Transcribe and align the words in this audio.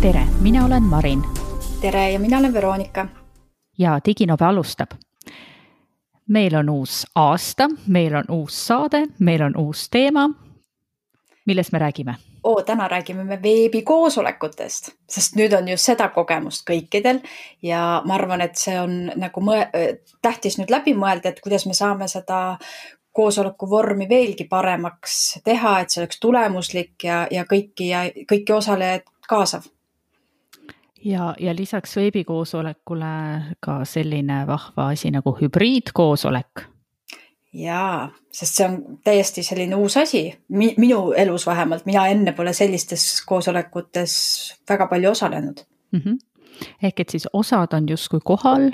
tere, 0.00 0.26
mina 0.40 0.64
olen 0.64 0.82
Marin. 0.82 1.22
tere 1.80 2.10
ja 2.10 2.20
mina 2.20 2.38
olen 2.38 2.52
Veronika. 2.52 3.06
ja 3.78 4.00
Diginobe 4.06 4.44
alustab. 4.44 4.90
meil 6.28 6.54
on 6.54 6.70
uus 6.70 7.06
aasta, 7.14 7.68
meil 7.86 8.14
on 8.14 8.24
uus 8.28 8.66
saade, 8.66 9.06
meil 9.18 9.42
on 9.42 9.56
uus 9.56 9.88
teema. 9.90 10.30
millest 11.46 11.72
me 11.72 11.78
räägime? 11.78 12.14
oo, 12.44 12.62
täna 12.62 12.88
räägime 12.88 13.24
me 13.24 13.38
veebikoosolekutest, 13.42 14.90
sest 15.10 15.36
nüüd 15.36 15.56
on 15.56 15.68
ju 15.68 15.76
seda 15.80 16.08
kogemust 16.08 16.66
kõikidel 16.68 17.20
ja 17.62 18.02
ma 18.04 18.14
arvan, 18.14 18.44
et 18.44 18.60
see 18.60 18.76
on 18.80 19.10
nagu 19.16 19.40
mõe-, 19.40 19.96
tähtis 20.22 20.58
nüüd 20.60 20.72
läbi 20.72 20.94
mõelda, 20.94 21.32
et 21.32 21.40
kuidas 21.40 21.66
me 21.66 21.74
saame 21.74 22.08
seda 22.08 22.58
koosoleku 23.14 23.70
vormi 23.70 24.08
veelgi 24.10 24.48
paremaks 24.50 25.38
teha, 25.44 25.78
et 25.80 25.90
see 25.90 26.02
oleks 26.02 26.18
tulemuslik 26.20 27.06
ja, 27.06 27.24
ja 27.30 27.46
kõiki 27.48 27.88
ja 27.92 28.04
kõiki 28.30 28.56
osalejaid 28.56 29.06
kaasav 29.28 29.70
ja, 31.04 31.34
ja 31.40 31.56
lisaks 31.56 31.96
veebikoosolekule 31.96 33.14
ka 33.60 33.80
selline 33.84 34.44
vahva 34.46 34.88
asi 34.88 35.10
nagu 35.10 35.36
hübriidkoosolek. 35.40 36.66
jaa, 37.52 38.10
sest 38.32 38.58
see 38.58 38.66
on 38.66 38.78
täiesti 39.04 39.42
selline 39.46 39.76
uus 39.76 39.96
asi 39.96 40.24
Mi, 40.48 40.74
minu 40.78 41.12
elus 41.12 41.46
vähemalt, 41.46 41.86
mina 41.86 42.06
enne 42.10 42.32
pole 42.32 42.52
sellistes 42.52 43.22
koosolekutes 43.26 44.14
väga 44.68 44.86
palju 44.86 45.10
osalenud 45.10 45.64
mm. 45.92 46.00
-hmm. 46.00 46.18
ehk 46.82 47.00
et 47.00 47.08
siis 47.08 47.28
osad 47.32 47.72
on 47.72 47.88
justkui 47.88 48.20
kohal, 48.24 48.70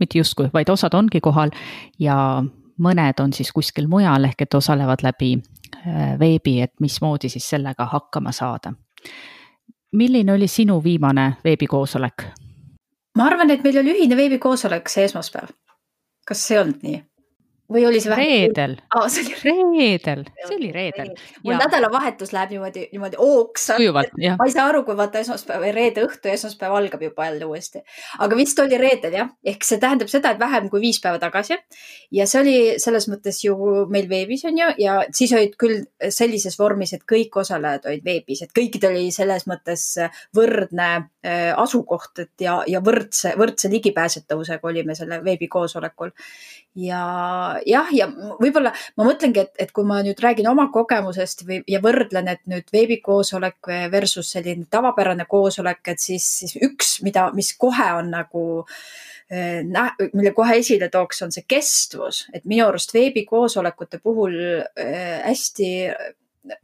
mitte 0.00 0.18
justkui, 0.18 0.50
vaid 0.54 0.68
osad 0.68 0.94
ongi 0.94 1.20
kohal 1.20 1.50
ja 1.98 2.44
mõned 2.78 3.22
on 3.22 3.32
siis 3.32 3.52
kuskil 3.52 3.88
mujal 3.88 4.24
ehk 4.24 4.42
et 4.42 4.54
osalevad 4.54 5.02
läbi 5.02 5.36
äh, 5.36 6.18
veebi, 6.18 6.60
et 6.60 6.74
mismoodi 6.80 7.28
siis 7.32 7.48
sellega 7.48 7.86
hakkama 7.92 8.32
saada 8.32 8.72
milline 9.92 10.32
oli 10.32 10.48
sinu 10.48 10.84
viimane 10.84 11.32
veebikoosolek? 11.44 12.24
ma 13.16 13.24
arvan, 13.24 13.50
et 13.50 13.62
meil 13.64 13.78
oli 13.80 13.94
ühine 13.96 14.16
veebikoosolek 14.16 14.90
see 14.92 15.04
esmaspäev. 15.08 15.52
kas 16.28 16.46
see 16.46 16.56
ei 16.56 16.62
olnud 16.62 16.82
nii? 16.82 17.02
Või 17.72 17.86
oli 17.88 18.00
see 18.02 18.10
vähemalt? 18.12 18.58
reedel 18.58 18.74
oh,. 18.96 19.06
reedel, 19.44 20.24
see 20.46 20.56
oli 20.56 20.70
reedel. 20.74 21.12
mul 21.44 21.58
nädalavahetus 21.58 22.32
läheb 22.34 22.54
niimoodi, 22.54 22.86
niimoodi 22.92 23.18
jah. 24.22 24.38
ma 24.38 24.46
ei 24.46 24.54
saa 24.54 24.68
aru, 24.70 24.84
kui 24.86 24.96
vaata 24.98 25.22
esmaspäev 25.24 25.66
reede 25.74 26.04
õhtu 26.06 26.30
ja 26.30 26.36
esmaspäev 26.38 26.76
algab 26.78 27.02
juba 27.02 27.26
jälle 27.28 27.48
uuesti. 27.48 27.82
aga 28.18 28.38
vist 28.38 28.58
oli 28.62 28.78
reedel 28.80 29.18
jah, 29.18 29.32
ehk 29.44 29.66
see 29.66 29.80
tähendab 29.82 30.12
seda, 30.12 30.34
et 30.34 30.42
vähem 30.42 30.70
kui 30.70 30.84
viis 30.84 31.00
päeva 31.02 31.18
tagasi. 31.22 31.58
ja 32.14 32.26
see 32.30 32.42
oli 32.42 32.56
selles 32.82 33.08
mõttes 33.10 33.42
ju 33.44 33.56
meil 33.90 34.08
veebis 34.10 34.46
on 34.46 34.62
ju 34.62 34.70
ja 34.82 35.00
siis 35.12 35.34
olid 35.36 35.58
küll 35.58 35.82
sellises 36.10 36.58
vormis, 36.58 36.94
et 36.94 37.06
kõik 37.08 37.34
osalejad 37.42 37.90
olid 37.90 38.06
veebis, 38.06 38.44
et 38.46 38.54
kõikidel 38.56 38.94
oli 38.96 39.10
selles 39.14 39.48
mõttes 39.50 39.88
võrdne 40.36 41.08
asukoht, 41.56 42.18
et 42.22 42.44
ja, 42.44 42.60
ja 42.70 42.80
võrdse, 42.84 43.32
võrdse 43.38 43.70
ligipääsetavusega 43.72 44.68
olime 44.68 44.94
selle 44.94 45.18
veebikoosolekul 45.24 46.12
ja 46.76 47.00
jah, 47.66 47.88
ja 47.94 48.06
võib-olla 48.40 48.72
ma 48.98 49.06
mõtlengi, 49.06 49.42
et, 49.46 49.52
et 49.66 49.72
kui 49.74 49.86
ma 49.88 50.02
nüüd 50.04 50.20
räägin 50.22 50.48
oma 50.50 50.68
kogemusest 50.72 51.46
või, 51.48 51.60
ja 51.70 51.80
võrdlen, 51.84 52.28
et 52.32 52.42
nüüd 52.50 52.68
veebikoosolek 52.72 53.70
versus 53.92 54.30
selline 54.36 54.68
tavapärane 54.70 55.26
koosolek, 55.30 55.82
et 55.92 56.02
siis, 56.02 56.26
siis 56.42 56.56
üks, 56.62 56.98
mida, 57.06 57.30
mis 57.36 57.52
kohe 57.58 57.88
on 57.96 58.12
nagu 58.12 58.44
eh, 59.30 59.64
mille 60.12 60.34
kohe 60.36 60.60
esile 60.60 60.90
tooks, 60.92 61.24
on 61.26 61.34
see 61.34 61.46
kestvus, 61.48 62.26
et 62.36 62.44
minu 62.44 62.68
arust 62.68 62.94
veebikoosolekute 62.96 64.02
puhul 64.04 64.36
äh, 64.36 65.24
hästi 65.24 65.72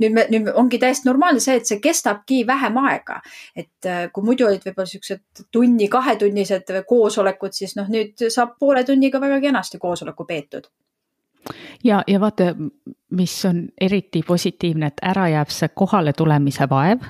nüüd 0.00 0.14
me, 0.14 0.24
nüüd 0.30 0.50
ongi 0.58 0.78
täiesti 0.82 1.08
normaalne 1.08 1.42
see, 1.42 1.56
et 1.60 1.68
see 1.68 1.80
kestabki 1.82 2.42
vähem 2.46 2.78
aega. 2.82 3.20
et 3.56 3.88
äh, 3.88 4.04
kui 4.12 4.24
muidu 4.26 4.46
olid 4.48 4.64
võib-olla 4.66 4.88
siuksed 4.88 5.44
tunni, 5.52 5.88
kahetunnised 5.92 6.70
koosolekud, 6.88 7.54
siis 7.56 7.76
noh, 7.78 7.88
nüüd 7.92 8.26
saab 8.32 8.56
poole 8.60 8.84
tunniga 8.88 9.20
väga 9.20 9.40
kenasti 9.42 9.80
koosoleku 9.82 10.26
peetud. 10.28 10.68
ja, 11.84 12.02
ja 12.06 12.20
vaata, 12.20 12.52
mis 13.10 13.34
on 13.48 13.66
eriti 13.80 14.22
positiivne, 14.26 14.92
et 14.92 15.02
ära 15.02 15.28
jääb 15.32 15.50
see 15.50 15.72
kohale 15.74 16.12
tulemise 16.12 16.68
vaev. 16.70 17.04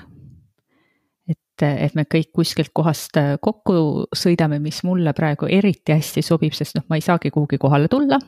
et, 1.29 1.63
et 1.63 1.95
me 1.95 2.05
kõik 2.09 2.31
kuskilt 2.33 2.73
kohast 2.73 3.19
kokku 3.41 4.07
sõidame, 4.15 4.59
mis 4.59 4.83
mulle 4.83 5.13
praegu 5.13 5.47
eriti 5.49 5.93
hästi 5.93 6.21
sobib, 6.21 6.53
sest 6.53 6.79
noh, 6.79 6.87
ma 6.89 6.97
ei 6.97 7.05
saagi 7.05 7.31
kuhugi 7.31 7.57
kohale 7.57 7.87
tulla. 7.87 8.19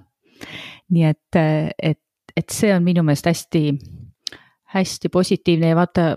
nii 0.92 1.06
et, 1.10 1.38
et, 1.82 2.02
et 2.36 2.50
see 2.52 2.74
on 2.76 2.84
minu 2.84 3.04
meelest 3.04 3.26
hästi 3.26 3.70
hästi 4.76 5.10
positiivne 5.10 5.72
ja 5.72 5.76
vaata, 5.76 6.16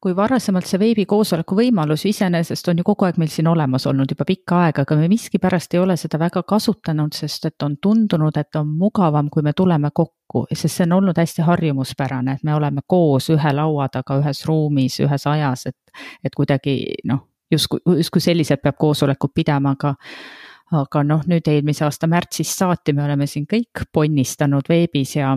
kui 0.00 0.14
varasemalt 0.16 0.66
see 0.68 0.78
veebikoosoleku 0.78 1.56
võimalus 1.58 2.04
iseenesest 2.06 2.68
on 2.70 2.80
ju 2.80 2.86
kogu 2.86 3.06
aeg 3.08 3.18
meil 3.18 3.30
siin 3.32 3.48
olemas 3.50 3.86
olnud 3.90 4.10
juba 4.12 4.26
pikka 4.28 4.60
aega, 4.66 4.84
aga 4.86 4.96
me 4.96 5.08
miskipärast 5.10 5.74
ei 5.74 5.80
ole 5.82 5.96
seda 5.98 6.20
väga 6.22 6.42
kasutanud, 6.46 7.16
sest 7.16 7.48
et 7.50 7.66
on 7.66 7.76
tundunud, 7.82 8.36
et 8.38 8.60
on 8.60 8.70
mugavam, 8.78 9.30
kui 9.30 9.42
me 9.42 9.52
tuleme 9.58 9.90
kokku, 9.94 10.44
sest 10.52 10.76
see 10.76 10.86
on 10.86 10.98
olnud 11.00 11.18
hästi 11.18 11.46
harjumuspärane, 11.46 12.38
et 12.38 12.46
me 12.46 12.54
oleme 12.54 12.84
koos 12.86 13.30
ühe 13.34 13.54
laua 13.54 13.88
taga 13.92 14.20
ühes 14.22 14.44
ruumis, 14.46 15.00
ühes 15.02 15.26
ajas, 15.26 15.66
et, 15.72 16.04
et 16.24 16.36
kuidagi 16.36 16.78
noh, 17.10 17.24
justkui, 17.50 17.82
justkui 17.98 18.22
selliselt 18.22 18.62
peab 18.62 18.78
koosolekut 18.78 19.34
pidama, 19.34 19.74
aga 19.74 19.96
aga 20.78 21.02
noh, 21.02 21.22
nüüd 21.24 21.46
eelmise 21.48 21.86
aasta 21.86 22.06
märtsist 22.10 22.58
saati 22.60 22.92
me 22.92 23.06
oleme 23.06 23.26
siin 23.26 23.46
kõik 23.48 23.86
ponnistanud 23.92 24.68
veebis 24.68 25.14
ja 25.16 25.32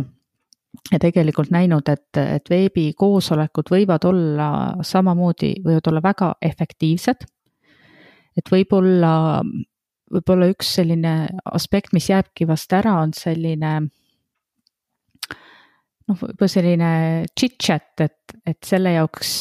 ja 0.92 1.00
tegelikult 1.00 1.52
näinud, 1.52 1.88
et, 1.92 2.18
et 2.18 2.50
veebikoosolekud 2.50 3.72
võivad 3.72 4.06
olla 4.08 4.50
samamoodi, 4.86 5.54
võivad 5.66 5.92
olla 5.92 6.04
väga 6.04 6.34
efektiivsed. 6.42 7.26
et 8.38 8.52
võib-olla, 8.52 9.42
võib-olla 10.12 10.48
üks 10.52 10.76
selline 10.78 11.16
aspekt, 11.52 11.94
mis 11.94 12.10
jääbki 12.10 12.48
vast 12.48 12.74
ära, 12.74 12.96
on 13.04 13.12
selline 13.14 13.74
noh, 16.08 16.16
võib-olla 16.16 16.52
selline 16.52 16.94
chit-chat, 17.38 18.08
et, 18.08 18.40
et 18.48 18.64
selle 18.66 18.96
jaoks 18.96 19.34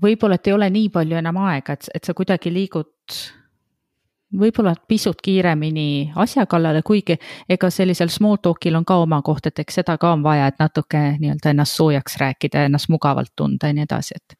võib-olla, 0.00 0.38
et 0.38 0.48
ei 0.48 0.56
ole 0.56 0.70
nii 0.70 0.88
palju 0.94 1.18
enam 1.18 1.42
aega, 1.48 1.76
et, 1.76 1.90
et 1.94 2.06
sa 2.06 2.14
kuidagi 2.16 2.52
liigud 2.54 3.18
võib-olla 4.38 4.74
pisut 4.88 5.20
kiiremini 5.22 6.12
asja 6.16 6.46
kallale, 6.46 6.82
kuigi 6.86 7.16
ega 7.48 7.70
sellisel 7.70 8.08
small 8.08 8.38
talk'il 8.42 8.76
on 8.78 8.84
ka 8.86 9.00
oma 9.02 9.20
koht, 9.26 9.46
et 9.50 9.58
eks 9.58 9.80
seda 9.80 9.96
ka 9.98 10.12
on 10.14 10.22
vaja, 10.22 10.46
et 10.50 10.60
natuke 10.62 11.00
nii-öelda 11.18 11.50
ennast 11.54 11.78
soojaks 11.78 12.16
rääkida, 12.20 12.64
ennast 12.68 12.88
mugavalt 12.88 13.32
tunda 13.36 13.70
ja 13.70 13.76
nii 13.76 13.86
edasi, 13.88 14.16
et. 14.16 14.38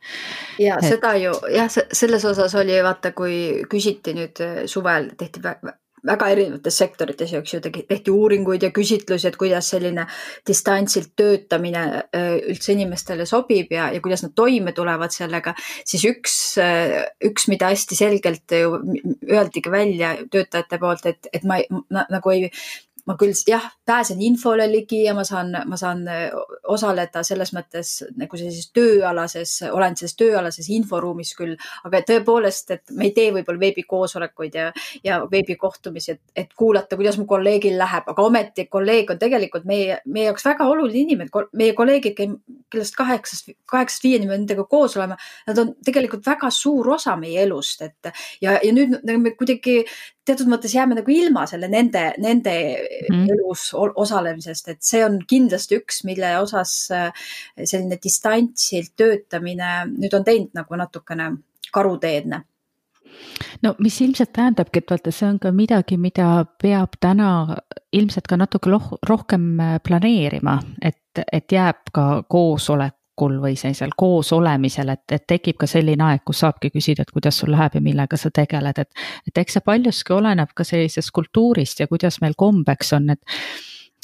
ja 0.58 0.78
et... 0.78 0.88
seda 0.94 1.14
ju 1.18 1.34
jah, 1.54 1.70
selles 1.92 2.24
osas 2.24 2.54
oli 2.54 2.78
vaata, 2.82 3.12
kui 3.12 3.62
küsiti 3.70 4.14
nüüd 4.16 4.42
suvel 4.70 5.12
tehti 5.18 5.42
väga 6.06 6.30
erinevates 6.34 6.78
sektorites, 6.80 7.32
eks 7.36 7.54
ju, 7.54 7.60
tehti 7.64 8.12
uuringuid 8.14 8.64
ja 8.64 8.70
küsitlusi, 8.74 9.28
et 9.28 9.38
kuidas 9.40 9.70
selline 9.74 10.06
distantsilt 10.48 11.12
töötamine 11.18 11.84
äh, 12.02 12.36
üldse 12.52 12.74
inimestele 12.74 13.26
sobib 13.28 13.72
ja, 13.74 13.90
ja 13.94 14.02
kuidas 14.04 14.24
nad 14.24 14.34
toime 14.36 14.74
tulevad 14.76 15.14
sellega, 15.14 15.54
siis 15.84 16.06
üks, 16.08 16.36
äh, 16.62 17.00
üks, 17.30 17.48
mida 17.52 17.72
hästi 17.72 17.98
selgelt 17.98 18.56
ju 18.56 18.78
öeldigi 19.30 19.72
välja 19.72 20.14
töötajate 20.30 20.80
poolt, 20.80 21.06
et, 21.10 21.30
et 21.32 21.46
ma, 21.48 21.60
ma 21.90 22.06
nagu 22.10 22.34
ei 22.34 22.48
ma 23.10 23.16
küll 23.18 23.34
jah, 23.48 23.64
pääsen 23.86 24.20
infole 24.22 24.66
ligi 24.70 25.02
ja 25.04 25.14
ma 25.16 25.24
saan, 25.26 25.50
ma 25.66 25.78
saan 25.78 26.04
äh, 26.10 26.28
osaleda 26.70 27.22
selles 27.26 27.52
mõttes 27.56 27.92
nagu 28.18 28.38
sellises 28.38 28.70
tööalases, 28.76 29.56
olen 29.70 29.96
selles 29.98 30.14
tööalases 30.18 30.70
inforuumis 30.74 31.32
küll, 31.38 31.56
aga 31.88 32.02
tõepoolest, 32.06 32.70
et 32.76 32.94
me 32.94 33.08
ei 33.08 33.14
tee 33.16 33.32
võib-olla 33.34 33.62
veebikoosolekuid 33.64 34.58
ja, 34.60 34.68
ja 35.06 35.20
veebikohtumisi, 35.30 36.16
et, 36.16 36.22
et 36.44 36.54
kuulata, 36.56 36.98
kuidas 37.00 37.18
mu 37.20 37.26
kolleegil 37.30 37.78
läheb, 37.80 38.10
aga 38.12 38.26
ometi 38.26 38.66
kolleeg 38.70 39.10
on 39.14 39.20
tegelikult 39.20 39.66
meie, 39.68 39.98
meie 40.06 40.28
jaoks 40.30 40.46
väga 40.46 40.68
oluline 40.70 41.04
inimene, 41.06 41.44
meie 41.58 41.74
kolleegid, 41.78 42.22
kellest 42.70 42.98
kaheksast, 42.98 43.50
kaheksast 43.70 44.06
viieni 44.06 44.30
me 44.30 44.38
nendega 44.38 44.66
koos 44.70 44.96
oleme, 45.00 45.18
nad 45.48 45.58
on 45.58 45.74
tegelikult 45.86 46.26
väga 46.26 46.52
suur 46.54 46.94
osa 46.94 47.16
meie 47.18 47.42
elust, 47.46 47.82
et 47.82 48.14
ja, 48.44 48.58
ja 48.62 48.72
nüüd 48.76 49.00
nagu 49.00 49.18
me 49.24 49.34
kuidagi 49.38 49.80
teatud 50.30 50.50
mõttes 50.50 50.74
jääme 50.74 50.96
nagu 50.98 51.12
ilma 51.12 51.46
selle 51.50 51.68
nende, 51.70 52.10
nende 52.22 52.52
mm. 53.08 53.26
elus 53.34 53.70
osalemisest, 53.74 54.68
et 54.68 54.82
see 54.84 55.02
on 55.04 55.18
kindlasti 55.28 55.80
üks, 55.80 56.02
mille 56.08 56.34
osas 56.40 56.74
äh, 56.94 57.10
selline 57.64 57.98
distantsilt 58.02 58.94
töötamine 58.96 59.72
nüüd 59.96 60.14
on 60.16 60.26
teinud 60.26 60.54
nagu 60.56 60.78
natukene 60.80 61.32
karuteedne 61.72 62.44
no 63.62 63.74
mis 63.78 64.00
ilmselt 64.00 64.32
tähendabki, 64.36 64.82
et 64.82 64.92
vaata, 64.92 65.12
see 65.14 65.28
on 65.28 65.38
ka 65.42 65.52
midagi, 65.54 65.98
mida 66.00 66.44
peab 66.62 66.96
täna 67.00 67.30
ilmselt 67.92 68.28
ka 68.30 68.38
natuke 68.40 68.72
rohkem 69.08 69.50
äh, 69.60 69.76
planeerima, 69.86 70.60
et, 70.82 71.22
et 71.32 71.52
jääb 71.52 71.92
ka 71.94 72.06
koosolek 72.28 72.99
koosolekul 73.20 73.40
või 73.42 73.56
sellisel 73.56 73.92
koosolemisel, 73.96 74.88
et, 74.94 75.04
et 75.12 75.26
tekib 75.26 75.58
ka 75.60 75.66
selline 75.66 76.04
aeg, 76.04 76.24
kus 76.24 76.40
saabki 76.44 76.70
küsida, 76.70 77.02
et 77.02 77.10
kuidas 77.12 77.38
sul 77.40 77.52
läheb 77.52 77.74
ja 77.74 77.80
millega 77.80 78.16
sa 78.16 78.30
tegeled, 78.30 78.78
et. 78.78 78.90
et 79.28 79.38
eks 79.38 79.58
see 79.58 79.64
paljuski 79.64 80.12
oleneb 80.12 80.52
ka 80.54 80.64
sellisest 80.64 81.10
kultuurist 81.12 81.80
ja 81.80 81.86
kuidas 81.86 82.20
meil 82.20 82.34
kombeks 82.36 82.92
on, 82.92 83.10
et, 83.10 83.22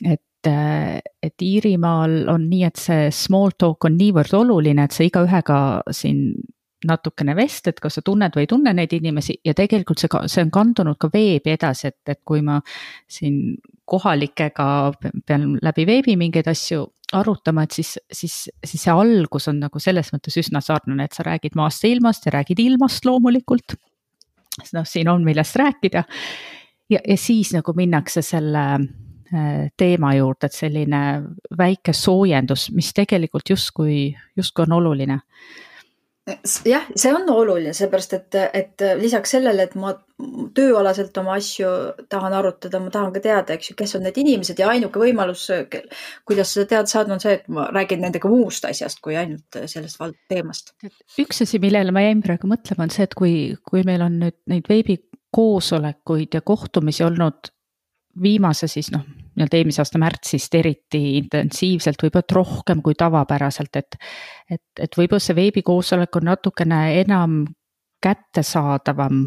et 0.04 0.22
et 0.46 1.42
Iirimaal 1.42 2.28
on 2.30 2.44
nii, 2.46 2.62
et 2.68 2.76
see 2.78 3.08
small 3.10 3.50
talk 3.58 3.82
on 3.88 3.96
niivõrd 3.98 4.30
oluline, 4.38 4.84
et 4.84 4.94
sa 4.94 5.02
igaühega 5.02 5.56
siin 5.90 6.36
natukene 6.86 7.34
vestled, 7.34 7.80
kas 7.82 7.98
sa 7.98 8.02
tunned 8.04 8.36
või 8.36 8.44
ei 8.44 8.50
tunne 8.52 8.70
neid 8.76 8.92
inimesi 8.94 9.40
ja 9.42 9.56
tegelikult 9.58 9.98
see, 9.98 10.10
see 10.30 10.44
on 10.44 10.52
kandunud 10.54 11.00
ka 11.02 11.10
veebi 11.10 11.50
edasi, 11.56 11.90
et, 11.90 11.98
et 12.06 12.20
kui 12.22 12.44
ma 12.46 12.60
siin 13.10 13.56
kohalikega 13.90 14.68
pean 15.26 15.56
läbi 15.62 15.86
veebi 15.88 16.16
mingeid 16.20 16.46
asju 16.52 16.84
arutama, 17.12 17.62
et 17.62 17.76
siis, 17.76 17.96
siis, 18.12 18.34
siis 18.64 18.82
see 18.82 18.92
algus 18.92 19.48
on 19.50 19.60
nagu 19.62 19.80
selles 19.82 20.10
mõttes 20.14 20.36
üsna 20.40 20.62
sarnane, 20.64 21.06
et 21.06 21.14
sa 21.14 21.26
räägid 21.26 21.54
maast 21.58 21.84
ja 21.84 21.90
ilmast 21.94 22.26
ja 22.26 22.34
räägid 22.34 22.62
ilmast 22.64 23.04
loomulikult. 23.06 23.76
noh, 24.72 24.86
siin 24.88 25.08
on 25.08 25.24
millest 25.24 25.56
rääkida. 25.56 26.04
ja, 26.90 26.98
ja 27.08 27.16
siis 27.16 27.52
nagu 27.54 27.74
minnakse 27.76 28.22
selle 28.22 28.64
äh, 28.74 29.68
teema 29.76 30.14
juurde, 30.14 30.46
et 30.50 30.58
selline 30.58 31.02
väike 31.58 31.92
soojendus, 31.92 32.70
mis 32.74 32.92
tegelikult 32.94 33.50
justkui, 33.50 34.16
justkui 34.36 34.66
on 34.66 34.78
oluline 34.80 35.20
jah, 36.66 36.86
see 36.98 37.12
on 37.14 37.28
oluline, 37.30 37.72
seepärast 37.76 38.14
et, 38.16 38.36
et 38.56 38.84
lisaks 38.98 39.36
sellele, 39.36 39.66
et 39.68 39.74
ma 39.78 39.92
tööalaselt 40.56 41.16
oma 41.20 41.36
asju 41.38 41.68
tahan 42.10 42.34
arutada, 42.34 42.80
ma 42.82 42.90
tahan 42.92 43.12
ka 43.14 43.22
teada, 43.22 43.54
eks 43.54 43.70
ju, 43.70 43.76
kes 43.78 43.94
on 43.98 44.06
need 44.06 44.18
inimesed 44.18 44.58
ja 44.58 44.70
ainuke 44.72 45.00
võimalus, 45.00 45.44
kuidas 46.26 46.54
seda 46.54 46.66
teada 46.72 46.90
saada, 46.90 47.14
on 47.14 47.22
see, 47.22 47.36
et 47.38 47.46
ma 47.52 47.68
räägin 47.74 48.02
nendega 48.02 48.30
muust 48.32 48.66
asjast 48.66 49.02
kui 49.04 49.18
ainult 49.18 49.60
sellest 49.70 50.02
teemast. 50.32 50.74
üks 51.22 51.44
asi, 51.46 51.60
millele 51.62 51.94
ma 51.94 52.02
jäin 52.06 52.24
praegu 52.24 52.50
mõtlema, 52.50 52.88
on 52.88 52.94
see, 52.94 53.06
et 53.06 53.14
kui, 53.18 53.36
kui 53.68 53.84
meil 53.86 54.02
on 54.06 54.18
nüüd 54.24 54.38
neid 54.50 54.66
veebikoosolekuid 54.72 56.40
ja 56.40 56.42
kohtumisi 56.42 57.06
olnud 57.06 57.52
viimase 58.22 58.66
siis 58.72 58.90
noh, 58.94 59.06
nii-öelda 59.36 59.58
eelmise 59.58 59.82
aasta 59.82 60.00
märtsist 60.00 60.54
eriti 60.58 61.02
intensiivselt, 61.20 62.00
võib-olla 62.02 62.24
et 62.24 62.36
rohkem 62.36 62.82
kui 62.84 62.96
tavapäraselt, 62.98 63.76
et. 63.76 63.98
et, 64.50 64.62
et 64.80 64.98
võib-olla 64.98 65.22
see 65.22 65.36
veebikoosolek 65.36 66.16
on 66.20 66.30
natukene 66.30 66.80
enam 67.00 67.42
kättesaadavam 68.02 69.24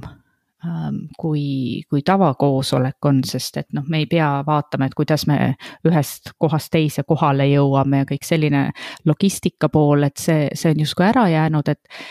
ähm, 0.66 0.98
kui, 1.20 1.84
kui 1.90 2.02
tavakoosolek 2.06 3.06
on, 3.06 3.22
sest 3.28 3.62
et 3.62 3.70
noh, 3.74 3.86
me 3.90 4.04
ei 4.04 4.10
pea 4.10 4.30
vaatama, 4.48 4.90
et 4.90 4.98
kuidas 4.98 5.28
me 5.30 5.54
ühest 5.88 6.34
kohast 6.38 6.72
teise 6.74 7.04
kohale 7.08 7.50
jõuame 7.52 8.04
ja 8.04 8.10
kõik 8.10 8.26
selline 8.28 8.66
logistika 9.10 9.70
pool, 9.70 10.08
et 10.10 10.18
see, 10.18 10.50
see 10.56 10.74
on 10.74 10.84
justkui 10.86 11.10
ära 11.10 11.30
jäänud, 11.30 11.76
et 11.76 12.04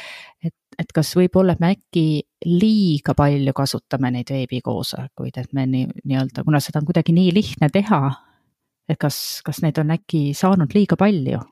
et 0.79 0.93
kas 0.95 1.11
võib-olla 1.19 1.57
me 1.59 1.73
äkki 1.75 2.28
liiga 2.47 3.15
palju 3.19 3.53
kasutame 3.57 4.13
neid 4.15 4.31
veebikoosolekuid, 4.31 5.37
et 5.41 5.53
me 5.53 5.67
nii, 5.67 5.87
nii-öelda, 6.05 6.45
kuna 6.47 6.61
seda 6.63 6.83
on 6.83 6.89
kuidagi 6.89 7.15
nii 7.17 7.35
lihtne 7.35 7.71
teha, 7.75 8.03
et 8.89 8.99
kas, 9.01 9.41
kas 9.47 9.63
neid 9.65 9.79
on 9.83 9.95
äkki 9.97 10.29
saanud 10.39 10.75
liiga 10.75 10.99
palju? 11.01 11.43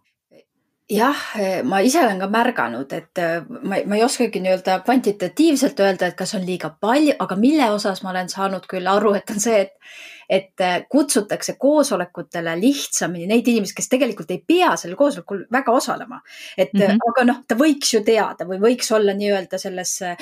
jah, 0.86 1.22
ma 1.66 1.80
ise 1.82 1.98
olen 1.98 2.20
ka 2.22 2.28
märganud, 2.30 2.92
et 2.94 3.20
ma, 3.66 3.80
ma 3.90 3.96
ei 3.98 4.04
oskagi 4.06 4.38
nii-öelda 4.42 4.80
kvantitatiivselt 4.86 5.80
öelda, 5.82 6.10
et 6.12 6.18
kas 6.18 6.36
on 6.38 6.44
liiga 6.46 6.70
palju, 6.80 7.16
aga 7.18 7.38
mille 7.40 7.66
osas 7.74 8.04
ma 8.04 8.12
olen 8.12 8.30
saanud 8.30 8.68
küll 8.70 8.86
aru, 8.86 9.16
et 9.18 9.32
on 9.34 9.42
see, 9.42 9.64
et 9.66 9.74
et 10.28 10.60
äh, 10.60 10.78
kutsutakse 10.90 11.56
koosolekutele 11.58 12.56
lihtsamini 12.60 13.26
neid 13.30 13.48
inimesi, 13.48 13.74
kes 13.76 13.88
tegelikult 13.92 14.30
ei 14.34 14.42
pea 14.46 14.72
sellel 14.76 14.98
koosolekul 14.98 15.44
väga 15.52 15.72
osalema. 15.72 16.20
et 16.56 16.72
mm 16.72 16.80
-hmm. 16.80 16.98
aga 17.10 17.24
noh, 17.24 17.42
ta 17.48 17.54
võiks 17.54 17.94
ju 17.94 18.02
teada 18.04 18.44
või 18.44 18.58
võiks 18.60 18.92
olla 18.94 19.14
nii-öelda 19.14 19.58
selles 19.58 20.02
äh, 20.02 20.16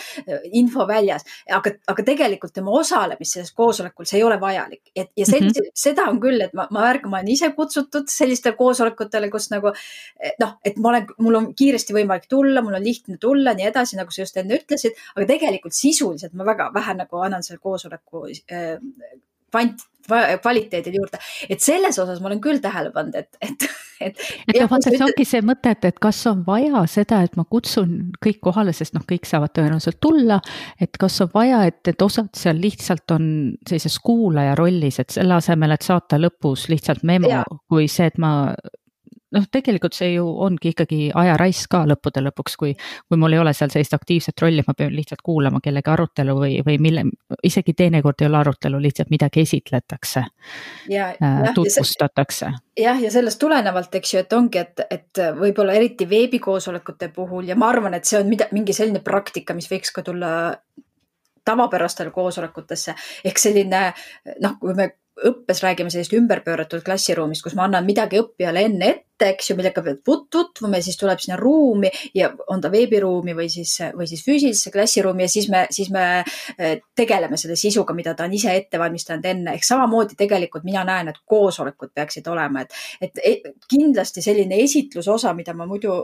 infoväljas, 0.52 1.24
aga, 1.50 1.70
aga 1.86 2.02
tegelikult 2.02 2.52
tema 2.52 2.70
osalemist 2.70 3.32
selles 3.32 3.52
koosolekul, 3.52 4.04
see 4.04 4.18
ei 4.18 4.24
ole 4.24 4.40
vajalik. 4.40 4.82
et 4.96 5.10
ja 5.16 5.26
sellise, 5.26 5.60
mm 5.60 5.66
-hmm. 5.66 5.74
seda 5.74 6.02
on 6.10 6.20
küll, 6.20 6.40
et 6.40 6.52
ma, 6.52 6.66
ma 6.70 6.80
märkan, 6.80 7.10
ma 7.10 7.16
olen 7.16 7.28
ise 7.28 7.50
kutsutud 7.50 8.08
sellistele 8.08 8.56
koosolekutele, 8.56 9.30
kus 9.30 9.50
nagu 9.50 9.72
noh, 10.40 10.56
et 10.64 10.76
ma 10.76 10.88
olen, 10.88 11.06
mul 11.18 11.34
on 11.34 11.54
kiiresti 11.54 11.94
võimalik 11.96 12.28
tulla, 12.28 12.62
mul 12.62 12.74
on 12.78 12.84
lihtne 12.84 13.16
tulla, 13.20 13.54
nii 13.54 13.66
edasi, 13.70 13.96
nagu 13.96 14.14
sa 14.14 14.22
just 14.22 14.36
enne 14.40 14.58
ütlesid, 14.58 14.96
aga 15.16 15.26
tegelikult 15.26 15.76
sisuliselt 15.76 16.34
ma 16.34 16.46
väga 16.48 16.70
vähe 16.74 16.96
nagu 16.98 17.22
annan 17.24 17.42
selle 17.46 17.62
koosoleku 17.62 18.26
äh, 18.52 18.76
kvant, 19.54 19.86
kvaliteedile 20.04 21.00
juurde, 21.00 21.20
et 21.48 21.62
selles 21.64 21.96
osas 22.02 22.20
ma 22.20 22.28
olen 22.28 22.40
küll 22.44 22.60
tähele 22.62 22.90
pannud, 22.92 23.16
et, 23.16 23.38
et, 23.40 23.66
et. 24.04 24.20
et 24.50 24.58
noh, 24.58 24.68
vaata, 24.68 24.92
see 24.92 25.00
ongi 25.06 25.26
see 25.28 25.40
mõte, 25.46 25.72
et, 25.72 25.88
et 25.88 26.00
kas 26.02 26.20
on 26.28 26.42
vaja 26.46 26.84
seda, 26.90 27.22
et 27.24 27.38
ma 27.40 27.46
kutsun 27.48 27.94
kõik 28.24 28.42
kohale, 28.44 28.74
sest 28.76 28.96
noh, 28.96 29.04
kõik 29.08 29.28
saavad 29.28 29.54
tõenäoliselt 29.56 30.00
tulla. 30.04 30.40
et 30.80 31.00
kas 31.00 31.20
on 31.24 31.32
vaja, 31.32 31.64
et, 31.70 31.80
et 31.88 32.04
osad 32.04 32.30
seal 32.36 32.60
lihtsalt 32.60 33.16
on 33.16 33.26
sellises 33.64 33.98
kuulaja 34.04 34.56
rollis, 34.60 35.00
et 35.00 35.14
selle 35.14 35.38
asemel, 35.38 35.76
et 35.76 35.86
saata 35.86 36.20
lõpus 36.20 36.68
lihtsalt 36.72 37.04
memo, 37.08 37.42
kui 37.70 37.88
see, 37.88 38.10
et 38.12 38.20
ma 38.20 38.34
noh, 39.34 39.46
tegelikult 39.52 39.96
see 39.96 40.14
ju 40.14 40.24
ongi 40.46 40.72
ikkagi 40.72 41.00
aja 41.14 41.36
raisk 41.40 41.70
ka 41.74 41.82
lõppude 41.88 42.22
lõpuks, 42.24 42.56
kui, 42.60 42.74
kui 43.08 43.20
mul 43.20 43.36
ei 43.36 43.42
ole 43.42 43.54
seal 43.56 43.72
sellist 43.72 43.96
aktiivset 43.96 44.40
rolli, 44.42 44.64
ma 44.66 44.76
pean 44.78 44.94
lihtsalt 44.94 45.24
kuulama 45.24 45.60
kellegi 45.64 45.90
arutelu 45.90 46.36
või, 46.38 46.58
või 46.66 46.78
mille, 46.82 47.06
isegi 47.46 47.74
teinekord 47.76 48.22
ei 48.22 48.30
ole 48.30 48.40
arutelu, 48.40 48.80
lihtsalt 48.82 49.12
midagi 49.14 49.44
esitletakse. 49.44 50.24
Äh, 50.94 51.42
tutvustatakse. 51.54 52.52
jah, 52.80 53.02
ja 53.02 53.10
sellest 53.10 53.40
tulenevalt, 53.42 53.94
eks 54.00 54.14
ju, 54.14 54.24
et 54.24 54.32
ongi, 54.32 54.62
et, 54.62 54.86
et 54.90 55.22
võib-olla 55.38 55.76
eriti 55.78 56.08
veebikoosolekute 56.10 57.10
puhul 57.14 57.50
ja 57.50 57.58
ma 57.58 57.70
arvan, 57.74 57.94
et 57.98 58.08
see 58.08 58.20
on 58.20 58.28
mida, 58.30 58.48
mingi 58.52 58.76
selline 58.76 59.02
praktika, 59.04 59.54
mis 59.54 59.70
võiks 59.70 59.94
ka 59.94 60.02
tulla 60.06 60.34
tavapärastele 61.44 62.10
koosolekutesse 62.10 62.94
ehk 63.24 63.40
selline 63.40 63.80
noh, 64.40 64.54
kui 64.60 64.74
me 64.76 64.88
õppes 65.14 65.60
räägime 65.62 65.92
sellist 65.92 66.14
ümberpööratud 66.16 66.82
klassiruumist, 66.84 67.44
kus 67.44 67.54
ma 67.54 67.68
annan 67.68 67.86
midagi 67.86 68.18
õppijale 68.18 68.64
enne 68.66 68.88
ette, 68.90 69.28
eks 69.30 69.50
ju, 69.50 69.56
millega 69.58 69.82
peab 69.84 70.00
tutvuma 70.34 70.80
ja 70.80 70.86
siis 70.86 70.98
tuleb 70.98 71.20
sinna 71.22 71.36
ruumi 71.38 71.90
ja 72.18 72.32
on 72.50 72.62
ta 72.62 72.70
veebiruumi 72.72 73.36
või 73.38 73.46
siis, 73.52 73.76
või 73.94 74.08
siis 74.10 74.24
füüsilisse 74.26 74.72
klassiruumi 74.74 75.24
ja 75.26 75.30
siis 75.30 75.46
me, 75.52 75.64
siis 75.74 75.92
me 75.94 76.06
eh, 76.58 76.80
tegeleme 76.96 77.38
selle 77.40 77.56
sisuga, 77.58 77.94
mida 77.94 78.16
ta 78.18 78.26
on 78.26 78.34
ise 78.34 78.56
ette 78.58 78.80
valmistanud 78.80 79.26
enne. 79.30 79.54
ehk 79.54 79.66
samamoodi 79.66 80.18
tegelikult 80.18 80.66
mina 80.66 80.82
näen, 80.88 81.12
et 81.12 81.22
koosolekud 81.30 81.94
peaksid 81.94 82.26
olema, 82.32 82.64
et, 82.66 83.22
et 83.22 83.54
kindlasti 83.70 84.24
selline 84.24 84.58
esitlusosa, 84.66 85.34
mida 85.38 85.54
ma 85.54 85.68
muidu 85.70 85.94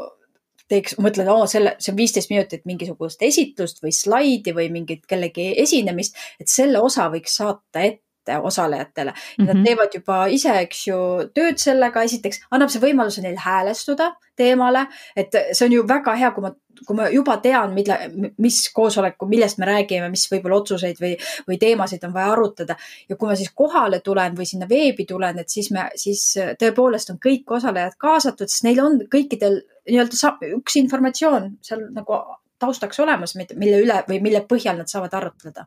teeks, 0.70 0.94
mõtlen, 1.02 1.28
oo, 1.32 1.48
selle, 1.50 1.74
see 1.82 1.90
on 1.90 1.98
viisteist 1.98 2.30
minutit 2.30 2.62
mingisugust 2.68 3.26
esitlust 3.26 3.82
või 3.82 3.90
slaidi 3.96 4.54
või 4.54 4.68
mingit 4.70 5.02
kellegi 5.10 5.50
esinemist, 5.58 6.14
et 6.38 6.52
selle 6.52 6.78
osa 6.78 7.08
võiks 7.10 7.34
saata 7.40 7.82
ette 7.82 8.09
osalejatele 8.28 9.10
ja 9.10 9.14
mm 9.14 9.44
-hmm. 9.44 9.46
nad 9.46 9.56
mhm. 9.56 9.64
teevad 9.64 9.94
juba 9.94 10.26
ise, 10.26 10.60
eks 10.60 10.86
ju, 10.86 10.96
tööd 11.34 11.58
sellega, 11.58 12.02
esiteks 12.02 12.40
annab 12.50 12.70
see 12.70 12.82
võimaluse 12.82 13.22
neil 13.22 13.36
häälestuda 13.36 14.12
teemale, 14.36 14.86
et 15.16 15.32
see 15.52 15.66
on 15.66 15.72
ju 15.72 15.86
väga 15.88 16.14
hea, 16.14 16.30
kui 16.30 16.42
ma, 16.42 16.52
kui 16.86 16.96
ma 16.96 17.08
juba 17.12 17.36
tean, 17.44 17.74
mille, 17.74 17.96
mis 18.38 18.60
koosoleku, 18.74 19.26
millest 19.26 19.58
me 19.58 19.68
räägime, 19.68 20.08
mis 20.12 20.26
võib-olla 20.32 20.60
otsuseid 20.60 21.00
või, 21.02 21.16
või 21.48 21.58
teemasid 21.58 22.04
on 22.04 22.14
vaja 22.14 22.32
arutada. 22.32 22.76
ja 23.08 23.16
kui 23.16 23.28
ma 23.28 23.36
siis 23.36 23.50
kohale 23.54 24.00
tulen 24.00 24.36
või 24.36 24.46
sinna 24.46 24.68
veebi 24.68 25.06
tulen, 25.08 25.38
et 25.38 25.48
siis 25.48 25.70
me, 25.70 25.88
siis 25.94 26.34
tõepoolest 26.62 27.10
on 27.10 27.18
kõik 27.26 27.56
osalejad 27.58 27.98
kaasatud, 27.98 28.48
sest 28.48 28.64
neil 28.64 28.80
on 28.84 29.00
kõikidel 29.16 29.60
nii-öelda 29.90 30.36
üks 30.56 30.76
informatsioon 30.76 31.50
seal 31.62 31.88
nagu 31.92 32.22
taustaks 32.58 33.00
olemas, 33.00 33.36
mille 33.36 33.84
üle 33.84 34.02
või 34.08 34.20
mille 34.20 34.44
põhjal 34.48 34.76
nad 34.78 34.88
saavad 34.88 35.14
arutleda 35.16 35.66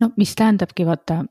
no 0.00 0.10
mis 0.16 0.34
tähendabki, 0.38 0.86
vaata, 0.86 1.22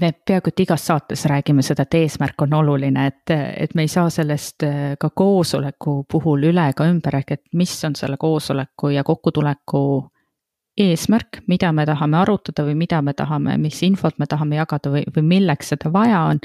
me 0.00 0.12
peaaegu 0.12 0.48
et 0.48 0.62
igas 0.64 0.86
saates 0.88 1.26
räägime 1.28 1.62
seda, 1.64 1.84
et 1.84 1.96
eesmärk 2.00 2.46
on 2.46 2.54
oluline, 2.62 3.06
et, 3.10 3.32
et 3.34 3.74
me 3.74 3.84
ei 3.84 3.90
saa 3.92 4.08
sellest 4.10 4.64
äh, 4.64 4.94
ka 5.00 5.10
koosoleku 5.16 6.02
puhul 6.10 6.48
üle 6.52 6.64
ega 6.72 6.86
ümber, 6.88 7.18
ehk 7.20 7.34
et 7.36 7.44
mis 7.58 7.74
on 7.84 7.96
selle 7.98 8.16
koosoleku 8.20 8.94
ja 8.94 9.04
kokkutuleku 9.04 9.82
eesmärk, 10.80 11.42
mida 11.52 11.72
me 11.76 11.84
tahame 11.86 12.16
arutada 12.22 12.64
või 12.64 12.78
mida 12.80 13.02
me 13.04 13.12
tahame, 13.12 13.58
mis 13.60 13.82
infot 13.84 14.16
me 14.18 14.26
tahame 14.26 14.56
jagada 14.56 14.94
või, 14.94 15.04
või 15.16 15.28
milleks 15.34 15.74
seda 15.74 15.92
vaja 15.92 16.24
on. 16.30 16.40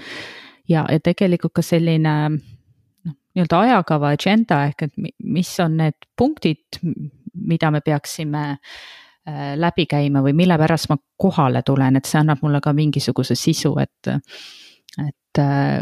ja, 0.68 0.84
ja 0.92 1.00
tegelikult 1.00 1.56
ka 1.56 1.64
selline 1.64 2.16
noh, 2.28 3.16
nii-öelda 3.38 3.64
ajakava 3.64 4.12
agenda 4.18 4.66
ehk 4.68 4.90
et 4.90 5.04
mis 5.24 5.54
on 5.64 5.80
need 5.80 6.10
punktid, 6.20 6.82
mida 7.48 7.72
me 7.72 7.80
peaksime 7.86 8.48
Äh, 8.58 9.07
läbi 9.56 9.86
käima 9.86 10.22
või 10.24 10.34
mille 10.34 10.58
pärast 10.58 10.90
ma 10.90 10.98
kohale 11.20 11.62
tulen, 11.66 12.00
et 12.00 12.06
see 12.08 12.20
annab 12.22 12.40
mulle 12.46 12.62
ka 12.64 12.74
mingisuguse 12.74 13.36
sisu, 13.36 13.74
et, 13.82 14.08
et 15.04 15.42
äh, 15.44 15.82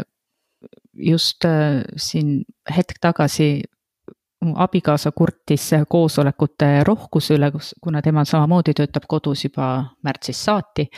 just 0.94 1.44
äh, 1.44 1.84
siin 1.96 2.40
hetk 2.76 2.98
tagasi 3.00 3.62
mu 4.44 4.54
abikaasa 4.56 5.12
kurtis 5.12 5.70
koosolekute 5.88 6.84
rohkuse 6.84 7.34
üle, 7.36 7.50
kus, 7.54 7.74
kuna 7.82 8.02
tema 8.02 8.24
samamoodi 8.24 8.74
töötab 8.76 9.06
kodus 9.08 9.44
juba 9.44 9.68
märtsist 10.04 10.44
saati. 10.44 10.88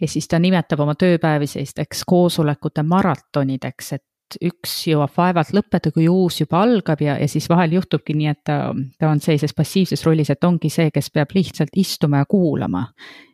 ja 0.00 0.08
siis 0.08 0.28
ta 0.28 0.38
nimetab 0.38 0.80
oma 0.80 0.94
tööpäevi 0.98 1.46
sellisteks 1.46 2.02
koosolekute 2.06 2.82
maratonideks, 2.82 3.92
et 3.92 4.04
et 4.32 4.52
üks 4.52 4.74
jõuab 4.88 5.12
vaevalt 5.16 5.52
lõppeda, 5.56 5.92
kui 5.94 6.08
uus 6.10 6.40
juba 6.40 6.62
algab 6.66 7.02
ja, 7.04 7.16
ja 7.20 7.28
siis 7.30 7.48
vahel 7.50 7.76
juhtubki 7.78 8.16
nii, 8.16 8.30
et 8.32 8.40
ta, 8.48 8.56
ta 8.98 9.10
on 9.10 9.20
sellises 9.22 9.54
passiivses 9.56 10.04
rollis, 10.06 10.32
et 10.32 10.48
ongi 10.48 10.70
see, 10.72 10.90
kes 10.94 11.10
peab 11.14 11.34
lihtsalt 11.36 11.76
istuma 11.78 12.22
ja 12.22 12.28
kuulama. 12.30 12.86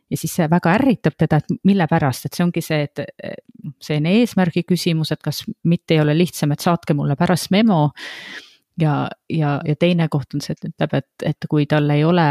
ja 0.09 0.17
siis 0.17 0.33
see 0.35 0.47
väga 0.49 0.73
ärritab 0.79 1.17
teda, 1.17 1.37
et 1.37 1.59
mille 1.69 1.87
pärast, 1.89 2.25
et 2.25 2.37
see 2.37 2.45
ongi 2.45 2.63
see, 2.65 2.87
et 2.87 3.03
selline 3.81 4.15
eesmärgi 4.21 4.63
küsimus, 4.67 5.11
et 5.13 5.21
kas 5.23 5.43
mitte 5.63 5.95
ei 5.95 6.01
ole 6.01 6.17
lihtsam, 6.17 6.51
et 6.51 6.65
saatke 6.65 6.93
mulle 6.97 7.15
pärast 7.15 7.51
memo. 7.51 7.91
ja, 8.81 9.09
ja, 9.29 9.59
ja 9.65 9.75
teine 9.75 10.07
koht 10.09 10.33
on 10.33 10.41
see, 10.41 10.57
et 10.57 10.71
ütleb, 10.71 10.97
et, 11.01 11.29
et 11.33 11.49
kui 11.49 11.65
tal 11.65 11.89
ei 11.89 12.03
ole 12.03 12.25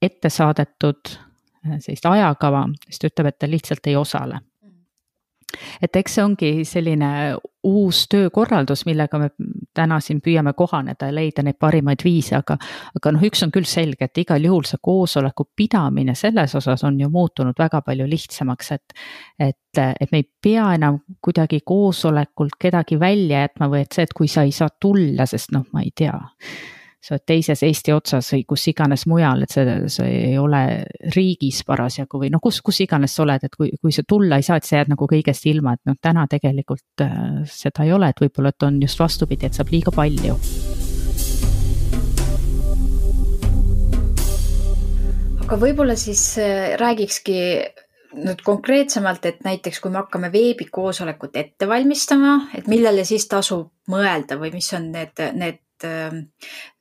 ette 0.00 0.30
saadetud 0.30 1.16
sellist 1.78 2.06
ajakava, 2.06 2.64
siis 2.86 2.98
ta 2.98 3.10
ütleb, 3.10 3.26
et 3.28 3.38
ta 3.38 3.50
lihtsalt 3.50 3.86
ei 3.90 3.96
osale 3.96 4.40
et 5.82 5.96
eks 5.96 6.16
see 6.16 6.24
ongi 6.24 6.50
selline 6.68 7.10
uus 7.66 8.06
töökorraldus, 8.08 8.86
millega 8.88 9.18
me 9.20 9.28
täna 9.76 9.98
siin 10.00 10.22
püüame 10.24 10.54
kohaneda 10.56 11.10
ja 11.10 11.14
leida 11.14 11.44
neid 11.44 11.58
parimaid 11.60 12.00
viise, 12.04 12.38
aga, 12.38 12.56
aga 12.96 13.12
noh, 13.12 13.26
üks 13.28 13.44
on 13.44 13.52
küll 13.52 13.68
selge, 13.68 14.08
et 14.08 14.22
igal 14.22 14.44
juhul 14.48 14.64
see 14.68 14.80
koosoleku 14.82 15.50
pidamine 15.56 16.14
selles 16.16 16.54
osas 16.56 16.84
on 16.88 16.98
ju 17.00 17.10
muutunud 17.12 17.58
väga 17.58 17.82
palju 17.86 18.08
lihtsamaks, 18.08 18.72
et, 18.78 18.98
et, 19.38 19.82
et 19.82 20.12
me 20.12 20.22
ei 20.22 20.28
pea 20.42 20.72
enam 20.78 21.02
kuidagi 21.20 21.60
koosolekult 21.66 22.56
kedagi 22.60 23.00
välja 23.00 23.44
jätma 23.44 23.68
või 23.72 23.84
et 23.84 23.92
see, 23.96 24.08
et 24.08 24.16
kui 24.16 24.28
sa 24.28 24.46
ei 24.48 24.56
saa 24.56 24.72
tulla, 24.80 25.28
sest 25.28 25.52
noh, 25.52 25.68
ma 25.74 25.84
ei 25.84 25.92
tea 25.96 26.16
sa 27.00 27.14
oled 27.16 27.24
teises 27.26 27.62
Eesti 27.64 27.94
otsas 27.94 28.28
või 28.34 28.42
kus 28.48 28.66
iganes 28.68 29.06
mujal, 29.08 29.44
et 29.44 29.54
see, 29.54 29.76
see 29.88 30.08
ei 30.32 30.38
ole 30.38 30.60
riigis 31.14 31.62
parasjagu 31.68 32.20
või 32.20 32.28
noh, 32.32 32.42
kus, 32.44 32.60
kus 32.64 32.82
iganes 32.84 33.14
sa 33.16 33.24
oled, 33.24 33.46
et 33.46 33.56
kui, 33.56 33.70
kui 33.80 33.94
sa 33.94 34.04
tulla 34.06 34.36
ei 34.36 34.44
saa, 34.44 34.60
et 34.60 34.68
sa 34.68 34.76
jääd 34.76 34.92
nagu 34.92 35.08
kõigest 35.08 35.46
ilma, 35.48 35.74
et 35.78 35.88
noh, 35.88 35.96
täna 36.02 36.26
tegelikult 36.30 37.04
äh, 37.06 37.40
seda 37.48 37.86
ei 37.88 37.94
ole, 37.96 38.12
et 38.12 38.20
võib-olla, 38.20 38.52
et 38.52 38.68
on 38.68 38.76
just 38.84 39.00
vastupidi, 39.00 39.48
et 39.48 39.56
saab 39.56 39.72
liiga 39.72 39.94
palju. 39.94 40.36
aga 45.50 45.56
võib-olla 45.58 45.96
siis 45.98 46.22
äh, 46.38 46.76
räägikski 46.78 47.38
nüüd 48.20 48.42
konkreetsemalt, 48.46 49.24
et 49.26 49.40
näiteks 49.42 49.80
kui 49.82 49.90
me 49.90 49.98
hakkame 49.98 50.28
veebikoosolekut 50.30 51.34
ette 51.40 51.66
valmistama, 51.66 52.36
et 52.54 52.68
millele 52.70 53.02
siis 53.08 53.26
tasub 53.30 53.72
mõelda 53.90 54.38
või 54.38 54.52
mis 54.54 54.68
on 54.78 54.90
need, 54.94 55.24
need 55.38 55.88
äh, 55.88 56.20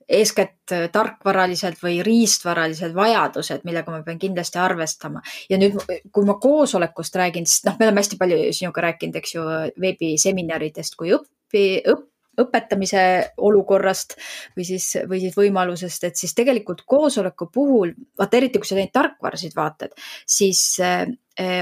eeskätt 0.10 0.74
äh, 0.74 0.88
tarkvaralised 0.94 1.80
või 1.84 2.00
riistvaralised 2.06 2.96
vajadused, 2.98 3.66
millega 3.68 3.94
ma 3.94 4.02
pean 4.06 4.20
kindlasti 4.22 4.62
arvestama. 4.62 5.22
ja 5.50 5.58
nüüd, 5.62 5.80
kui 6.12 6.26
ma 6.28 6.40
koosolekust 6.42 7.16
räägin, 7.16 7.48
siis 7.50 7.66
noh, 7.68 7.78
me 7.80 7.88
oleme 7.88 8.02
hästi 8.02 8.20
palju 8.20 8.54
sinuga 8.56 8.88
rääkinud, 8.90 9.20
eks 9.20 9.36
ju, 9.36 9.48
veebiseminaridest 9.82 10.98
kui 11.00 11.14
õppi, 11.16 11.66
õpp, 11.94 12.08
õpetamise 12.40 13.02
olukorrast 13.44 14.16
või 14.58 14.66
siis, 14.68 14.92
või 15.10 15.22
siis 15.24 15.36
võimalusest, 15.36 16.06
et 16.08 16.20
siis 16.20 16.36
tegelikult 16.38 16.86
koosoleku 16.88 17.50
puhul, 17.54 17.92
vaata 18.18 18.40
eriti 18.40 18.62
kui 18.62 18.70
sa 18.70 18.78
neid 18.78 18.94
tarkvarasid 18.96 19.56
vaatad, 19.58 19.96
siis 20.28 20.64
äh, 20.84 21.08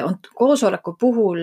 on 0.06 0.20
koosoleku 0.34 0.96
puhul 1.00 1.42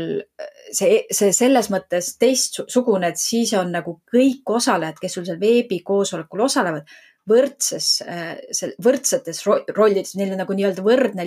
see, 0.72 1.04
see 1.12 1.32
selles 1.34 1.70
mõttes 1.72 2.14
teistsugune, 2.20 3.10
et 3.12 3.20
siis 3.20 3.52
on 3.58 3.72
nagu 3.74 3.98
kõik 4.10 4.54
osalejad, 4.56 5.00
kes 5.00 5.18
sul 5.18 5.26
seal 5.28 5.40
veebikoosolekul 5.40 6.46
osalevad, 6.46 6.88
võrdses, 7.28 7.88
äh, 8.04 8.34
võrdsetes 8.84 9.42
rollides, 9.46 10.14
neil 10.18 10.34
on 10.34 10.42
nagu 10.42 10.56
nii-öelda 10.56 10.84
võrdne, 10.84 11.26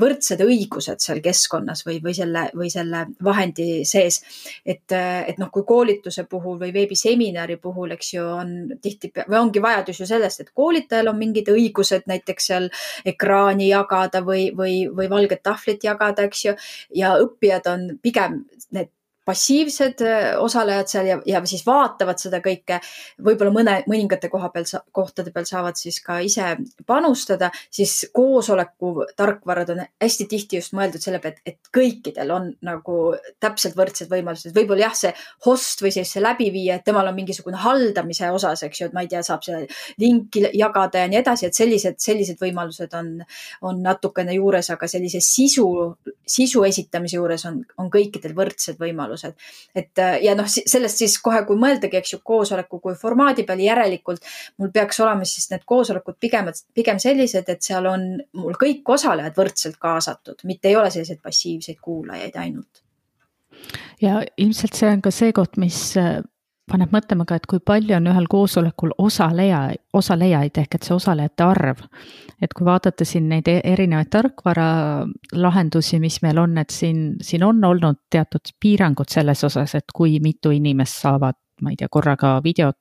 võrdsed 0.00 0.42
õigused 0.44 1.02
seal 1.02 1.20
keskkonnas 1.24 1.84
või, 1.86 1.98
või 2.04 2.14
selle, 2.16 2.46
või 2.56 2.70
selle 2.72 3.04
vahendi 3.24 3.68
sees. 3.88 4.20
et, 4.64 4.92
et 4.92 5.38
noh, 5.40 5.50
kui 5.52 5.64
koolituse 5.68 6.26
puhul 6.30 6.58
või 6.60 6.72
veebiseminari 6.74 7.56
puhul, 7.62 7.94
eks 7.96 8.12
ju, 8.14 8.24
on 8.24 8.54
tihti 8.82 9.12
või 9.26 9.38
ongi 9.40 9.62
vajadus 9.64 10.00
ju 10.00 10.08
sellest, 10.08 10.44
et 10.44 10.52
koolitajal 10.54 11.12
on 11.12 11.20
mingid 11.20 11.48
õigused 11.52 12.08
näiteks 12.10 12.50
seal 12.52 12.68
ekraani 13.04 13.70
jagada 13.70 14.22
või, 14.24 14.50
või, 14.56 14.84
või 14.92 15.08
valget 15.10 15.44
tahvlit 15.44 15.84
jagada, 15.84 16.28
eks 16.28 16.44
ju. 16.44 16.56
ja 16.94 17.14
õppijad 17.22 17.70
on 17.70 17.88
pigem 18.02 18.44
need 18.74 18.92
passiivsed 19.24 20.02
äh, 20.04 20.34
osalejad 20.40 20.90
seal 20.90 21.08
ja, 21.08 21.18
ja 21.26 21.40
siis 21.48 21.64
vaatavad 21.66 22.20
seda 22.20 22.40
kõike. 22.44 22.80
võib-olla 23.24 23.52
mõne, 23.54 23.76
mõningate 23.88 24.28
koha 24.32 24.50
peal, 24.52 24.66
kohtade 24.92 25.32
peal 25.32 25.46
saavad 25.48 25.78
siis 25.80 26.00
ka 26.04 26.18
ise 26.24 26.54
panustada, 26.86 27.50
siis 27.72 28.10
koosoleku 28.12 29.06
tarkvarad 29.16 29.72
on 29.74 29.82
hästi 30.02 30.26
tihti 30.28 30.60
just 30.60 30.74
mõeldud 30.76 31.02
selle 31.02 31.20
peale, 31.24 31.40
et, 31.46 31.58
kõikidel 31.74 32.30
on 32.34 32.50
nagu 32.62 32.98
täpselt 33.40 33.76
võrdsed 33.78 34.12
võimalused. 34.12 34.54
võib-olla 34.56 34.88
jah, 34.88 34.98
see 34.98 35.14
host 35.46 35.82
või 35.82 35.94
siis 35.94 36.12
see 36.12 36.22
läbiviija, 36.22 36.78
et 36.78 36.84
temal 36.84 37.08
on 37.08 37.16
mingisugune 37.16 37.58
haldamise 37.64 38.30
osas, 38.30 38.62
eks 38.68 38.80
ju, 38.80 38.90
et 38.90 38.96
ma 38.96 39.04
ei 39.06 39.10
tea, 39.10 39.22
saab 39.24 39.42
seda 39.46 39.64
linki 40.00 40.44
jagada 40.52 41.04
ja 41.04 41.08
nii 41.10 41.20
edasi, 41.22 41.48
et 41.48 41.56
sellised, 41.56 41.98
sellised 42.02 42.40
võimalused 42.40 42.92
on, 42.98 43.10
on 43.64 43.82
natukene 43.82 44.36
juures, 44.36 44.70
aga 44.74 44.88
sellise 44.90 45.22
sisu, 45.24 45.66
sisu 46.26 46.64
esitamise 46.68 47.16
juures 47.16 47.48
on, 47.48 47.62
on 47.80 47.90
kõikidel 47.92 48.36
võrdsed 48.36 48.78
võimalused 48.80 49.13
võimalused. 49.14 49.34
et 49.74 49.98
äh, 49.98 50.22
ja 50.22 50.34
noh, 50.34 50.46
sellest 50.48 50.98
siis 50.98 51.18
kohe, 51.22 51.44
kui 51.46 51.56
mõeldagi, 51.56 51.98
eks 51.98 52.14
ju, 52.14 52.20
koosoleku 52.24 52.80
kui 52.80 52.94
formaadi 52.94 53.44
peale, 53.44 53.62
järelikult 53.62 54.22
mul 54.58 54.70
peaks 54.72 55.00
olema 55.00 55.24
siis 55.24 55.50
need 55.50 55.64
koosolekud 55.66 56.16
pigem, 56.20 56.50
pigem 56.74 56.98
sellised, 56.98 57.48
et 57.48 57.62
seal 57.62 57.86
on 57.86 58.06
mul 58.32 58.54
kõik 58.60 58.88
osalejad 58.88 59.34
võrdselt 59.36 59.78
kaasatud, 59.78 60.44
mitte 60.44 60.68
ei 60.68 60.76
ole 60.76 60.90
selliseid 60.90 61.22
passiivseid 61.22 61.80
kuulajaid 61.80 62.36
ainult. 62.36 62.82
ja 64.00 64.22
ilmselt 64.36 64.74
see 64.74 64.90
on 64.90 65.02
ka 65.02 65.10
see 65.10 65.32
koht, 65.32 65.56
mis 65.56 65.96
äh, 65.96 66.22
paneb 66.70 66.92
mõtlema 66.94 67.26
ka, 67.28 67.38
et 67.38 67.46
kui 67.50 67.60
palju 67.60 67.96
on 67.96 68.08
ühel 68.12 68.26
koosolekul 68.30 68.94
osaleja, 68.98 69.66
osalejaid 69.92 70.60
ehk 70.62 70.78
et 70.78 70.86
see 70.86 70.94
osalejate 70.96 71.44
arv. 71.44 71.82
et 72.42 72.52
kui 72.52 72.66
vaadata 72.66 73.04
siin 73.08 73.28
neid 73.28 73.48
e-, 73.48 73.60
erinevaid 73.64 74.10
tarkvaralahendusi, 74.12 76.00
mis 76.00 76.20
meil 76.22 76.38
on, 76.38 76.58
et 76.58 76.70
siin, 76.70 77.14
siin 77.22 77.44
on 77.44 77.64
olnud 77.64 78.00
teatud 78.10 78.54
piirangud 78.60 79.08
selles 79.08 79.44
osas, 79.44 79.74
et 79.74 79.94
kui 79.94 80.18
mitu 80.20 80.50
inimest 80.50 81.00
saavad, 81.04 81.38
ma 81.62 81.70
ei 81.72 81.76
tea, 81.80 81.88
korraga 81.88 82.40
videot 82.44 82.76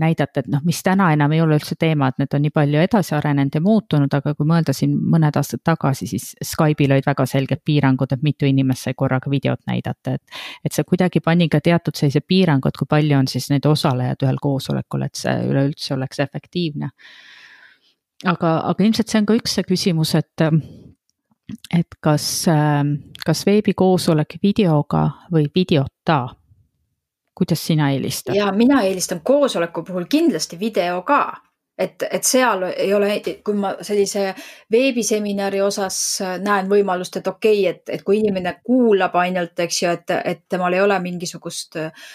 näidata, 0.00 0.40
et 0.40 0.48
noh, 0.48 0.62
mis 0.64 0.78
täna 0.86 1.08
enam 1.12 1.32
ei 1.34 1.40
ole 1.42 1.56
üldse 1.58 1.74
teema, 1.78 2.08
et 2.10 2.20
need 2.22 2.34
on 2.36 2.44
nii 2.44 2.52
palju 2.54 2.82
edasi 2.84 3.14
arenenud 3.16 3.56
ja 3.58 3.62
muutunud, 3.64 4.14
aga 4.14 4.34
kui 4.38 4.46
mõelda 4.46 4.74
siin 4.76 4.94
mõned 5.12 5.36
aastad 5.36 5.62
tagasi, 5.66 6.06
siis 6.10 6.30
Skype'il 6.46 6.94
olid 6.94 7.08
väga 7.08 7.26
selged 7.26 7.62
piirangud, 7.66 8.14
et 8.14 8.22
mitu 8.22 8.46
inimest 8.46 8.86
sai 8.86 8.94
korraga 8.98 9.30
videot 9.30 9.60
näidata, 9.70 10.14
et. 10.14 10.40
et 10.64 10.76
see 10.76 10.86
kuidagi 10.86 11.20
pani 11.24 11.48
ka 11.50 11.60
teatud 11.64 11.98
sellise 11.98 12.22
piirangu, 12.22 12.70
et 12.70 12.78
kui 12.78 12.88
palju 12.88 13.18
on 13.18 13.28
siis 13.30 13.50
neid 13.50 13.66
osalejaid 13.66 14.22
ühel 14.26 14.40
koosolekul, 14.42 15.06
et 15.06 15.18
see 15.18 15.36
üleüldse 15.50 15.94
oleks 15.98 16.22
efektiivne. 16.22 16.90
aga, 18.24 18.56
aga 18.70 18.84
ilmselt 18.84 19.08
see 19.08 19.20
on 19.20 19.26
ka 19.26 19.38
üks 19.40 19.58
see 19.58 19.66
küsimus, 19.66 20.14
et 20.14 20.46
et 21.74 21.96
kas, 22.00 22.24
kas 23.26 23.46
veebikoosolek 23.46 24.38
videoga 24.42 25.08
või 25.32 25.48
videota 25.54 26.28
kuidas 27.34 27.66
sina 27.66 27.90
eelistad? 27.90 28.34
ja 28.34 28.52
mina 28.52 28.82
eelistan 28.82 29.20
koosoleku 29.24 29.82
puhul 29.82 30.08
kindlasti 30.10 30.58
video 30.60 31.02
ka, 31.02 31.20
et, 31.78 32.02
et 32.10 32.24
seal 32.24 32.66
ei 32.70 32.94
ole, 32.94 33.20
kui 33.44 33.54
ma 33.56 33.74
sellise 33.82 34.34
veebiseminari 34.72 35.60
osas 35.64 36.00
näen 36.44 36.68
võimalust, 36.70 37.16
et 37.20 37.30
okei 37.30 37.62
okay,, 37.62 37.76
et, 37.76 37.94
et 37.98 38.04
kui 38.04 38.20
inimene 38.20 38.58
kuulab 38.64 39.16
ainult, 39.22 39.58
eks 39.66 39.82
ju, 39.82 39.94
et, 39.94 40.16
et 40.24 40.44
temal 40.48 40.76
ei 40.76 40.84
ole 40.84 40.98
mingisugust 41.00 41.80
äh, 41.80 42.10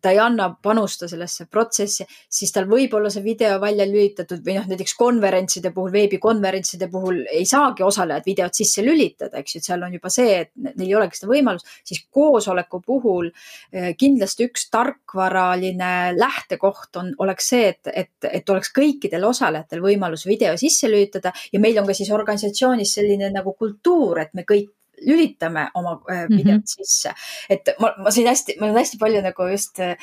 ta 0.00 0.10
ei 0.10 0.18
anna 0.18 0.48
panusta 0.62 1.06
sellesse 1.08 1.46
protsessi, 1.50 2.06
siis 2.28 2.50
tal 2.54 2.66
võib 2.70 2.94
olla 2.96 3.10
see 3.12 3.22
video 3.22 3.58
välja 3.62 3.84
lülitatud 3.86 4.42
või 4.42 4.56
noh, 4.56 4.66
näiteks 4.70 4.96
konverentside 4.98 5.70
puhul, 5.74 5.92
veebikonverentside 5.94 6.88
puhul 6.90 7.20
ei 7.30 7.44
saagi 7.46 7.84
osalejad 7.86 8.26
videot 8.26 8.58
sisse 8.58 8.82
lülitada, 8.82 9.38
eks 9.38 9.54
ju, 9.54 9.62
et 9.62 9.68
seal 9.70 9.86
on 9.86 9.94
juba 9.94 10.10
see, 10.10 10.34
et 10.40 10.50
neil 10.56 10.88
ei 10.88 10.96
olegi 10.98 11.20
seda 11.20 11.30
võimalust, 11.30 11.70
siis 11.86 12.02
koosoleku 12.10 12.82
puhul 12.82 13.30
äh, 13.30 13.92
kindlasti 13.98 14.48
üks 14.50 14.66
tarkvaraline 14.72 15.94
lähtekoht 16.18 17.02
on, 17.02 17.14
oleks 17.22 17.52
see, 17.54 17.70
et, 17.76 17.94
et, 17.94 18.30
et 18.32 18.54
oleks 18.56 18.74
kõikidel 18.74 19.30
osalejatel 19.30 19.84
võimalus 19.84 20.26
video 20.26 20.56
sisse 20.58 20.90
lülitada 20.90 21.30
ja 21.52 21.62
meil 21.62 21.78
on 21.78 21.86
ka 21.86 21.94
siis 21.96 22.10
organisatsioonis 22.10 22.98
selline 22.98 23.30
nagu 23.30 23.54
kultuur, 23.54 24.24
et 24.24 24.34
me 24.34 24.48
kõik 24.48 24.72
lülitame 25.06 25.68
oma 25.74 25.98
äh, 26.10 26.26
videot 26.28 26.62
mm 26.62 26.62
-hmm. 26.62 26.86
sisse. 26.86 27.14
et 27.50 27.68
ma, 27.80 27.94
ma 27.98 28.10
siin 28.10 28.26
hästi, 28.26 28.56
ma 28.60 28.66
olen 28.66 28.82
hästi 28.82 28.98
palju 28.98 29.22
nagu 29.22 29.48
just 29.50 29.80
äh, 29.80 29.96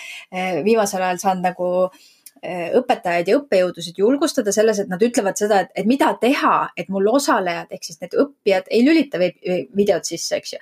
viimasel 0.64 1.02
ajal 1.02 1.18
saanud 1.18 1.44
nagu 1.44 1.70
Äh, 1.90 2.19
õpetajaid 2.80 3.28
ja 3.30 3.38
õppejõudusid 3.40 3.98
julgustada 4.00 4.54
selles, 4.56 4.80
et 4.80 4.90
nad 4.92 5.02
ütlevad 5.04 5.38
seda, 5.40 5.64
et, 5.66 5.72
et 5.76 5.88
mida 5.90 6.12
teha, 6.22 6.70
et 6.80 6.90
mul 6.94 7.10
osalejad 7.12 7.72
ehk 7.76 7.86
siis 7.86 8.00
need 8.02 8.16
õppijad 8.24 8.70
ei 8.72 8.84
lülita 8.86 9.20
videot 9.20 10.08
sisse, 10.08 10.40
eks 10.40 10.54
ju. 10.54 10.60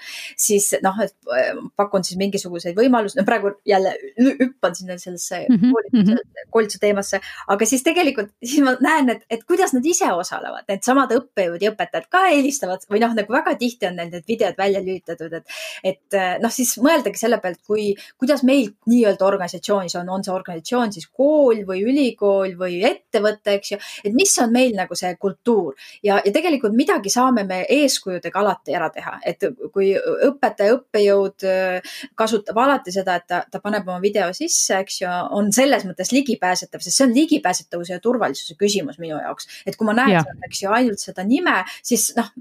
siis 0.47 0.69
noh, 0.83 0.97
et 1.03 1.13
äh, 1.33 1.51
pakun 1.77 2.05
siis 2.07 2.17
mingisuguseid 2.19 2.77
võimalusi, 2.77 3.19
no 3.19 3.25
praegu 3.27 3.53
jälle 3.67 3.93
hüppan 4.17 4.75
sinna 4.77 4.97
sellesse 4.97 5.43
mm 5.45 5.59
-hmm. 5.59 5.75
koolituse, 5.75 6.47
koolituse 6.49 6.81
teemasse, 6.81 7.21
aga 7.47 7.65
siis 7.65 7.83
tegelikult 7.83 8.33
siis 8.43 8.63
ma 8.65 8.75
näen, 8.81 9.09
et, 9.13 9.25
et 9.29 9.43
kuidas 9.43 9.73
nad 9.73 9.85
ise 9.85 10.09
osalevad, 10.13 10.65
needsamad 10.67 11.13
õppejõud 11.13 11.61
ja 11.61 11.71
õpetajad 11.73 12.09
ka 12.09 12.25
eelistavad 12.33 12.87
või 12.91 13.03
noh, 13.03 13.13
nagu 13.17 13.33
väga 13.33 13.55
tihti 13.55 13.89
on 13.89 13.95
neil 14.01 14.11
need 14.11 14.27
videod 14.27 14.57
välja 14.57 14.81
lülitatud, 14.81 15.33
et, 15.33 15.57
et 15.83 16.17
äh, 16.17 16.37
noh, 16.41 16.51
siis 16.51 16.77
mõeldagi 16.81 17.19
selle 17.19 17.37
pealt, 17.43 17.61
kui, 17.67 17.93
kuidas 18.17 18.43
meil 18.43 18.71
nii-öelda 18.89 19.25
organisatsioonis 19.25 19.95
on, 20.01 20.09
on 20.09 20.23
see 20.23 20.33
organisatsioon 20.33 20.93
siis 20.93 21.07
kool 21.07 21.66
või 21.67 21.83
ülikool 21.87 22.55
või 22.59 22.79
ettevõte, 22.87 23.57
eks 23.57 23.73
ju. 23.73 23.79
et 24.07 24.15
mis 24.15 24.33
on 24.43 24.53
meil 24.53 24.75
nagu 24.77 24.95
see 24.97 25.13
kultuur 25.19 25.75
ja, 26.05 26.19
ja 26.23 26.33
tegelikult 26.33 26.75
midagi 26.77 27.11
saame 27.13 27.43
me 27.47 27.63
eeskujudega 27.77 28.41
alati 28.41 28.75
ära 28.77 28.89
teha, 28.93 29.17
et 29.27 29.43
kui 29.73 29.91
õpetaja, 29.97 30.77
õppejõud 30.77 31.47
äh, 31.47 31.99
kasutab 32.17 32.61
alati 32.63 32.93
seda, 32.95 33.17
et 33.19 33.27
ta, 33.29 33.43
ta 33.51 33.61
paneb 33.63 33.87
oma 33.87 33.99
video 34.03 34.29
sisse, 34.37 34.81
eks 34.81 35.01
ju, 35.03 35.11
on 35.37 35.51
selles 35.55 35.85
mõttes 35.87 36.11
ligipääsetav, 36.15 36.83
sest 36.83 36.97
see 36.97 37.07
on 37.07 37.15
ligipääsetavuse 37.17 37.95
ja 37.95 38.03
turvalisuse 38.03 38.57
küsimus 38.59 38.99
minu 39.03 39.19
jaoks. 39.19 39.47
et 39.65 39.77
kui 39.77 39.87
ma 39.87 39.95
näen, 39.97 40.43
eks 40.47 40.63
ju, 40.63 40.73
ainult 40.73 41.03
seda 41.03 41.25
nime, 41.27 41.61
siis 41.85 42.11
noh, 42.17 42.33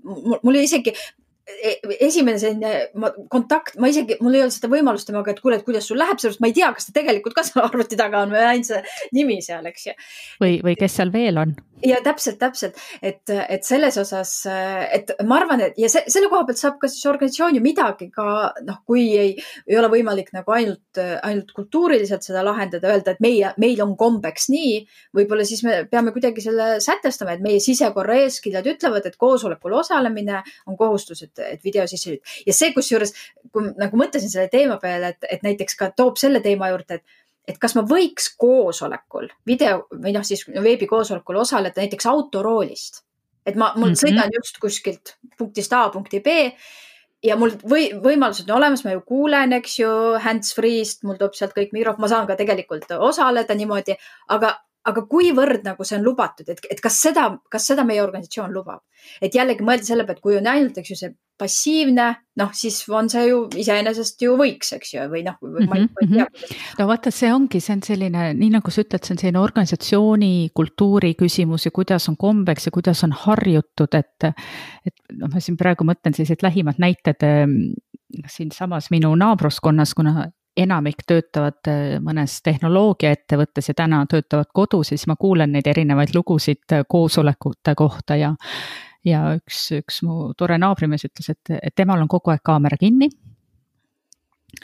mul 0.42 0.62
isegi 0.62 0.94
esimene 1.46 2.40
selline 2.42 2.72
ma, 2.98 3.12
kontakt, 3.30 3.76
ma 3.78 3.90
isegi, 3.90 4.16
mul 4.20 4.34
ei 4.34 4.42
olnud 4.42 4.54
seda 4.56 4.70
võimalust 4.72 5.06
temaga, 5.06 5.30
et 5.30 5.42
kuule, 5.42 5.60
et 5.60 5.66
kuidas 5.66 5.86
sul 5.86 6.00
läheb, 6.00 6.18
sellepärast 6.18 6.42
ma 6.42 6.50
ei 6.50 6.56
tea, 6.56 6.72
kas 6.74 6.88
ta 6.88 6.96
tegelikult 6.96 7.36
ka 7.36 7.44
seal 7.46 7.62
arvuti 7.68 7.98
taga 7.98 8.24
on 8.26 8.34
või 8.34 8.42
ainult 8.42 8.70
see 8.70 8.82
nimi 9.14 9.38
seal, 9.44 9.68
eks 9.70 9.86
ju. 9.86 9.94
või, 10.42 10.58
või 10.66 10.74
kes 10.80 10.98
seal 10.98 11.14
veel 11.14 11.38
on 11.44 11.54
ja 11.84 11.98
täpselt, 12.04 12.38
täpselt, 12.40 12.78
et, 13.02 13.22
et 13.28 13.64
selles 13.66 13.96
osas, 14.00 14.32
et 14.46 15.10
ma 15.28 15.40
arvan, 15.40 15.60
et 15.66 15.78
ja 15.80 15.90
se, 15.92 16.02
selle 16.12 16.30
koha 16.32 16.46
pealt 16.48 16.60
saab 16.60 16.78
ka 16.80 16.88
siis 16.90 17.04
organisatsioon 17.10 17.58
ju 17.58 17.62
midagi 17.64 18.08
ka 18.14 18.26
noh, 18.66 18.80
kui 18.88 19.04
ei, 19.18 19.34
ei 19.68 19.78
ole 19.80 19.90
võimalik 19.92 20.32
nagu 20.36 20.54
ainult, 20.56 21.00
ainult 21.00 21.52
kultuuriliselt 21.56 22.24
seda 22.26 22.44
lahendada, 22.46 22.92
öelda, 22.94 23.16
et 23.16 23.22
meie, 23.24 23.52
meil 23.60 23.82
on 23.84 23.96
kombeks 23.98 24.48
nii, 24.52 24.78
võib-olla 25.16 25.46
siis 25.48 25.62
me 25.66 25.82
peame 25.90 26.14
kuidagi 26.16 26.44
selle 26.44 26.76
sätestama, 26.84 27.36
et 27.36 27.44
meie 27.44 27.60
sisekorra 27.62 28.20
eeskirjad 28.24 28.66
ütlevad, 28.72 29.06
et 29.08 29.20
koosolekul 29.20 29.76
osalemine 29.82 30.42
on 30.66 30.78
kohustus, 30.80 31.26
et, 31.26 31.44
et 31.44 31.64
video 31.64 31.86
sisse 31.90 32.10
lülitada 32.10 32.46
ja 32.46 32.56
see, 32.56 32.72
kusjuures 32.76 33.12
kui 33.52 33.70
nagu 33.76 34.00
mõtlesin 34.00 34.32
selle 34.32 34.48
teema 34.52 34.80
peale, 34.82 35.14
et, 35.14 35.30
et 35.36 35.46
näiteks 35.46 35.78
ka 35.78 35.92
toob 35.96 36.18
selle 36.20 36.42
teema 36.44 36.70
juurde, 36.72 37.00
et 37.00 37.25
et 37.46 37.58
kas 37.62 37.76
ma 37.78 37.84
võiks 37.86 38.32
koosolekul, 38.38 39.28
video 39.46 39.86
või 39.92 40.14
noh, 40.16 40.24
siis 40.26 40.44
veebikoosolekul 40.50 41.42
osaleda 41.42 41.82
näiteks 41.82 42.08
autoroolist. 42.10 43.04
et 43.46 43.54
ma, 43.54 43.72
mul 43.76 43.88
mm 43.88 43.92
-hmm. 43.92 44.00
sõidan 44.02 44.30
just 44.34 44.58
kuskilt 44.58 45.16
punktist 45.38 45.72
A 45.72 45.88
punkti 45.90 46.20
B 46.20 46.26
ja 47.22 47.36
mul 47.36 47.52
või 47.62 47.88
võimalused 48.02 48.50
on 48.50 48.56
olemas, 48.56 48.84
ma 48.84 48.92
ju 48.92 49.00
kuulen, 49.06 49.52
eks 49.52 49.78
ju, 49.78 49.90
hands-free'st, 50.22 51.04
mul 51.06 51.16
tuleb 51.16 51.34
sealt 51.34 51.54
kõik 51.56 51.72
mikrofon, 51.72 52.00
ma 52.00 52.08
saan 52.08 52.26
ka 52.26 52.36
tegelikult 52.36 52.90
osaleda 52.98 53.54
niimoodi, 53.54 53.96
aga, 54.28 54.52
aga 54.86 55.02
kuivõrd 55.10 55.64
nagu 55.66 55.84
see 55.86 55.98
on 55.98 56.04
lubatud, 56.06 56.48
et, 56.52 56.60
et 56.70 56.80
kas 56.82 56.98
seda, 57.08 57.28
kas 57.52 57.66
seda 57.72 57.84
meie 57.86 58.02
organisatsioon 58.04 58.52
lubab? 58.54 58.84
et 59.22 59.34
jällegi 59.34 59.64
mõelda 59.64 59.86
selle 59.86 60.04
peale, 60.06 60.18
et 60.18 60.24
kui 60.24 60.36
on 60.38 60.48
ainult, 60.50 60.78
eks 60.80 60.90
ju, 60.90 60.96
see 60.98 61.12
passiivne, 61.38 62.06
noh, 62.40 62.52
siis 62.56 62.78
on 62.88 63.10
see 63.12 63.26
ju 63.28 63.42
iseenesest 63.60 64.22
ju 64.24 64.36
võiks, 64.40 64.72
eks 64.76 64.94
ju, 64.94 65.04
või 65.12 65.22
noh, 65.26 65.36
ma 65.42 65.76
ei 65.78 65.84
mhm, 65.84 66.14
tea. 66.14 66.24
Mhm. 66.24 66.62
no 66.80 66.86
vaata, 66.88 67.12
see 67.14 67.30
ongi, 67.32 67.60
see 67.62 67.76
on 67.76 67.82
selline, 67.86 68.28
nii 68.38 68.52
nagu 68.56 68.72
sa 68.72 68.82
ütled, 68.82 69.04
see 69.04 69.14
on 69.14 69.20
selline 69.22 69.42
organisatsiooni 69.42 70.32
kultuuri 70.56 71.12
küsimus 71.18 71.68
ja 71.68 71.74
kuidas 71.76 72.08
on 72.10 72.16
kombeks 72.20 72.68
ja 72.68 72.74
kuidas 72.74 73.04
on 73.06 73.14
harjutud, 73.26 73.98
et. 74.00 74.30
et 74.88 75.16
noh, 75.20 75.30
ma 75.32 75.42
siin 75.44 75.58
praegu 75.60 75.86
mõtlen 75.86 76.16
sellised 76.16 76.42
lähimad 76.46 76.80
näited 76.82 77.22
ehm, 77.26 77.58
siinsamas 78.32 78.90
minu 78.94 79.12
naabruskonnas, 79.18 79.92
kuna 79.98 80.30
enamik 80.56 81.04
töötavad 81.06 81.68
eh, 81.68 81.98
mõnes 82.02 82.40
tehnoloogiaettevõttes 82.42 83.70
ja 83.70 83.74
täna 83.76 84.02
töötavad 84.10 84.50
kodus, 84.54 84.92
siis 84.92 85.06
ma 85.06 85.16
kuulen 85.20 85.52
neid 85.52 85.66
erinevaid 85.66 86.14
lugusid 86.14 86.72
eh, 86.72 86.84
koosolekute 86.88 87.74
kohta 87.76 88.16
ja 88.16 88.34
ja 89.06 89.22
üks, 89.36 89.68
üks 89.76 90.02
mu 90.02 90.32
tore 90.38 90.58
naabrimees 90.58 91.06
ütles, 91.06 91.30
et, 91.30 91.54
et 91.62 91.74
temal 91.76 92.02
on 92.02 92.10
kogu 92.10 92.32
aeg 92.32 92.42
kaamera 92.44 92.78
kinni. 92.80 93.08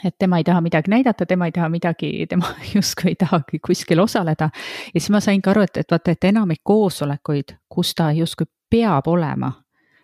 et 0.03 0.15
tema 0.19 0.39
ei 0.41 0.43
taha 0.43 0.61
midagi 0.61 0.89
näidata, 0.89 1.25
tema 1.25 1.45
ei 1.45 1.51
taha 1.51 1.69
midagi, 1.69 2.25
tema 2.29 2.49
justkui 2.75 3.13
ei 3.13 3.15
tahagi 3.15 3.59
kuskil 3.59 3.99
osaleda. 3.99 4.49
ja 4.93 4.99
siis 4.99 5.09
ma 5.09 5.19
sain 5.19 5.41
ka 5.41 5.51
aru, 5.51 5.61
et, 5.61 5.77
et 5.77 5.91
vaata, 5.91 6.11
et 6.11 6.29
enamik 6.31 6.61
koosolekuid, 6.63 7.55
kus 7.69 7.95
ta 7.95 8.11
justkui 8.11 8.49
peab 8.69 9.07
olema, 9.07 9.51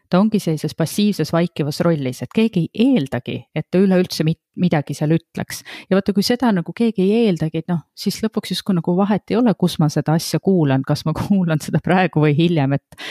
ta 0.09 0.19
ongi 0.19 0.39
sellises 0.41 0.75
passiivses 0.75 1.31
vaikivas 1.33 1.79
rollis, 1.85 2.23
et 2.23 2.33
keegi 2.35 2.65
ei 2.73 2.93
eeldagi, 2.95 3.37
et 3.55 3.67
ta 3.71 3.81
üleüldse 3.81 4.25
midagi 4.59 4.95
seal 4.97 5.13
ütleks. 5.15 5.63
ja 5.89 5.97
vaata, 5.97 6.13
kui 6.13 6.25
seda 6.25 6.51
nagu 6.55 6.73
keegi 6.75 7.05
ei 7.05 7.25
eeldagi, 7.27 7.63
et 7.63 7.71
noh, 7.71 7.83
siis 7.95 8.21
lõpuks 8.25 8.55
justkui 8.55 8.77
nagu 8.77 8.95
vahet 8.97 9.29
ei 9.31 9.39
ole, 9.39 9.53
kus 9.59 9.77
ma 9.79 9.89
seda 9.93 10.17
asja 10.17 10.41
kuulan, 10.43 10.83
kas 10.87 11.05
ma 11.05 11.13
kuulan 11.21 11.61
seda 11.63 11.81
praegu 11.83 12.25
või 12.25 12.35
hiljem, 12.37 12.79
et 12.79 13.03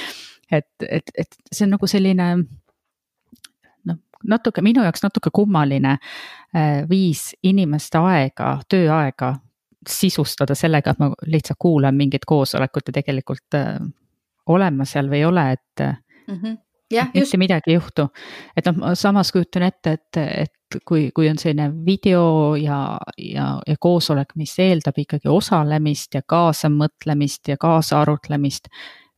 et, 0.51 0.71
et, 0.89 1.11
et 1.15 1.35
see 1.53 1.67
on 1.67 1.75
nagu 1.77 1.87
selline 1.87 2.29
noh, 3.85 3.99
natuke 4.33 4.65
minu 4.65 4.81
jaoks 4.87 5.05
natuke 5.05 5.31
kummaline 5.35 5.99
äh, 5.99 6.89
viis 6.89 7.35
inimeste 7.45 8.01
aega, 8.01 8.57
tööaega 8.69 9.35
sisustada 9.89 10.57
sellega, 10.59 10.93
et 10.93 11.03
ma 11.03 11.13
lihtsalt 11.29 11.61
kuulan 11.61 11.95
mingit 11.97 12.25
koosolekut 12.27 12.89
ja 12.89 12.97
tegelikult 12.97 13.59
äh, 13.61 13.77
olen 14.49 14.81
ma 14.81 14.89
seal 14.89 15.13
või 15.13 15.21
ei 15.21 15.29
ole, 15.29 15.53
et 15.53 15.85
mm. 15.85 16.41
-hmm 16.41 16.65
mitte 16.91 17.37
midagi 17.37 17.71
ei 17.71 17.75
juhtu. 17.75 18.09
et 18.57 18.67
noh, 18.67 18.77
ma 18.81 18.95
samas 18.95 19.33
kujutan 19.33 19.63
ette, 19.63 19.93
et, 19.93 20.17
et 20.17 20.79
kui, 20.85 21.11
kui 21.15 21.29
on 21.31 21.39
selline 21.39 21.71
video 21.85 22.55
ja, 22.61 22.99
ja, 23.19 23.49
ja 23.67 23.77
koosolek, 23.81 24.35
mis 24.37 24.55
eeldab 24.59 24.99
ikkagi 24.99 25.29
osalemist 25.29 26.15
ja 26.15 26.23
kaasamõtlemist 26.27 27.49
ja 27.49 27.57
kaasarutlemist, 27.61 28.69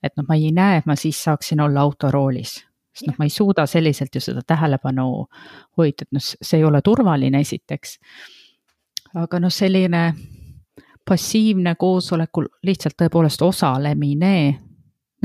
et 0.02 0.16
noh, 0.16 0.26
ma 0.28 0.38
ei 0.38 0.50
näe, 0.54 0.80
et 0.80 0.90
ma 0.90 0.96
siis 0.96 1.22
saaksin 1.24 1.60
olla 1.60 1.84
autoroolis, 1.86 2.58
sest 2.94 3.08
noh, 3.08 3.18
ma 3.18 3.28
ei 3.28 3.34
suuda 3.34 3.66
selliselt 3.66 4.14
ju 4.14 4.22
seda 4.24 4.42
tähelepanu 4.46 5.08
hoida, 5.78 6.06
et 6.06 6.12
noh, 6.16 6.22
see 6.22 6.58
ei 6.58 6.66
ole 6.66 6.82
turvaline, 6.82 7.40
esiteks. 7.40 7.98
aga 9.14 9.40
noh, 9.42 9.52
selline 9.52 10.04
passiivne 11.10 11.74
koosolekul 11.74 12.46
lihtsalt 12.62 12.94
tõepoolest 13.00 13.42
osalemine 13.42 14.34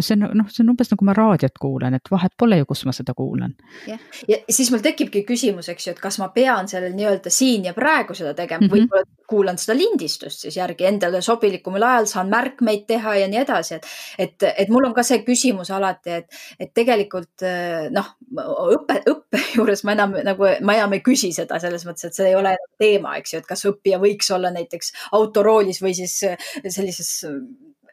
see 0.04 0.18
on 0.18 0.26
noh, 0.38 0.48
see 0.52 0.64
on 0.64 0.72
umbes 0.74 0.92
nagu 0.92 1.08
ma 1.08 1.16
raadiot 1.16 1.60
kuulan, 1.62 1.96
et 1.98 2.12
vahet 2.12 2.34
pole 2.38 2.60
ju, 2.60 2.68
kus 2.70 2.86
ma 2.88 2.94
seda 2.96 3.14
kuulan. 3.18 3.56
jah, 3.88 4.02
ja 4.28 4.40
siis 4.50 4.72
mul 4.74 4.84
tekibki 4.84 5.24
küsimus, 5.28 5.70
eks 5.72 5.88
ju, 5.88 5.96
et 5.96 6.02
kas 6.04 6.20
ma 6.22 6.30
pean 6.36 6.68
sellel 6.72 6.96
nii-öelda 6.98 7.32
siin 7.34 7.70
ja 7.70 7.74
praegu 7.78 8.16
seda 8.18 8.34
tegema 8.38 8.66
mm 8.66 8.72
-hmm. 8.72 8.90
või 8.92 9.26
kuulan 9.28 9.58
seda 9.58 9.78
lindistust 9.78 10.46
siis 10.46 10.58
järgi 10.58 10.86
endale 10.86 11.22
sobilikumal 11.22 11.84
ajal, 11.84 12.06
saan 12.06 12.30
märkmeid 12.30 12.86
teha 12.88 13.16
ja 13.16 13.28
nii 13.28 13.40
edasi, 13.42 13.76
et, 13.76 13.88
et, 14.20 14.48
et 14.58 14.70
mul 14.70 14.86
on 14.86 14.94
ka 14.94 15.04
see 15.04 15.24
küsimus 15.26 15.72
alati, 15.72 16.20
et, 16.22 16.42
et 16.60 16.74
tegelikult 16.74 17.46
noh, 17.96 18.12
õppe, 18.76 19.02
õppe 19.10 19.42
juures 19.58 19.84
ma 19.84 19.96
enam 19.98 20.18
nagu, 20.24 20.50
ma 20.62 20.78
enam 20.78 20.94
ei 20.94 21.04
küsi 21.06 21.32
seda 21.34 21.60
selles 21.60 21.86
mõttes, 21.86 22.10
et 22.10 22.14
see 22.14 22.30
ei 22.30 22.36
ole 22.36 22.56
teema, 22.80 23.16
eks 23.18 23.34
ju, 23.34 23.40
et 23.40 23.48
kas 23.48 23.66
õppija 23.66 24.00
võiks 24.02 24.32
olla 24.36 24.52
näiteks 24.52 24.94
autoroolis 25.12 25.82
või 25.82 25.96
siis 25.98 26.20
sellises 26.68 27.24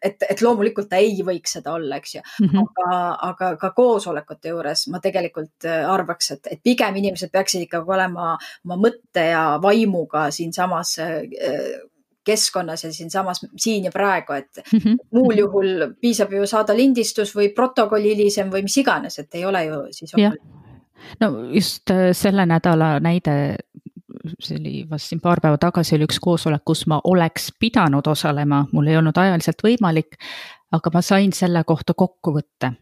et, 0.03 0.25
et 0.31 0.43
loomulikult 0.43 0.89
ta 0.91 1.01
ei 1.03 1.23
võiks 1.27 1.57
seda 1.59 1.77
olla, 1.77 1.99
eks 2.01 2.15
ju 2.15 2.23
mm. 2.23 2.49
-hmm. 2.49 2.67
aga, 2.67 2.99
aga 3.29 3.53
ka 3.61 3.71
koosolekute 3.77 4.53
juures 4.55 4.87
ma 4.93 5.01
tegelikult 5.01 5.69
äh, 5.69 5.87
arvaks, 5.91 6.31
et, 6.37 6.53
et 6.57 6.63
pigem 6.63 6.97
inimesed 7.03 7.33
peaksid 7.33 7.67
ikkagi 7.67 7.97
olema 7.99 8.35
oma 8.65 8.79
mõtte 8.89 9.27
ja 9.31 9.45
vaimuga 9.63 10.31
siinsamas 10.31 10.99
äh, 11.03 11.19
keskkonnas 12.25 12.85
ja 12.85 12.93
siinsamas 12.93 13.41
siin 13.57 13.85
ja 13.85 13.91
praegu, 13.91 14.33
et 14.33 14.63
mm 14.73 14.79
-hmm. 14.79 14.97
muul 15.11 15.39
juhul 15.39 15.95
piisab 16.01 16.33
ju 16.33 16.47
saada 16.47 16.77
lindistus 16.77 17.37
või 17.37 17.53
protokoll 17.55 18.03
hilisem 18.03 18.51
või 18.51 18.63
mis 18.63 18.77
iganes, 18.77 19.19
et 19.19 19.35
ei 19.35 19.45
ole 19.45 19.65
ju 19.65 19.87
siis. 19.91 20.13
no 21.21 21.45
just 21.53 21.91
äh, 21.91 22.13
selle 22.13 22.47
nädala 22.47 23.01
näide 23.01 23.57
see 24.41 24.59
oli 24.61 24.75
vast 24.91 25.11
siin 25.11 25.21
paar 25.21 25.41
päeva 25.43 25.59
tagasi 25.59 25.97
oli 25.97 26.07
üks 26.09 26.21
koosolek, 26.23 26.63
kus 26.65 26.87
ma 26.91 27.01
oleks 27.05 27.51
pidanud 27.61 28.07
osalema, 28.07 28.65
mul 28.73 28.91
ei 28.91 28.97
olnud 28.97 29.19
ajaliselt 29.19 29.65
võimalik. 29.65 30.17
aga 30.73 30.91
ma 30.95 31.03
sain 31.03 31.33
selle 31.33 31.65
kohta 31.65 31.95
kokkuvõtte. 31.95 32.73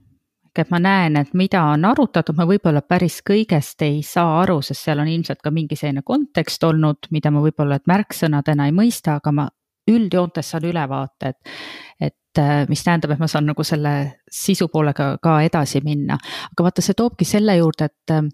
et 0.59 0.71
ma 0.71 0.79
näen, 0.79 1.17
et 1.17 1.35
mida 1.35 1.63
on 1.63 1.85
arutatud, 1.85 2.37
ma 2.37 2.45
võib-olla 2.45 2.83
päris 2.83 3.23
kõigest 3.23 3.83
ei 3.83 4.03
saa 4.03 4.41
aru, 4.43 4.61
sest 4.63 4.85
seal 4.85 4.99
on 4.99 5.09
ilmselt 5.09 5.41
ka 5.43 5.51
mingi 5.51 5.77
selline 5.77 6.03
kontekst 6.05 6.65
olnud, 6.65 7.07
mida 7.11 7.31
ma 7.31 7.41
võib-olla 7.41 7.79
märksõnadena 7.87 8.67
ei 8.67 8.73
mõista, 8.73 9.15
aga 9.17 9.33
ma 9.33 9.49
üldjoontes 9.89 10.51
saan 10.51 10.65
ülevaate, 10.65 11.29
et, 11.29 11.55
et 12.01 12.39
äh, 12.39 12.67
mis 12.69 12.83
tähendab, 12.85 13.15
et 13.15 13.23
ma 13.23 13.29
saan 13.31 13.47
nagu 13.47 13.65
selle 13.65 13.95
sisu 14.31 14.69
poolega 14.69 15.17
ka 15.23 15.41
edasi 15.43 15.81
minna. 15.85 16.19
aga 16.53 16.67
vaata, 16.67 16.83
see 16.83 16.99
toobki 16.99 17.25
selle 17.25 17.57
juurde, 17.57 17.89
et 17.91 18.15
äh, 18.15 18.29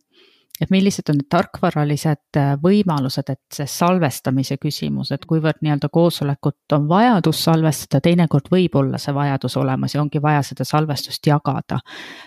et 0.61 0.71
millised 0.73 1.11
on 1.13 1.19
need 1.21 1.29
tarkvaralised 1.33 2.39
äh, 2.41 2.55
võimalused, 2.63 3.29
et 3.33 3.59
see 3.59 3.69
salvestamise 3.71 4.57
küsimus, 4.63 5.13
et 5.13 5.27
kuivõrd 5.29 5.61
nii-öelda 5.65 5.91
koosolekut 5.93 6.77
on 6.77 6.89
vajadus 6.89 7.43
salvestada, 7.49 8.01
teinekord 8.05 8.51
võib 8.53 8.79
olla 8.81 9.01
see 9.03 9.15
vajadus 9.17 9.57
olemas 9.61 9.95
ja 9.95 10.03
ongi 10.03 10.23
vaja 10.23 10.43
seda 10.47 10.65
salvestust 10.65 11.27
jagada. 11.27 11.81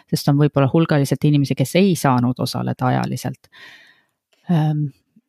sest 0.09 0.29
on 0.29 0.37
võib-olla 0.37 0.69
hulgaliselt 0.71 1.23
inimesi, 1.25 1.55
kes 1.55 1.75
ei 1.75 1.95
saanud 1.95 2.39
osaleda 2.39 2.91
ajaliselt. 2.93 3.51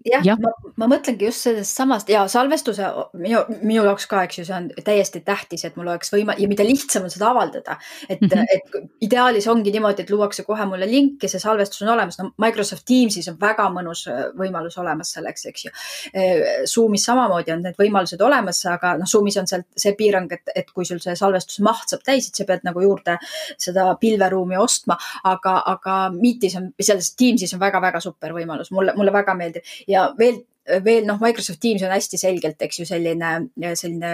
Jah 0.07 0.25
ja., 0.25 0.37
ma, 0.41 0.51
ma 0.81 0.87
mõtlengi 0.89 1.27
just 1.27 1.45
sellest 1.45 1.77
samast 1.77 2.09
ja 2.09 2.23
salvestuse 2.31 2.87
minu, 3.21 3.43
minu 3.61 3.83
jaoks 3.85 4.07
ka, 4.09 4.23
eks 4.25 4.39
ju, 4.39 4.45
see 4.49 4.55
on 4.57 4.69
täiesti 4.85 5.21
tähtis, 5.27 5.67
et 5.69 5.77
mul 5.77 5.91
oleks 5.91 6.13
võimalik 6.15 6.41
ja 6.41 6.49
mida 6.49 6.65
lihtsam 6.65 7.05
on 7.05 7.13
seda 7.13 7.29
avaldada. 7.31 7.77
et 8.09 8.21
mm, 8.21 8.29
-hmm. 8.29 8.47
et 8.55 9.05
ideaalis 9.05 9.49
ongi 9.49 9.73
niimoodi, 9.75 10.03
et 10.03 10.11
luuakse 10.11 10.45
kohe 10.45 10.65
mulle 10.67 10.89
link 10.89 11.23
ja 11.23 11.29
see 11.29 11.41
salvestus 11.41 11.83
on 11.83 11.93
olemas. 11.95 12.19
no 12.19 12.31
Microsoft 12.39 12.85
Teamsis 12.89 13.29
on 13.29 13.37
väga 13.41 13.69
mõnus 13.69 14.07
äh, 14.09 14.31
võimalus 14.39 14.79
olemas 14.79 15.13
selleks, 15.13 15.47
eks 15.47 15.65
ju. 15.65 15.71
Äh, 16.15 16.65
Zoom'is 16.65 17.05
samamoodi 17.05 17.53
on 17.53 17.63
need 17.63 17.77
võimalused 17.77 18.25
olemas, 18.25 18.65
aga 18.67 18.97
noh, 18.97 19.07
Zoom'is 19.07 19.37
on 19.41 19.47
seal 19.47 19.67
see 19.77 19.93
piirang, 19.99 20.33
et, 20.33 20.49
et 20.55 20.71
kui 20.71 20.85
sul 20.85 21.01
see 21.01 21.17
salvestuse 21.17 21.63
maht 21.63 21.93
saab 21.93 22.03
täis, 22.07 22.29
et 22.29 22.35
sa 22.35 22.45
pead 22.49 22.65
nagu 22.65 22.81
juurde 22.81 23.19
seda 23.59 23.91
pilveruumi 24.01 24.57
ostma, 24.57 24.97
aga, 25.25 25.61
aga 25.67 26.01
Meetis 26.17 26.57
on, 26.57 26.73
selles 26.81 27.13
Teamsis 27.17 27.55
on 27.55 27.61
väga-väga 27.61 28.01
super 28.01 28.33
võimalus, 28.33 28.73
mulle, 28.73 28.97
mulle 28.97 29.13
väga 29.13 29.35
meeldib 29.35 29.63
ja 29.91 30.13
veel 30.17 30.45
veel 30.85 31.07
noh, 31.07 31.19
Microsoft 31.21 31.61
Teams 31.61 31.83
on 31.83 31.93
hästi 31.93 32.19
selgelt, 32.21 32.61
eks 32.63 32.81
ju, 32.81 32.87
selline, 32.89 33.31
selline 33.79 34.13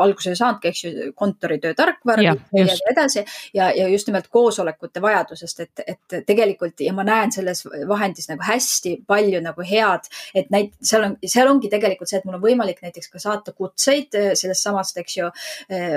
alguse 0.00 0.34
saanudki, 0.36 0.70
eks 0.70 0.84
ju, 0.84 0.92
kontoritöö 1.16 1.74
tarkvara 1.76 2.24
ja, 2.24 2.34
nii 2.54 2.76
edasi 2.90 3.24
ja, 3.54 3.68
ja 3.76 3.88
just 3.92 4.08
nimelt 4.08 4.30
koosolekute 4.32 5.02
vajadusest, 5.04 5.60
et, 5.60 5.84
et 5.86 6.16
tegelikult 6.26 6.80
ja 6.84 6.94
ma 6.96 7.04
näen 7.06 7.32
selles 7.34 7.64
vahendis 7.88 8.30
nagu 8.30 8.44
hästi 8.46 8.96
palju 9.06 9.42
nagu 9.44 9.66
head, 9.68 10.08
et 10.34 10.50
näit-, 10.54 10.74
seal 10.82 11.08
on, 11.10 11.16
seal 11.20 11.50
ongi 11.50 11.70
tegelikult 11.72 12.10
see, 12.10 12.22
et 12.22 12.28
mul 12.28 12.38
on 12.38 12.44
võimalik 12.44 12.80
näiteks 12.84 13.12
ka 13.12 13.22
saata 13.22 13.52
kutseid 13.52 14.18
eh, 14.18 14.30
sellest 14.38 14.64
samast, 14.64 14.98
eks 15.04 15.18
ju, 15.20 15.30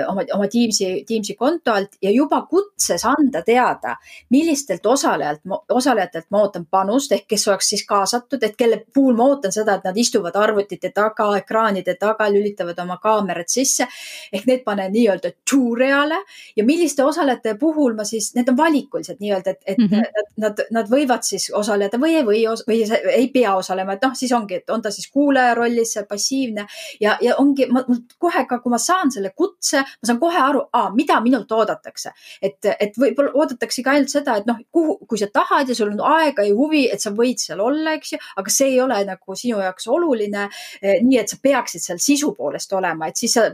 oma, 0.08 0.26
oma 0.36 0.50
Teamsi, 0.52 0.92
Teamsi 1.08 1.34
konto 1.38 1.72
alt 1.74 1.96
ja 2.04 2.12
juba 2.14 2.42
kutses 2.50 3.04
anda 3.08 3.42
teada, 3.46 3.96
millistelt 4.34 4.86
osalejalt, 4.86 5.42
osalejatelt 5.74 6.28
ma 6.34 6.44
ootan 6.44 6.68
panust 6.70 7.12
ehk 7.16 7.28
kes 7.32 7.48
oleks 7.48 7.72
siis 7.72 7.84
kaasatud, 7.88 8.42
et 8.44 8.56
kelle 8.58 8.82
puhul 8.94 9.16
ma 9.16 9.30
ootan 9.32 9.54
seda, 9.54 9.77
et 9.78 9.88
nad 9.88 9.96
istuvad 9.96 10.36
arvutite 10.36 10.90
taga, 10.94 11.30
ekraanide 11.38 11.94
taga, 12.00 12.28
lülitavad 12.32 12.78
oma 12.84 12.98
kaamerad 13.02 13.48
sisse. 13.48 13.86
ehk 14.32 14.46
need 14.46 14.64
panen 14.64 14.92
nii-öelda 14.92 15.32
to-reale 15.50 16.22
ja 16.56 16.64
milliste 16.64 17.04
osalejate 17.04 17.54
puhul 17.58 17.94
ma 17.94 18.04
siis, 18.04 18.34
need 18.34 18.48
on 18.48 18.56
valikulised 18.56 19.16
nii-öelda, 19.20 19.50
et, 19.50 19.62
et 19.66 19.78
mm 19.78 19.86
-hmm. 19.86 20.02
nad, 20.16 20.32
nad, 20.36 20.64
nad 20.70 20.90
võivad 20.90 21.22
siis 21.22 21.50
osaleda 21.54 21.98
või 21.98 22.16
ei 22.16 22.24
või 22.24 22.44
või 22.68 22.82
ei 23.12 23.28
pea 23.28 23.54
osalema, 23.56 23.92
et 23.92 24.02
noh, 24.02 24.14
siis 24.14 24.32
ongi, 24.32 24.54
et 24.54 24.70
on 24.70 24.82
ta 24.82 24.90
siis 24.90 25.10
kuulaja 25.10 25.54
rollis, 25.54 25.96
passiivne 26.08 26.66
ja, 27.00 27.16
ja 27.20 27.36
ongi 27.36 27.66
ma, 27.72 27.84
kohe 28.18 28.44
ka, 28.48 28.58
kui 28.58 28.70
ma 28.70 28.78
saan 28.78 29.12
selle 29.12 29.30
kutse, 29.36 29.80
ma 29.80 30.06
saan 30.10 30.20
kohe 30.20 30.38
aru, 30.38 30.64
mida 30.94 31.20
minult 31.20 31.52
oodatakse. 31.52 32.10
et, 32.42 32.58
et 32.80 32.96
võib-olla 32.98 33.30
oodataksegi 33.34 33.88
ainult 33.88 34.12
seda, 34.12 34.36
et 34.36 34.46
noh, 34.46 34.58
kuhu, 34.72 34.98
kui 35.08 35.18
sa 35.18 35.26
tahad 35.32 35.68
ja 35.68 35.74
sul 35.74 35.92
on 35.92 36.00
aega 36.00 36.42
ja 36.42 36.54
huvi, 36.54 36.86
et 36.92 37.00
sa 37.00 37.10
võid 37.10 37.38
seal 37.42 37.60
olla, 37.60 37.92
eks 37.98 38.12
ju, 38.12 38.18
aga 38.36 38.50
see 38.50 38.72
ei 38.72 38.80
ole 38.80 38.98
nagu 39.04 39.36
sinu 39.36 39.60
jaoks 39.62 39.67
jaoks 39.68 39.88
oluline. 39.92 40.48
Eh, 40.82 40.98
nii 41.04 41.20
et 41.20 41.30
sa 41.30 41.38
peaksid 41.42 41.84
seal 41.84 42.02
sisu 42.02 42.32
poolest 42.36 42.72
olema, 42.76 43.08
et 43.08 43.20
siis 43.20 43.36
sa 43.36 43.48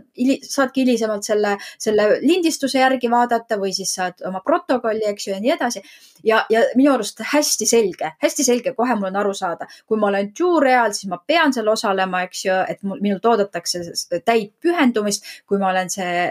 saadki 0.48 0.84
hilisemalt 0.84 1.26
selle, 1.26 1.56
selle 1.78 2.08
lindistuse 2.22 2.80
järgi 2.80 3.10
vaadata 3.10 3.58
või 3.60 3.74
siis 3.76 3.94
saad 3.98 4.24
oma 4.28 4.42
protokolli, 4.44 5.04
eks 5.10 5.28
ju, 5.28 5.34
ja 5.34 5.40
nii 5.42 5.54
edasi. 5.56 5.82
ja, 6.24 6.44
ja 6.50 6.62
minu 6.76 6.94
arust 6.94 7.20
hästi 7.32 7.66
selge, 7.68 8.14
hästi 8.22 8.44
selge, 8.44 8.72
kohe 8.74 8.94
mul 8.96 9.10
on 9.10 9.18
aru 9.20 9.34
saada, 9.36 9.66
kui 9.86 9.98
ma 10.00 10.08
olen 10.08 10.30
juureal, 10.38 10.94
siis 10.96 11.10
ma 11.10 11.18
pean 11.26 11.52
seal 11.52 11.68
osalema, 11.68 12.22
eks 12.24 12.44
ju, 12.46 12.60
et 12.68 12.82
mul, 12.82 13.02
minult 13.04 13.26
oodatakse 13.28 13.82
täit 14.24 14.54
pühendumist, 14.60 15.26
kui 15.46 15.60
ma 15.60 15.70
olen 15.74 15.92
see 15.92 16.30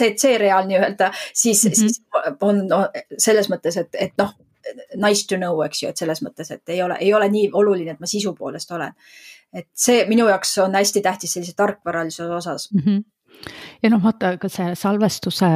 CC 0.00 0.36
real 0.38 0.68
nii-öelda, 0.68 1.12
siis 1.32 1.64
mm, 1.64 1.70
-hmm. 1.70 1.74
siis 1.74 2.02
on 2.40 2.66
no, 2.68 2.88
selles 3.18 3.50
mõttes, 3.50 3.76
et, 3.80 3.88
et 3.94 4.12
noh 4.18 4.34
nice 4.96 5.26
to 5.28 5.36
know, 5.36 5.60
eks 5.66 5.82
ju, 5.82 5.90
et 5.90 6.00
selles 6.00 6.22
mõttes, 6.24 6.50
et 6.54 6.74
ei 6.74 6.82
ole, 6.82 6.96
ei 7.00 7.12
ole 7.14 7.28
nii 7.32 7.50
oluline, 7.52 7.96
et 7.96 8.00
ma 8.02 8.08
sisu 8.10 8.34
poolest 8.38 8.72
olen. 8.76 8.94
et 9.52 9.66
see 9.74 10.04
minu 10.06 10.28
jaoks 10.28 10.58
on 10.62 10.74
hästi 10.78 11.00
tähtis 11.02 11.32
sellise 11.34 11.56
tarkvaralisuse 11.58 12.34
osas 12.34 12.68
mm. 12.72 12.82
-hmm. 12.86 13.04
ja 13.82 13.90
noh, 13.90 14.02
vaata 14.02 14.36
ka 14.38 14.48
see 14.48 14.74
salvestuse 14.74 15.48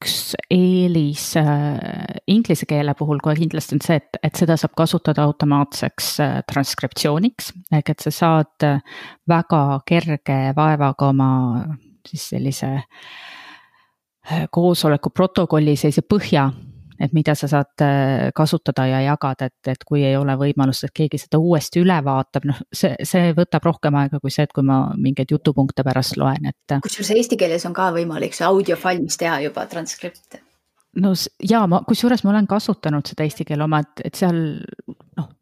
üks 0.00 0.34
eelis 0.50 1.36
äh, 1.36 1.78
inglise 2.26 2.66
keele 2.66 2.94
puhul 2.94 3.18
kohe 3.22 3.34
kindlasti 3.36 3.76
on 3.76 3.82
see, 3.84 3.96
et, 3.96 4.16
et 4.22 4.36
seda 4.36 4.56
saab 4.56 4.72
kasutada 4.76 5.24
automaatseks 5.28 6.20
äh, 6.20 6.38
transkriptsiooniks 6.52 7.52
ehk 7.72 7.90
et 7.90 8.00
sa 8.00 8.10
saad 8.10 8.64
äh, 8.64 8.80
väga 9.28 9.80
kerge 9.86 10.38
vaevaga 10.56 11.08
oma 11.08 11.30
siis 12.08 12.28
sellise 12.32 12.72
äh, 12.76 14.46
koosoleku 14.50 15.10
protokolli 15.10 15.76
sellise 15.76 16.04
põhja 16.08 16.48
et 17.00 17.14
mida 17.16 17.34
sa 17.38 17.48
saad 17.48 17.84
äh, 17.84 18.28
kasutada 18.36 18.84
ja 18.86 19.00
jagada, 19.04 19.48
et, 19.48 19.72
et 19.72 19.84
kui 19.88 20.02
ei 20.04 20.16
ole 20.18 20.34
võimalust, 20.40 20.84
et 20.84 20.94
keegi 20.94 21.20
seda 21.22 21.40
uuesti 21.40 21.80
üle 21.80 21.96
vaatab, 22.04 22.46
noh, 22.50 22.60
see, 22.76 22.92
see 23.08 23.32
võtab 23.36 23.64
rohkem 23.70 23.96
aega 24.02 24.20
kui 24.20 24.32
see, 24.34 24.44
et 24.48 24.52
kui 24.56 24.66
ma 24.66 24.82
mingeid 25.00 25.32
jutupunkte 25.32 25.84
pärast 25.86 26.18
loen, 26.20 26.50
et. 26.52 26.76
kusjuures 26.84 27.14
eesti 27.16 27.40
keeles 27.40 27.66
on 27.68 27.76
ka 27.76 27.90
võimalik 27.96 28.36
see 28.36 28.46
audio 28.46 28.76
valmis 28.84 29.16
teha 29.20 29.40
juba 29.46 29.64
transkript. 29.70 30.40
no 31.00 31.14
ja 31.48 31.64
ma, 31.70 31.82
kusjuures 31.88 32.24
ma 32.24 32.34
olen 32.34 32.50
kasutanud 32.50 33.08
seda 33.08 33.24
eesti 33.24 33.48
keele 33.48 33.64
oma, 33.64 33.80
et, 33.80 34.06
et 34.10 34.20
seal 34.20 34.40
noh, 35.16 35.32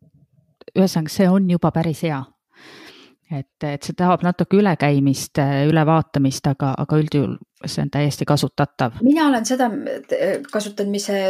ühesõnaga, 0.76 1.12
see 1.12 1.30
on 1.30 1.50
juba 1.50 1.74
päris 1.74 2.04
hea 2.06 2.22
et, 3.34 3.64
et 3.66 3.82
see 3.84 3.96
tahab 3.98 4.22
natuke 4.24 4.56
ülekäimist, 4.56 5.40
ülevaatamist, 5.68 6.46
aga, 6.54 6.72
aga 6.78 7.02
üldjuhul 7.02 7.36
see 7.66 7.82
on 7.82 7.90
täiesti 7.90 8.24
kasutatav. 8.24 8.92
mina 9.02 9.26
olen 9.28 9.46
seda 9.46 9.70
kasutanud, 10.52 10.90
mis 10.92 11.08
see 11.10 11.24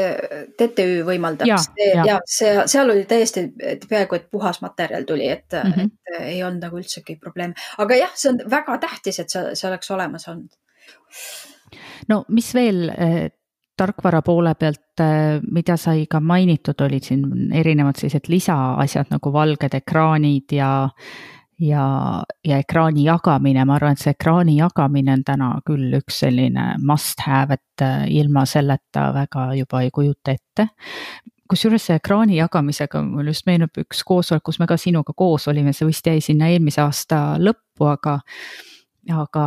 TTÜ 0.59 1.03
võimaldab. 1.07 1.49
ja, 1.49 1.57
ja. 1.95 2.05
ja 2.07 2.19
see, 2.29 2.53
seal 2.67 2.91
oli 2.91 3.07
täiesti 3.09 3.47
peaaegu 3.89 4.19
et 4.19 4.29
puhas 4.31 4.61
materjal 4.65 5.07
tuli, 5.09 5.29
et 5.29 5.57
mm, 5.65 5.73
-hmm. 5.73 5.91
et 5.91 6.21
ei 6.21 6.43
olnud 6.45 6.63
nagu 6.63 6.81
üldsegi 6.81 7.17
probleeme, 7.17 7.55
aga 7.79 7.97
jah, 7.97 8.13
see 8.15 8.33
on 8.33 8.43
väga 8.51 8.79
tähtis, 8.79 9.21
et 9.21 9.31
see, 9.31 9.55
see 9.55 9.71
oleks 9.71 9.91
olemas 9.91 10.29
olnud. 10.29 10.53
no 12.09 12.25
mis 12.29 12.55
veel 12.55 12.89
eh, 12.89 13.31
tarkvara 13.77 14.23
poole 14.23 14.55
pealt, 14.55 15.01
eh, 15.01 15.41
mida 15.51 15.77
sai 15.77 16.07
ka 16.11 16.21
mainitud, 16.21 16.81
olid 16.81 17.03
siin 17.03 17.53
erinevad 17.55 17.97
sellised 17.97 18.29
lisaasjad 18.29 19.13
nagu 19.15 19.33
valged 19.33 19.75
ekraanid 19.75 20.53
ja 20.53 20.89
ja, 21.61 21.85
ja 22.45 22.59
ekraani 22.59 23.05
jagamine, 23.05 23.65
ma 23.67 23.77
arvan, 23.79 23.97
et 23.97 24.03
see 24.03 24.15
ekraani 24.15 24.57
jagamine 24.59 25.15
on 25.17 25.25
täna 25.27 25.51
küll 25.67 25.97
üks 25.99 26.23
selline 26.25 26.71
must 26.85 27.23
have, 27.27 27.59
et 27.59 27.85
äh, 27.85 28.07
ilma 28.21 28.45
selleta 28.47 29.09
väga 29.17 29.51
juba 29.59 29.83
ei 29.83 29.93
kujuta 29.95 30.37
ette. 30.37 30.69
Kusjuures 31.49 31.87
see 31.89 31.97
ekraani 31.97 32.37
jagamisega 32.37 33.03
mul 33.03 33.31
just 33.33 33.47
meenub 33.49 33.81
üks 33.81 34.03
koosolek, 34.07 34.45
kus 34.45 34.59
me 34.61 34.69
ka 34.69 34.77
sinuga 34.81 35.15
koos 35.17 35.49
olime, 35.49 35.73
see 35.73 35.89
vist 35.89 36.07
jäi 36.07 36.21
sinna 36.25 36.51
eelmise 36.53 36.83
aasta 36.85 37.23
lõppu, 37.41 37.89
aga, 37.89 38.19
aga 39.17 39.45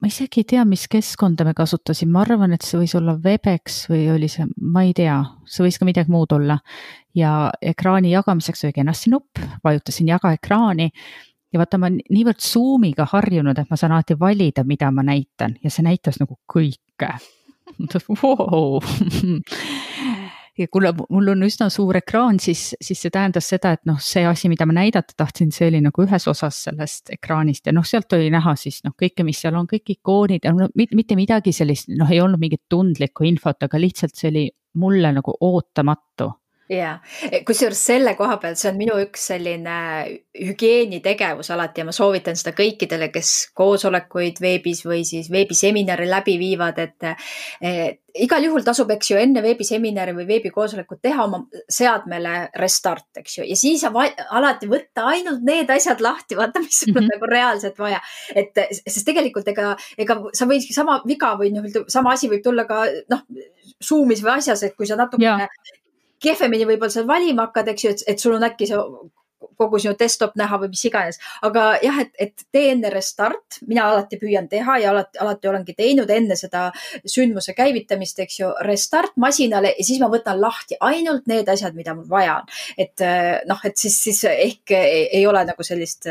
ma 0.00 0.08
isegi 0.10 0.42
ei 0.42 0.46
tea, 0.52 0.64
mis 0.68 0.86
keskkonda 0.90 1.44
me 1.48 1.54
kasutasime, 1.58 2.12
ma 2.14 2.22
arvan, 2.22 2.54
et 2.54 2.66
see 2.66 2.78
võis 2.80 2.94
olla 2.98 3.16
Webex 3.24 3.80
või 3.90 4.04
oli 4.14 4.28
see, 4.30 4.46
ma 4.62 4.84
ei 4.86 4.92
tea, 4.96 5.16
see 5.48 5.64
võis 5.66 5.78
ka 5.80 5.88
midagi 5.88 6.12
muud 6.14 6.32
olla. 6.36 6.58
ja 7.18 7.50
ekraani 7.62 8.12
jagamiseks 8.12 8.64
oli 8.64 8.76
kenasti 8.76 9.10
nupp, 9.10 9.40
vajutasin 9.64 10.12
jaga 10.12 10.32
ekraani. 10.36 10.90
Ja 11.52 11.58
vaata, 11.58 11.78
ma 11.80 11.88
niivõrd 11.88 12.44
Zoom'iga 12.44 13.06
harjunud, 13.08 13.58
et 13.58 13.70
ma 13.70 13.76
saan 13.80 13.94
alati 13.96 14.14
valida, 14.20 14.64
mida 14.68 14.90
ma 14.92 15.02
näitan. 15.02 15.56
Ja 15.64 15.70
see 15.72 15.86
näitas 15.86 16.20
nagu 16.20 16.38
kõike. 16.52 17.16
Wow 18.22 18.80
ja 20.58 20.68
kuna 20.72 20.92
mul 20.96 21.32
on 21.32 21.44
üsna 21.46 21.68
suur 21.72 21.96
ekraan, 22.00 22.40
siis, 22.42 22.72
siis 22.82 23.00
see 23.04 23.12
tähendas 23.14 23.48
seda, 23.52 23.74
et 23.76 23.84
noh, 23.88 23.98
see 24.02 24.24
asi, 24.26 24.50
mida 24.50 24.66
ma 24.68 24.76
näidata 24.80 25.14
tahtsin, 25.18 25.52
see 25.54 25.68
oli 25.70 25.82
nagu 25.84 26.04
ühes 26.04 26.28
osas 26.30 26.62
sellest 26.68 27.12
ekraanist 27.14 27.68
ja 27.68 27.74
noh, 27.76 27.86
sealt 27.86 28.12
oli 28.16 28.30
näha 28.34 28.54
siis 28.58 28.80
noh, 28.86 28.96
kõike, 28.98 29.26
mis 29.26 29.40
seal 29.44 29.58
on, 29.58 29.68
kõik 29.70 29.94
ikoonid 29.98 30.48
ja 30.48 30.54
no 30.56 30.68
mitte 30.76 31.18
midagi 31.18 31.54
sellist, 31.54 31.90
noh, 31.94 32.10
ei 32.10 32.20
olnud 32.24 32.42
mingit 32.42 32.64
tundlikku 32.70 33.28
infot, 33.28 33.62
aga 33.64 33.80
lihtsalt 33.80 34.16
see 34.18 34.32
oli 34.32 34.44
mulle 34.78 35.12
nagu 35.14 35.34
ootamatu 35.40 36.32
ja, 36.68 36.98
kusjuures 37.46 37.80
selle 37.90 38.14
koha 38.18 38.36
pealt, 38.42 38.60
see 38.60 38.70
on 38.70 38.78
minu 38.78 38.96
üks 39.00 39.28
selline 39.30 39.76
hügieenitegevus 40.38 41.50
alati 41.54 41.82
ja 41.82 41.86
ma 41.88 41.94
soovitan 41.96 42.36
seda 42.38 42.52
kõikidele, 42.56 43.08
kes 43.14 43.32
koosolekuid 43.56 44.42
veebis 44.42 44.84
või 44.86 45.04
siis 45.08 45.30
veebiseminare 45.32 46.08
läbi 46.08 46.36
viivad, 46.40 46.78
et 46.82 47.08
eh, 47.08 47.80
igal 48.18 48.44
juhul 48.44 48.66
tasub, 48.66 48.90
eks 48.92 49.12
ju, 49.12 49.18
enne 49.20 49.42
veebiseminari 49.44 50.14
või 50.16 50.26
veebikoosolekut 50.28 51.00
teha 51.04 51.24
oma 51.24 51.40
seadmele 51.72 52.36
restart, 52.60 53.08
eks 53.22 53.38
ju, 53.40 53.48
ja 53.48 53.58
siis 53.58 53.84
alati 53.88 54.68
võtta 54.70 55.08
ainult 55.14 55.44
need 55.46 55.72
asjad 55.72 56.02
lahti, 56.04 56.36
vaata, 56.38 56.62
mis 56.64 56.84
sul 56.84 56.92
on 56.92 57.00
mm 57.00 57.06
-hmm. 57.06 57.16
nagu 57.16 57.32
reaalselt 57.32 57.78
vaja. 57.78 58.00
et 58.34 58.64
sest 58.86 59.06
tegelikult 59.06 59.48
ega, 59.48 59.76
ega 59.98 60.20
sa 60.32 60.46
võidki 60.46 60.74
sama 60.74 61.00
viga 61.06 61.34
või 61.40 61.52
noh, 61.54 61.64
sama 61.88 62.12
asi 62.12 62.28
võib 62.28 62.44
tulla 62.44 62.64
ka 62.64 62.84
noh, 63.10 63.24
Zoom'is 63.84 64.22
või 64.24 64.38
asjas, 64.38 64.62
et 64.62 64.74
kui 64.76 64.86
sa 64.86 64.96
natukene 64.96 65.48
kehvemini 66.22 66.66
võib-olla 66.68 66.92
seal 66.92 67.06
valima 67.08 67.48
hakkad, 67.48 67.72
eks 67.72 67.84
ju, 67.84 67.94
et, 67.94 68.04
et 68.14 68.22
sul 68.22 68.36
on 68.36 68.46
äkki 68.48 68.68
see 68.70 68.80
kogu 69.58 69.78
sinu 69.82 69.94
desktop 69.98 70.36
näha 70.38 70.58
või 70.62 70.70
mis 70.72 70.84
iganes. 70.86 71.18
aga 71.46 71.64
jah, 71.82 72.00
et, 72.02 72.12
et 72.18 72.44
tee 72.54 72.70
enne 72.72 72.90
restart, 72.94 73.58
mina 73.66 73.88
alati 73.90 74.18
püüan 74.20 74.48
teha 74.50 74.78
ja 74.82 74.92
alati, 74.92 75.18
alati 75.22 75.50
olengi 75.50 75.74
teinud 75.78 76.10
enne 76.14 76.36
seda 76.38 76.68
sündmuse 77.06 77.54
käivitamist, 77.58 78.18
eks 78.24 78.38
ju, 78.40 78.52
restart 78.66 79.16
masinale 79.16 79.74
ja 79.76 79.86
siis 79.86 80.00
ma 80.02 80.10
võtan 80.12 80.40
lahti 80.40 80.78
ainult 80.80 81.26
need 81.30 81.48
asjad, 81.50 81.76
mida 81.78 81.94
mul 81.98 82.08
vaja 82.10 82.38
on. 82.42 82.54
et 82.78 83.06
noh, 83.48 83.64
et 83.64 83.76
siis, 83.76 83.98
siis 84.08 84.24
ehk 84.30 84.74
ei, 84.78 85.26
ole 85.26 85.44
nagu 85.48 85.66
sellist 85.66 86.08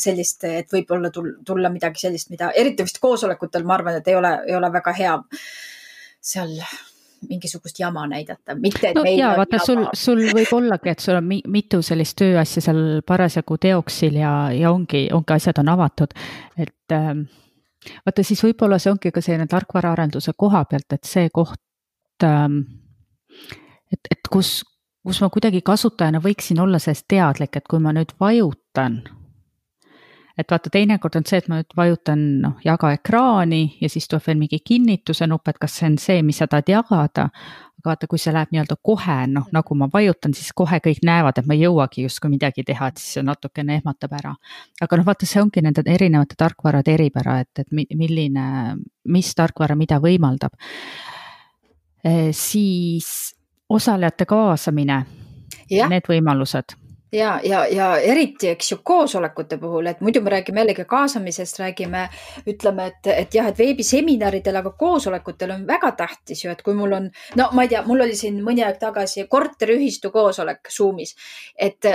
sellist, 0.00 0.44
et 0.48 0.72
võib-olla 0.72 1.12
tulla 1.14 1.70
midagi 1.70 2.00
sellist, 2.02 2.30
mida 2.32 2.48
eriti 2.58 2.82
vist 2.82 2.98
koosolekutel, 2.98 3.62
ma 3.62 3.76
arvan, 3.76 4.00
et 4.00 4.08
ei 4.08 4.16
ole, 4.18 4.32
ei 4.48 4.56
ole 4.56 4.72
väga 4.72 4.94
hea 4.96 5.12
seal 6.32 6.56
mingisugust 7.28 7.78
jama 7.80 8.06
näidata, 8.10 8.54
mitte 8.54 8.90
et 8.90 8.96
no, 8.96 9.04
meil 9.06 9.18
jaa, 9.18 9.34
vaata 9.38 9.60
sul, 9.64 9.84
sul 9.96 10.22
võib 10.34 10.52
ollagi, 10.58 10.92
et 10.92 11.04
sul 11.04 11.18
on 11.18 11.26
mi 11.26 11.40
mitu 11.50 11.82
sellist 11.84 12.16
tööasja 12.20 12.62
seal 12.64 12.82
parasjagu 13.06 13.58
teoksil 13.60 14.18
ja, 14.20 14.32
ja 14.56 14.72
ongi, 14.72 15.06
ongi 15.14 15.36
asjad 15.36 15.60
on 15.62 15.72
avatud, 15.74 16.16
et 16.60 16.96
ähm, 16.96 17.26
vaata 18.06 18.24
siis 18.26 18.42
võib-olla 18.46 18.80
see 18.80 18.92
ongi 18.92 19.12
ka 19.14 19.22
selline 19.24 19.48
tarkvaraarenduse 19.50 20.34
koha 20.38 20.64
pealt, 20.70 20.88
et 20.96 21.08
see 21.08 21.28
koht 21.34 22.26
ähm,, 22.26 22.62
et, 23.92 24.00
et 24.10 24.32
kus, 24.32 24.60
kus 25.06 25.22
ma 25.24 25.30
kuidagi 25.32 25.62
kasutajana 25.66 26.22
võiksin 26.24 26.60
olla 26.62 26.80
sellest 26.82 27.08
teadlik, 27.10 27.56
et 27.56 27.68
kui 27.68 27.82
ma 27.82 27.94
nüüd 27.96 28.16
vajutan 28.20 29.02
et 30.40 30.50
vaata, 30.50 30.70
teinekord 30.72 31.16
on 31.18 31.26
see, 31.28 31.40
et 31.40 31.48
ma 31.50 31.60
nüüd 31.60 31.74
vajutan 31.76 32.22
noh, 32.42 32.54
jaga 32.64 32.92
ekraani 32.96 33.62
ja 33.80 33.90
siis 33.92 34.08
tuleb 34.08 34.24
veel 34.26 34.38
mingi 34.40 34.60
kinnituse 34.64 35.28
nupp, 35.30 35.48
et 35.50 35.58
kas 35.60 35.76
see 35.80 35.90
on 35.90 35.98
see, 36.00 36.22
mis 36.26 36.40
sa 36.40 36.48
tahad 36.50 36.70
jagada. 36.70 37.28
aga 37.80 37.88
vaata, 37.94 38.08
kui 38.12 38.20
see 38.20 38.32
läheb 38.36 38.50
nii-öelda 38.52 38.76
kohe, 38.84 39.16
noh 39.32 39.46
nagu 39.56 39.74
ma 39.80 39.88
vajutan, 39.92 40.34
siis 40.36 40.52
kohe 40.56 40.80
kõik 40.84 41.00
näevad, 41.06 41.38
et 41.40 41.46
ma 41.48 41.56
ei 41.56 41.62
jõuagi 41.62 42.04
justkui 42.04 42.28
midagi 42.34 42.64
teha, 42.68 42.90
et 42.90 43.00
siis 43.00 43.14
see 43.16 43.24
natukene 43.24 43.78
ehmatab 43.80 44.12
ära. 44.18 44.34
aga 44.80 45.00
noh, 45.00 45.06
vaata, 45.06 45.28
see 45.28 45.40
ongi 45.42 45.64
nende 45.64 45.84
erinevate 45.86 46.36
tarkvarade 46.40 46.92
eripära, 46.94 47.40
et, 47.40 47.64
et 47.64 47.72
milline, 47.72 48.76
mis 49.08 49.34
tarkvara 49.34 49.76
mida 49.76 50.00
võimaldab 50.00 50.52
e,. 52.04 52.32
siis 52.32 53.34
osalejate 53.68 54.26
kaasamine, 54.28 55.04
need 55.70 56.08
võimalused 56.10 56.79
ja, 57.12 57.40
ja, 57.44 57.66
ja 57.66 57.96
eriti, 57.98 58.48
eks 58.48 58.72
ju, 58.72 58.78
koosolekute 58.84 59.58
puhul, 59.58 59.86
et 59.90 60.00
muidu 60.00 60.22
me 60.22 60.30
räägime 60.30 60.62
jällegi 60.62 60.84
kaasamisest, 60.88 61.58
räägime, 61.58 62.06
ütleme, 62.46 62.86
et, 62.86 63.10
et 63.14 63.34
jah, 63.34 63.48
et 63.50 63.58
veebiseminaridel, 63.58 64.56
aga 64.60 64.72
koosolekutel 64.78 65.54
on 65.56 65.66
väga 65.66 65.92
tähtis 65.98 66.44
ju, 66.44 66.50
et 66.50 66.62
kui 66.62 66.74
mul 66.78 66.94
on, 66.96 67.08
no 67.38 67.48
ma 67.56 67.66
ei 67.66 67.72
tea, 67.72 67.82
mul 67.86 68.04
oli 68.06 68.16
siin 68.18 68.38
mõni 68.46 68.64
aeg 68.66 68.78
tagasi 68.80 69.26
korteriühistu 69.30 70.12
koosolek 70.14 70.70
Zoomis, 70.70 71.16
et 71.58 71.88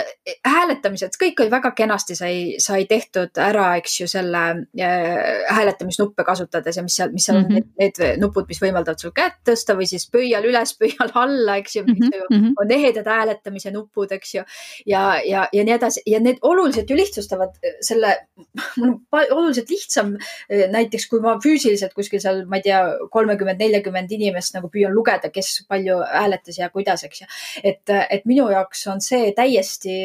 hääletamised, 0.46 1.16
kõik 1.22 1.44
oli 1.44 1.54
väga 1.54 1.72
kenasti 1.78 2.18
sai, 2.20 2.36
sai 2.62 2.86
tehtud 2.90 3.40
ära, 3.42 3.72
eks 3.80 4.00
ju, 4.02 4.10
selle 4.12 4.44
äh, 4.52 5.08
hääletamisnuppe 5.56 6.28
kasutades 6.28 6.78
ja 6.78 6.84
mis 6.84 7.00
seal, 7.00 7.14
mis 7.16 7.30
seal 7.30 7.40
mm 7.40 7.46
-hmm. 7.46 7.56
on 7.56 7.64
mhm. 7.64 7.74
need, 7.80 8.02
need 8.04 8.22
nupud, 8.22 8.50
mis 8.52 8.62
võimaldavad 8.62 9.00
sul 9.00 9.16
kätt 9.16 9.40
tõsta 9.48 9.78
või 9.80 9.88
siis 9.88 10.10
pöial 10.12 10.44
üles, 10.46 10.76
pöial 10.80 11.12
alla, 11.14 11.58
eks 11.58 11.76
ju 11.76 11.84
mm, 11.84 12.12
-hmm. 12.30 12.54
on 12.62 12.72
ehedad 12.72 13.08
hääletamise 13.08 13.72
nupud, 13.72 14.12
eks 14.12 14.36
ju 14.36 14.44
ja 14.86 15.05
ja, 15.26 15.48
ja 15.54 15.64
nii 15.66 15.76
edasi. 15.76 16.02
Ja 16.10 16.20
need 16.24 16.42
oluliselt 16.42 16.90
ju 16.90 16.98
lihtsustavad 16.98 17.56
äh, 17.62 17.78
selle, 17.86 18.16
mul 18.78 18.96
on 19.12 19.32
oluliselt 19.32 19.70
lihtsam 19.70 20.16
äh, 20.16 20.66
näiteks, 20.72 21.08
kui 21.12 21.22
ma 21.24 21.36
füüsiliselt 21.44 21.94
kuskil 21.98 22.22
seal, 22.24 22.44
ma 22.50 22.60
ei 22.60 22.66
tea, 22.68 22.82
kolmekümmend, 23.12 23.62
neljakümmend 23.62 24.12
inimest 24.16 24.56
nagu 24.58 24.70
püüan 24.74 24.94
lugeda, 24.96 25.32
kes 25.34 25.66
palju 25.70 26.00
hääletas 26.12 26.60
ja 26.60 26.70
kuidas, 26.74 27.06
eks 27.08 27.24
ju. 27.24 27.30
et, 27.64 27.94
et 28.10 28.26
minu 28.30 28.48
jaoks 28.52 28.86
on 28.92 29.02
see 29.04 29.32
täiesti 29.38 29.96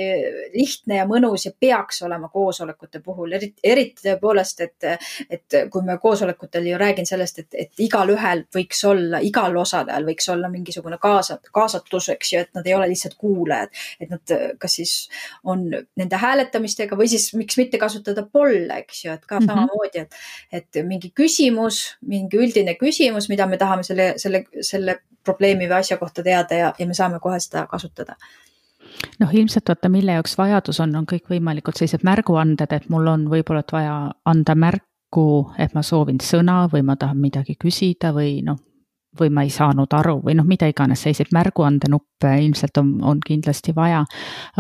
lihtne 0.55 1.01
ja 1.01 1.07
mõnus 1.09 1.47
ja 1.47 1.53
peaks 1.59 2.03
olema 2.07 2.31
koosolekute 2.33 3.03
puhul, 3.05 3.33
eriti, 3.39 3.59
eriti 3.65 4.09
tõepoolest, 4.09 4.65
et, 4.67 4.89
et 5.31 5.59
kui 5.71 5.87
me 5.87 5.99
koosolekutel 6.03 6.71
ju 6.73 6.81
räägin 6.81 7.09
sellest, 7.09 7.43
et, 7.45 7.59
et 7.67 7.85
igalühel 7.87 8.45
võiks 8.55 8.83
olla, 8.89 9.21
igal 9.25 9.57
osalejal 9.61 10.07
võiks 10.09 10.29
olla 10.33 10.51
mingisugune 10.53 10.99
kaasa, 11.03 11.39
kaasatus, 11.53 12.11
eks 12.17 12.33
ju, 12.33 12.45
et 12.45 12.55
nad 12.57 12.67
ei 12.67 12.75
ole 12.77 12.91
lihtsalt 12.91 13.17
kuulajad, 13.21 13.75
et 14.01 14.13
nad 14.13 14.37
kas 14.61 14.79
siis 14.81 14.90
siis 14.91 15.09
on 15.45 15.69
nende 15.71 16.21
hääletamistega 16.21 16.99
või 16.99 17.09
siis 17.13 17.31
miks 17.39 17.59
mitte 17.61 17.79
kasutada 17.79 18.27
polle, 18.33 18.83
eks 18.83 19.05
ju, 19.05 19.15
et 19.15 19.25
ka 19.27 19.39
mm 19.39 19.47
-hmm. 19.47 19.55
samamoodi, 19.55 20.05
et, 20.05 20.21
et 20.53 20.83
mingi 20.87 21.13
küsimus, 21.15 21.81
mingi 22.01 22.39
üldine 22.41 22.77
küsimus, 22.81 23.29
mida 23.29 23.47
me 23.47 23.59
tahame 23.59 23.87
selle, 23.87 24.13
selle, 24.17 24.45
selle 24.61 25.01
probleemi 25.25 25.69
või 25.69 25.81
asja 25.81 25.99
kohta 26.01 26.23
teada 26.23 26.55
ja, 26.55 26.75
ja 26.79 26.87
me 26.87 26.95
saame 26.95 27.21
kohe 27.21 27.41
seda 27.41 27.67
kasutada 27.71 28.17
noh, 29.21 29.35
ilmselt 29.35 29.69
vaata, 29.69 29.89
mille 29.89 30.13
jaoks 30.13 30.39
vajadus 30.39 30.81
on, 30.81 30.95
on 30.97 31.07
kõikvõimalikud 31.09 31.77
sellised 31.77 32.05
märguanded, 32.07 32.73
et 32.73 32.89
mul 32.93 33.07
on 33.07 33.29
võib-olla 33.31 33.63
vaja 33.73 33.97
anda 34.25 34.55
märku, 34.55 35.27
et 35.59 35.75
ma 35.75 35.83
soovin 35.83 36.21
sõna 36.25 36.65
või 36.73 36.83
ma 36.87 36.97
tahan 36.97 37.21
midagi 37.21 37.57
küsida 37.61 38.13
või 38.17 38.41
noh, 38.47 38.59
või 39.19 39.31
ma 39.35 39.43
ei 39.43 39.51
saanud 39.51 39.91
aru 39.97 40.21
või 40.23 40.37
noh, 40.39 40.47
mida 40.47 40.69
iganes, 40.71 41.03
selliseid 41.03 41.33
märguandenuppe 41.35 42.31
ilmselt 42.45 42.79
on, 42.79 42.93
on 43.03 43.19
kindlasti 43.27 43.73
vaja. 43.75 44.05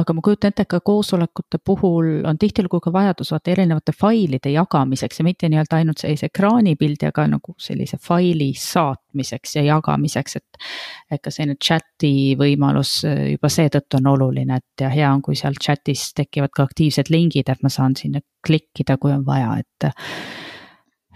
aga 0.01 0.15
ma 0.17 0.25
kujutan 0.27 0.51
ette, 0.51 0.65
ka 0.67 0.81
koosolekute 0.85 1.61
puhul 1.65 2.25
on 2.27 2.39
tihtilugu 2.39 2.81
ka 2.83 2.93
vajadus 2.93 3.31
vaata 3.31 3.53
erinevate 3.55 3.95
failide 3.95 4.51
jagamiseks 4.51 5.21
ja 5.21 5.27
mitte 5.27 5.51
nii-öelda 5.53 5.79
ainult 5.79 6.03
sellise 6.03 6.27
ekraanipildi, 6.33 7.07
aga 7.07 7.27
nagu 7.31 7.55
sellise 7.59 7.99
faili 8.03 8.51
saatmiseks 8.59 9.55
ja 9.61 9.65
jagamiseks, 9.69 10.37
et. 10.37 10.67
et 11.11 11.23
ka 11.23 11.31
selline 11.31 11.59
chat'i 11.63 12.35
võimalus 12.39 13.05
juba 13.05 13.53
seetõttu 13.53 14.01
on 14.01 14.11
oluline, 14.17 14.59
et 14.59 14.85
ja 14.85 14.91
hea 14.91 15.13
on, 15.13 15.23
kui 15.23 15.39
seal 15.39 15.55
chat'is 15.63 16.11
tekivad 16.17 16.51
ka 16.57 16.67
aktiivsed 16.67 17.11
lingid, 17.11 17.49
et 17.49 17.63
ma 17.63 17.71
saan 17.71 17.95
sinna 17.97 18.23
klikkida, 18.47 18.99
kui 18.99 19.15
on 19.15 19.23
vaja, 19.27 19.61
et. 19.63 19.91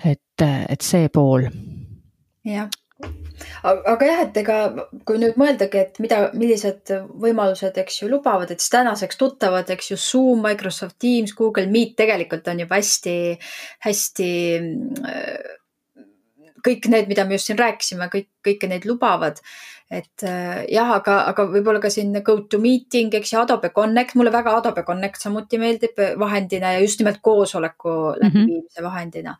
et, 0.04 0.46
et 0.46 0.80
see 0.80 1.08
pool. 1.08 1.50
jah 2.44 2.70
aga 3.64 4.08
jah, 4.08 4.22
et 4.26 4.38
ega 4.42 4.58
kui 5.08 5.18
nüüd 5.20 5.38
mõeldagi, 5.40 5.80
et 5.80 6.00
mida, 6.02 6.20
millised 6.36 6.92
võimalused, 7.22 7.76
eks 7.80 8.02
ju, 8.02 8.08
lubavad, 8.12 8.52
et 8.52 8.62
siis 8.62 8.72
tänaseks 8.74 9.20
tuttavad, 9.20 9.70
eks 9.74 9.92
ju, 9.92 9.98
Zoom, 10.00 10.44
Microsoft 10.44 10.98
Teams, 11.02 11.34
Google 11.36 11.66
Meet 11.72 11.96
tegelikult 12.00 12.48
on 12.52 12.64
juba 12.64 12.80
hästi, 12.80 13.16
hästi 13.86 14.30
kõik 16.64 16.88
need, 16.88 17.08
mida 17.10 17.26
me 17.28 17.36
just 17.36 17.50
siin 17.50 17.60
rääkisime, 17.60 18.08
kõik, 18.12 18.30
kõike 18.44 18.70
neid 18.70 18.88
lubavad. 18.88 19.40
et 19.94 20.24
jah, 20.72 20.88
aga, 20.96 21.18
aga 21.30 21.44
võib-olla 21.46 21.78
ka 21.78 21.90
siin 21.92 22.16
GoToMeeting, 22.24 23.12
eks 23.14 23.34
ju, 23.34 23.42
Adobe 23.42 23.68
Connect, 23.70 24.16
mulle 24.18 24.32
väga 24.32 24.56
Adobe 24.56 24.82
Connect 24.82 25.20
samuti 25.20 25.60
meeldib 25.60 26.00
vahendina 26.18 26.72
ja 26.74 26.80
just 26.80 26.98
nimelt 26.98 27.20
koosoleku 27.22 27.90
mm 27.90 28.08
-hmm. 28.08 28.24
läbiviimise 28.24 28.82
vahendina 28.82 29.36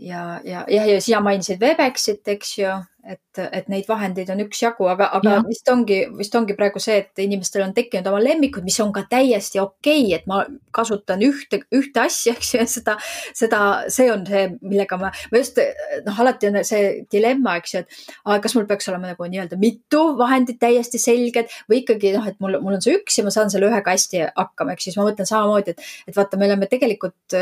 ja, 0.00 0.40
ja, 0.44 0.64
ja, 0.68 0.84
ja 0.86 1.00
sina 1.00 1.20
mainisid 1.24 1.60
Webexit, 1.60 2.28
eks 2.28 2.58
ju, 2.58 2.76
et, 3.04 3.40
et 3.40 3.68
neid 3.72 3.86
vahendeid 3.88 4.28
on 4.32 4.42
üksjagu, 4.44 4.86
aga, 4.92 5.08
aga 5.16 5.36
ja. 5.38 5.42
vist 5.46 5.68
ongi, 5.72 6.00
vist 6.18 6.34
ongi 6.36 6.56
praegu 6.58 6.80
see, 6.82 6.98
et 7.04 7.22
inimestel 7.22 7.64
on 7.64 7.72
tekkinud 7.76 8.08
oma 8.10 8.20
lemmikud, 8.22 8.64
mis 8.66 8.76
on 8.82 8.92
ka 8.94 9.04
täiesti 9.10 9.60
okei 9.62 10.04
okay,, 10.04 10.18
et 10.18 10.26
ma 10.30 10.42
kasutan 10.76 11.22
ühte, 11.24 11.62
ühte 11.76 12.02
asja, 12.04 12.34
eks 12.36 12.52
ju, 12.54 12.60
ja 12.60 12.66
seda, 12.70 12.96
seda, 13.36 13.60
see 13.92 14.10
on 14.12 14.26
see, 14.28 14.44
millega 14.60 14.98
ma, 15.00 15.12
ma 15.32 15.40
just 15.40 15.60
noh, 16.06 16.20
alati 16.24 16.50
on 16.50 16.60
see 16.66 16.92
dilemma, 17.12 17.56
eks 17.60 17.74
ju, 17.74 17.84
et 17.84 18.12
aga 18.26 18.38
kas 18.44 18.56
mul 18.58 18.68
peaks 18.70 18.90
olema 18.92 19.12
nagu 19.12 19.30
nii-öelda 19.30 19.58
mitu 19.60 20.02
vahendit 20.20 20.60
täiesti 20.60 21.00
selged 21.00 21.50
või 21.70 21.82
ikkagi 21.84 22.12
noh, 22.16 22.28
et 22.28 22.38
mul, 22.42 22.58
mul 22.62 22.78
on 22.78 22.84
see 22.84 22.98
üks 22.98 23.20
ja 23.20 23.26
ma 23.26 23.34
saan 23.34 23.52
selle 23.52 23.70
ühega 23.70 23.96
hästi 23.96 24.26
hakkama, 24.28 24.76
ehk 24.76 24.84
siis 24.84 24.98
ma 25.00 25.08
mõtlen 25.08 25.28
samamoodi, 25.28 25.74
et, 25.74 25.88
et 26.10 26.16
vaata, 26.16 26.40
me 26.40 26.48
oleme 26.50 26.68
tegelikult 26.70 27.38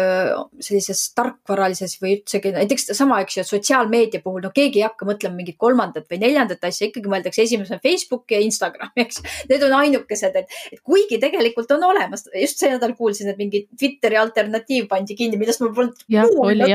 sellises 0.63 1.03
tarkvaralises 1.19 1.99
või 2.03 2.19
üldsegi 2.19 2.55
näiteks 2.55 2.91
sama, 2.97 3.21
eks 3.25 3.41
ju, 3.41 3.47
sotsiaalmeedia 3.49 4.23
puhul, 4.25 4.43
no 4.45 4.53
keegi 4.55 4.83
ei 4.83 4.87
hakka 4.87 5.09
mõtlema 5.09 5.39
mingit 5.49 5.59
kolmandat 5.59 6.07
või 6.11 6.21
neljandat 6.23 6.65
asja, 6.69 6.89
ikkagi 6.89 7.09
mõeldakse 7.09 7.43
esimesena 7.43 7.81
Facebook 7.83 8.31
ja 8.31 8.41
Instagram, 8.41 8.93
eks. 8.97 9.23
Need 9.49 9.65
on 9.65 9.75
ainukesed, 9.79 10.37
et, 10.37 10.59
et 10.73 10.81
kuigi 10.85 11.19
tegelikult 11.21 11.71
on 11.73 11.85
olemas, 11.89 12.27
just 12.35 12.61
see 12.61 12.71
nädal 12.73 12.95
kuulsin, 12.99 13.31
et 13.33 13.39
mingi 13.39 13.67
Twitteri 13.79 14.19
alternatiiv 14.21 14.89
pandi 14.89 15.17
kinni, 15.17 15.39
millest 15.41 15.63
ma 15.63 15.71
polnud 15.75 15.97
kuulnud. 16.09 16.69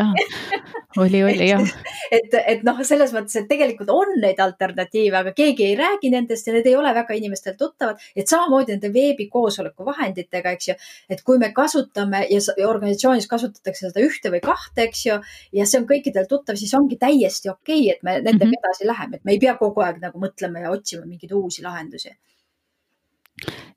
oli, 0.97 1.23
oli 1.23 1.49
jah. 1.49 1.63
et, 2.17 2.33
et 2.33 2.63
noh, 2.65 2.81
selles 2.86 3.13
mõttes, 3.13 3.36
et 3.39 3.47
tegelikult 3.49 3.91
on 3.93 4.15
neid 4.21 4.39
alternatiive, 4.43 5.21
aga 5.21 5.33
keegi 5.36 5.67
ei 5.69 5.77
räägi 5.79 6.12
nendest 6.13 6.47
ja 6.47 6.55
need 6.55 6.69
ei 6.69 6.77
ole 6.79 6.93
väga 6.95 7.17
inimestel 7.17 7.57
tuttavad. 7.59 8.01
et 8.15 8.29
samamoodi 8.29 8.75
nende 8.75 8.93
veebikoosoleku 8.93 9.86
vahenditega, 9.86 10.55
eks 10.57 10.71
ju, 10.71 10.77
et 11.09 11.23
kui 11.25 11.39
me 11.41 11.51
kasutame 11.53 12.25
ja 12.29 12.41
organisatsioonis 12.67 13.27
kasutatakse 13.29 13.89
seda 13.89 14.03
ühte 14.03 14.31
või 14.33 14.41
kahte, 14.43 14.88
eks 14.88 15.05
ju, 15.07 15.19
ja 15.53 15.67
see 15.69 15.81
on 15.81 15.88
kõikidel 15.89 16.27
tuttav, 16.29 16.57
siis 16.59 16.73
ongi 16.77 16.97
täiesti 17.01 17.51
okei 17.51 17.88
okay,, 17.88 17.95
et 17.95 18.03
me 18.05 18.17
nendega 18.19 18.45
mm 18.45 18.51
-hmm 18.51 18.62
edasi 18.63 18.88
läheme, 18.88 19.19
et 19.19 19.26
me 19.28 19.36
ei 19.36 19.41
pea 19.41 19.56
kogu 19.60 19.84
aeg 19.86 19.99
nagu 20.02 20.21
mõtlema 20.21 20.63
ja 20.63 20.71
otsima 20.73 21.06
mingeid 21.06 21.36
uusi 21.38 21.65
lahendusi. 21.65 22.13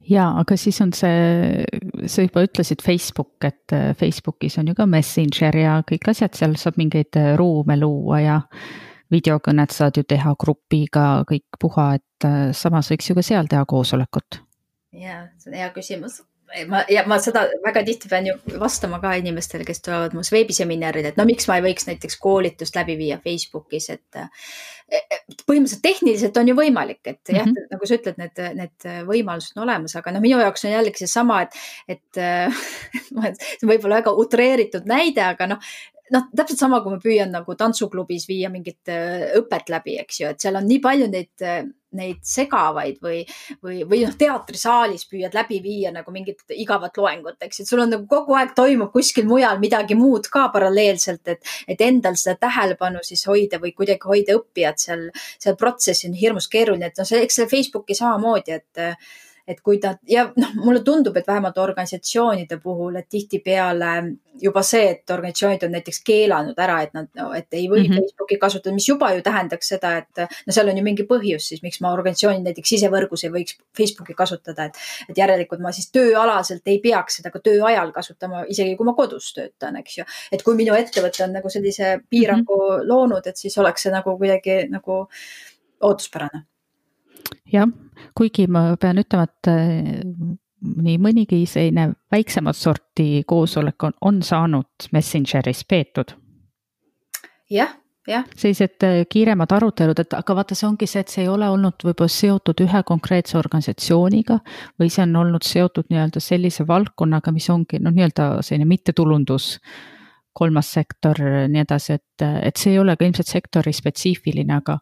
Ja, 0.07 0.29
aga 0.39 0.55
siis 0.61 0.79
on 0.85 0.93
see, 0.95 1.65
sa 2.07 2.23
juba 2.23 2.45
ütlesid 2.47 2.85
Facebook, 2.85 3.35
et 3.49 3.75
äh, 3.75 3.91
Facebookis 3.99 4.59
on 4.61 4.71
ju 4.71 4.77
ka 4.79 4.87
Messenger 4.87 5.59
ja 5.59 5.79
kõik 5.89 6.07
asjad, 6.13 6.37
seal 6.39 6.55
saab 6.61 6.79
mingeid 6.79 7.19
äh, 7.19 7.33
ruume 7.41 7.79
luua 7.81 8.21
ja 8.23 8.37
videokõned 9.11 9.75
saad 9.75 9.99
ju 9.99 10.05
teha 10.07 10.35
grupiga, 10.39 11.25
kõik 11.27 11.59
puha, 11.61 11.89
et 11.99 12.29
äh, 12.29 12.53
samas 12.55 12.93
võiks 12.93 13.11
ju 13.11 13.19
ka 13.19 13.27
seal 13.27 13.51
teha 13.51 13.67
koosolekut. 13.67 14.43
Ja 14.97 15.25
see 15.41 15.51
on 15.51 15.59
hea 15.59 15.73
küsimus 15.75 16.21
ma 16.71 16.83
ja 16.91 17.03
ma 17.09 17.19
seda 17.23 17.47
väga 17.65 17.83
tihti 17.87 18.09
pean 18.11 18.29
ju 18.31 18.37
vastama 18.61 19.01
ka 19.03 19.15
inimestele, 19.19 19.67
kes 19.67 19.83
tulevad 19.85 20.15
mu 20.17 20.25
veebiseminarile, 20.33 21.13
et 21.13 21.21
no 21.21 21.27
miks 21.29 21.49
ma 21.51 21.59
ei 21.59 21.67
võiks 21.69 21.89
näiteks 21.89 22.19
koolitust 22.23 22.79
läbi 22.79 22.97
viia 23.01 23.19
Facebookis, 23.23 23.91
et 23.97 24.21
põhimõtteliselt 24.87 25.83
tehniliselt 25.83 26.37
on 26.39 26.53
ju 26.53 26.55
võimalik, 26.55 27.01
et 27.05 27.19
mm 27.19 27.35
-hmm. 27.35 27.39
jah, 27.39 27.47
mhm. 27.47 27.67
nagu 27.75 27.87
sa 27.87 27.99
ütled, 27.99 28.21
need, 28.23 28.43
need 28.61 28.89
võimalused 29.09 29.57
on 29.57 29.65
olemas, 29.67 29.97
aga 29.99 30.15
no 30.15 30.23
minu 30.23 30.39
jaoks 30.41 30.65
on 30.65 30.77
jällegi 30.77 31.03
seesama, 31.03 31.43
et, 31.43 31.59
et 31.89 32.23
see 33.41 33.67
on 33.67 33.73
võib-olla 33.73 34.01
väga 34.03 34.15
utreeritud 34.15 34.87
näide, 34.87 35.25
aga 35.27 35.51
noh, 35.55 35.75
noh, 36.15 36.29
täpselt 36.37 36.61
sama, 36.61 36.83
kui 36.83 36.95
ma 36.95 37.01
püüan 37.03 37.33
nagu 37.35 37.57
tantsuklubis 37.59 38.29
viia 38.29 38.51
mingit 38.53 38.93
äh, 38.93 39.33
õpet 39.41 39.73
läbi, 39.73 39.97
eks 40.03 40.21
ju, 40.21 40.31
et 40.31 40.43
seal 40.43 40.59
on 40.59 40.67
nii 40.69 40.79
palju 40.85 41.09
neid, 41.11 41.33
äh, 41.43 41.65
neid 41.97 42.21
segavaid 42.27 42.99
või, 43.03 43.23
või, 43.65 43.81
või 43.89 44.03
noh, 44.05 44.15
teatrisaalis 44.19 45.07
püüad 45.11 45.35
läbi 45.37 45.61
viia 45.65 45.93
nagu 45.95 46.13
mingit 46.15 46.45
igavat 46.55 46.99
loengut, 47.01 47.39
eks, 47.43 47.63
et 47.63 47.71
sul 47.71 47.83
on 47.83 47.93
nagu 47.95 48.09
kogu 48.11 48.37
aeg 48.39 48.55
toimub 48.59 48.93
kuskil 48.95 49.27
mujal 49.29 49.61
midagi 49.63 49.99
muud 49.99 50.29
ka 50.33 50.47
paralleelselt, 50.55 51.25
et, 51.35 51.55
et 51.67 51.87
endal 51.87 52.19
seda 52.21 52.37
tähelepanu 52.47 53.03
siis 53.07 53.25
hoida 53.31 53.61
või 53.63 53.75
kuidagi 53.77 54.07
hoida 54.07 54.37
õppijat 54.39 54.89
seal, 54.89 55.07
seal 55.43 55.59
protsessis 55.59 56.11
on 56.11 56.19
hirmus 56.19 56.51
keeruline, 56.53 56.93
et 56.93 57.01
noh, 57.01 57.09
see, 57.09 57.23
eks 57.27 57.41
see 57.41 57.51
Facebooki 57.51 57.97
samamoodi, 57.99 58.61
et 58.61 58.87
et 59.47 59.61
kui 59.63 59.79
ta 59.79 59.95
ja 60.11 60.27
noh, 60.37 60.55
mulle 60.59 60.83
tundub, 60.85 61.17
et 61.17 61.27
vähemalt 61.27 61.59
organisatsioonide 61.63 62.59
puhul, 62.63 62.97
et 62.99 63.07
tihtipeale 63.09 63.91
juba 64.43 64.63
see, 64.67 64.89
et 64.91 65.13
organisatsioonid 65.15 65.63
on 65.65 65.73
näiteks 65.77 66.01
keelanud 66.05 66.59
ära, 66.61 66.81
et 66.85 66.97
nad 66.97 67.07
no,, 67.17 67.29
et 67.37 67.47
ei 67.55 67.69
või 67.71 67.85
mm 67.85 67.93
-hmm. 67.93 68.01
Facebooki 68.03 68.39
kasutada, 68.43 68.75
mis 68.75 68.89
juba 68.89 69.13
ju 69.15 69.23
tähendaks 69.23 69.69
seda, 69.73 69.93
et 70.03 70.25
no 70.47 70.53
seal 70.53 70.69
on 70.69 70.79
ju 70.79 70.85
mingi 70.85 71.07
põhjus 71.09 71.49
siis, 71.53 71.63
miks 71.63 71.81
ma 71.81 71.93
organisatsioonil 71.93 72.43
näiteks 72.45 72.75
sisevõrgus 72.75 73.25
ei 73.25 73.31
võiks 73.37 73.57
Facebooki 73.77 74.15
kasutada, 74.15 74.65
et, 74.65 74.83
et 75.09 75.19
järelikult 75.19 75.63
ma 75.63 75.73
siis 75.73 75.91
tööalaselt 75.95 76.67
ei 76.67 76.81
peaks 76.83 77.21
seda 77.21 77.31
ka 77.31 77.41
töö 77.41 77.63
ajal 77.71 77.93
kasutama, 77.93 78.45
isegi 78.49 78.77
kui 78.77 78.87
ma 78.87 78.95
kodus 78.95 79.33
töötan, 79.33 79.77
eks 79.77 79.99
ju. 79.99 80.05
et 80.33 80.43
kui 80.43 80.55
minu 80.59 80.75
ettevõte 80.75 81.25
on 81.25 81.33
nagu 81.33 81.49
sellise 81.49 82.01
piirangu 82.11 82.57
mm 82.57 82.77
-hmm. 82.77 82.89
loonud, 82.89 83.27
et 83.27 83.37
siis 83.37 83.59
oleks 83.59 83.83
see 83.83 83.93
nagu 83.93 84.19
kuidagi 84.19 84.67
nagu 84.69 85.07
ootuspärane 85.81 86.45
jah, 87.53 87.71
kuigi 88.17 88.47
ma 88.51 88.69
pean 88.81 89.01
ütlema, 89.03 89.27
et 89.29 89.51
äh, 89.53 90.37
nii 90.67 90.99
mõnigi 91.03 91.43
selline 91.49 91.91
väiksemat 92.13 92.57
sorti 92.57 93.25
koosolek 93.29 93.89
on, 93.89 93.97
on 94.01 94.23
saanud 94.25 94.89
Messengeris 94.93 95.65
peetud. 95.69 96.15
jah, 97.51 97.77
jah. 98.09 98.25
sellised 98.37 98.83
äh, 98.87 99.03
kiiremad 99.11 99.53
arutelud, 99.53 99.99
et 100.03 100.17
aga 100.17 100.39
vaata, 100.39 100.57
see 100.59 100.69
ongi 100.69 100.89
see, 100.91 101.05
et 101.05 101.13
see 101.13 101.25
ei 101.25 101.31
ole 101.31 101.49
olnud 101.53 101.85
võib-olla 101.87 102.13
seotud 102.13 102.63
ühe 102.65 102.83
konkreetse 102.87 103.39
organisatsiooniga 103.39 104.41
või 104.81 104.91
see 104.93 105.05
on 105.07 105.21
olnud 105.23 105.47
seotud 105.47 105.91
nii-öelda 105.91 106.23
sellise 106.23 106.67
valdkonnaga, 106.69 107.35
mis 107.35 107.51
ongi 107.53 107.83
noh, 107.83 107.95
nii-öelda 107.95 108.31
selline 108.47 108.69
mittetulundus 108.71 109.55
kolmas 110.37 110.69
sektor, 110.75 111.17
nii 111.49 111.63
edasi, 111.63 111.95
et, 111.97 112.25
et 112.45 112.59
see 112.61 112.75
ei 112.75 112.81
ole 112.83 112.93
ka 112.97 113.07
ilmselt 113.07 113.31
sektori 113.31 113.73
spetsiifiline, 113.73 114.59
aga 114.61 114.77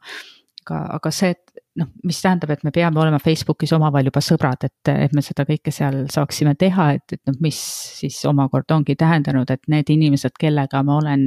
aga, 0.65 0.81
aga 0.97 1.13
see, 1.13 1.35
et 1.35 1.63
noh, 1.79 1.89
mis 2.07 2.19
tähendab, 2.23 2.53
et 2.55 2.63
me 2.67 2.73
peame 2.75 3.01
olema 3.03 3.19
Facebookis 3.23 3.73
omavahel 3.77 4.09
juba 4.09 4.23
sõbrad, 4.25 4.67
et, 4.67 4.91
et 4.91 5.15
me 5.17 5.23
seda 5.25 5.47
kõike 5.49 5.73
seal 5.75 6.05
saaksime 6.13 6.55
teha, 6.59 6.91
et, 6.99 7.17
et 7.17 7.23
noh, 7.31 7.37
mis 7.45 7.59
siis 8.01 8.19
omakorda 8.31 8.79
ongi 8.79 8.97
tähendanud, 8.99 9.51
et 9.51 9.67
need 9.73 9.91
inimesed, 9.95 10.37
kellega 10.41 10.83
ma 10.87 10.99
olen 11.01 11.27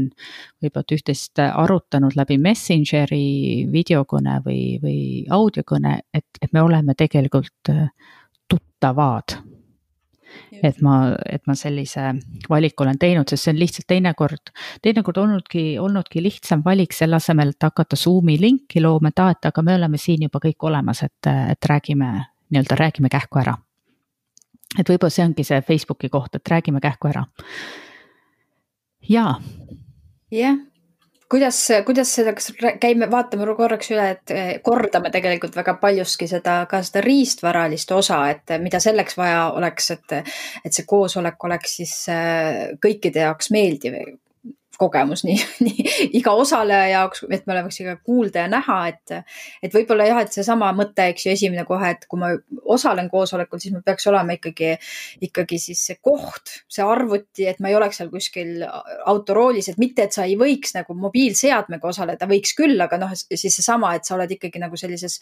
võib-olla 0.64 0.98
üht-teist 1.00 1.44
arutanud 1.48 2.16
läbi 2.20 2.40
Messengeri 2.42 3.68
videokõne 3.74 4.40
või, 4.46 4.64
või 4.84 5.02
audiokõne, 5.40 6.00
et, 6.16 6.30
et 6.42 6.56
me 6.56 6.64
oleme 6.64 6.96
tegelikult 6.98 7.76
tuttavad 8.48 9.38
et 10.64 10.82
ma, 10.82 11.16
et 11.26 11.44
ma 11.48 11.56
sellise 11.56 12.12
valiku 12.50 12.84
olen 12.84 13.00
teinud, 13.00 13.30
sest 13.30 13.48
see 13.48 13.54
on 13.54 13.60
lihtsalt 13.62 13.88
teinekord, 13.92 14.52
teinekord 14.84 15.22
olnudki, 15.24 15.64
olnudki 15.82 16.24
lihtsam 16.24 16.64
valik 16.66 16.96
selle 16.96 17.20
asemel, 17.20 17.54
et 17.56 17.68
hakata 17.68 18.00
Zoom'i 18.00 18.38
linki 18.42 18.84
looma, 18.84 19.12
et 19.14 19.24
aa, 19.24 19.36
et 19.36 19.50
aga 19.52 19.64
me 19.66 19.76
oleme 19.78 20.02
siin 20.02 20.28
juba 20.28 20.42
kõik 20.44 20.68
olemas, 20.70 21.04
et, 21.08 21.32
et 21.54 21.70
räägime, 21.72 22.12
nii-öelda 22.52 22.80
räägime 22.80 23.12
kähku 23.14 23.44
ära. 23.44 23.58
et 24.78 24.90
võib-olla 24.90 25.14
see 25.14 25.26
ongi 25.26 25.44
see 25.48 25.62
Facebooki 25.62 26.10
koht, 26.10 26.36
et 26.36 26.50
räägime 26.56 26.82
kähku 26.84 27.12
ära. 27.12 27.26
jaa. 29.10 29.38
jah, 30.32 30.58
kuidas, 31.30 31.60
kuidas 31.86 32.12
seda, 32.16 32.34
kas 32.38 32.52
käime, 32.82 33.10
vaatame 33.12 33.48
korraks 33.58 33.92
üle, 33.94 34.10
et 34.16 34.36
eh, 34.36 34.52
kordame 34.64 35.12
tegelikult 35.14 35.56
väga 35.58 35.78
paljuski 35.82 36.28
seda, 36.30 36.60
ka 36.70 36.82
seda 36.86 37.04
riistvaralist 37.06 37.92
osa, 37.96 38.22
et 38.32 38.56
mida 38.64 38.82
selleks 38.84 39.18
vaja 39.20 39.50
oleks, 39.58 39.92
et, 39.98 40.20
et 40.64 40.72
see 40.74 40.88
koosolek 40.88 41.50
oleks 41.50 41.78
siis 41.82 41.98
eh, 42.14 42.64
kõikide 42.84 43.28
jaoks 43.28 43.52
meeldiv 43.56 44.00
kogemus 44.80 45.24
nii, 45.28 45.38
nii 45.66 45.86
iga 46.20 46.34
osaleja 46.38 46.88
jaoks, 46.92 47.24
et 47.34 47.46
me 47.48 47.56
oleks 47.56 47.82
ikka 47.82 47.98
kuulda 48.06 48.46
ja 48.46 48.52
näha, 48.52 48.78
et, 48.92 49.16
et 49.64 49.74
võib-olla 49.74 50.08
jah, 50.10 50.22
et 50.24 50.34
seesama 50.34 50.72
mõte, 50.78 51.10
eks 51.12 51.28
ju, 51.28 51.36
esimene 51.36 51.66
kohe, 51.68 51.92
et 51.96 52.08
kui 52.10 52.22
ma 52.22 52.32
osalen 52.78 53.10
koosolekul, 53.14 53.62
siis 53.64 53.76
mul 53.76 53.86
peaks 53.86 54.08
olema 54.12 54.38
ikkagi, 54.38 54.74
ikkagi 55.28 55.62
siis 55.62 55.84
see 55.90 56.00
koht, 56.04 56.56
see 56.72 56.86
arvuti, 56.86 57.48
et 57.50 57.62
ma 57.64 57.72
ei 57.72 57.78
oleks 57.80 58.02
seal 58.02 58.12
kuskil 58.14 58.66
autoroolis, 59.10 59.72
et 59.72 59.82
mitte, 59.82 60.08
et 60.08 60.18
sa 60.18 60.28
ei 60.28 60.38
võiks 60.40 60.76
nagu 60.78 60.98
mobiilseadmega 61.08 61.94
osaleda, 61.94 62.30
võiks 62.30 62.56
küll, 62.58 62.78
aga 62.84 63.00
noh, 63.02 63.16
siis 63.18 63.48
seesama, 63.48 63.96
et 63.98 64.08
sa 64.08 64.18
oled 64.18 64.38
ikkagi 64.38 64.62
nagu 64.62 64.80
sellises 64.80 65.20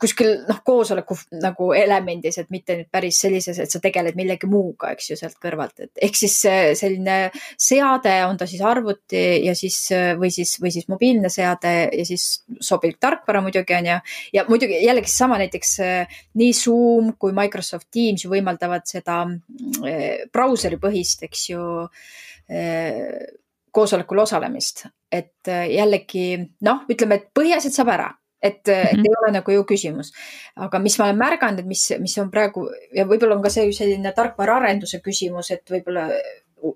kuskil 0.00 0.32
noh, 0.48 0.58
koosoleku 0.64 1.16
nagu 1.40 1.70
elemendis, 1.76 2.38
et 2.40 2.50
mitte 2.52 2.76
nüüd 2.78 2.88
päris 2.92 3.18
sellises, 3.22 3.58
et 3.62 3.72
sa 3.72 3.80
tegeled 3.82 4.16
millegi 4.18 4.48
muuga, 4.50 4.90
eks 4.92 5.10
ju, 5.10 5.18
sealt 5.18 5.38
kõrvalt, 5.42 5.86
et 5.86 6.02
ehk 6.06 6.18
siis 6.18 6.36
selline 6.80 7.16
seade, 7.32 8.14
on 8.28 8.36
ta 8.40 8.48
siis 8.48 8.62
arvuti 8.66 9.22
ja 9.46 9.54
siis 9.58 9.78
või 10.20 10.30
siis, 10.34 10.56
või 10.62 10.72
siis 10.74 10.88
mobiilne 10.92 11.30
seade 11.32 11.74
ja 11.86 12.04
siis 12.08 12.26
sobilik 12.60 13.00
tarkvara 13.00 13.42
muidugi 13.44 13.76
on 13.78 13.90
ju. 13.92 13.96
ja 14.36 14.44
muidugi 14.50 14.82
jällegi 14.84 15.12
seesama 15.12 15.40
näiteks 15.40 15.72
nii 16.36 16.52
Zoom 16.56 17.14
kui 17.18 17.34
Microsoft 17.36 17.88
Teams 17.94 18.26
ju 18.26 18.32
võimaldavad 18.32 18.84
seda 18.88 19.22
brauseripõhist, 20.32 21.24
eks 21.26 21.48
ju 21.50 21.64
koosolekul 23.76 24.22
osalemist, 24.22 24.86
et 25.12 25.48
jällegi 25.48 26.28
noh, 26.64 26.84
ütleme, 26.92 27.18
et 27.18 27.28
põhiasjad 27.36 27.74
saab 27.74 27.92
ära 27.96 28.12
et 28.42 28.60
mm, 28.66 28.72
-hmm. 28.72 28.88
et 28.90 28.96
mhm. 28.96 29.04
ei 29.06 29.14
ole 29.20 29.32
nagu 29.32 29.52
ju 29.52 29.64
küsimus. 29.64 30.12
aga 30.56 30.78
mis 30.78 30.98
ma 30.98 31.04
olen 31.04 31.18
märganud, 31.18 31.58
et 31.58 31.66
mis, 31.66 31.92
mis 31.98 32.18
on 32.18 32.30
praegu 32.30 32.68
ja 32.94 33.04
võib-olla 33.04 33.36
on 33.36 33.42
ka 33.42 33.50
see 33.50 33.72
selline 33.72 34.12
tarkvaraarenduse 34.12 35.00
küsimus, 35.00 35.50
et 35.50 35.70
võib-olla 35.70 36.08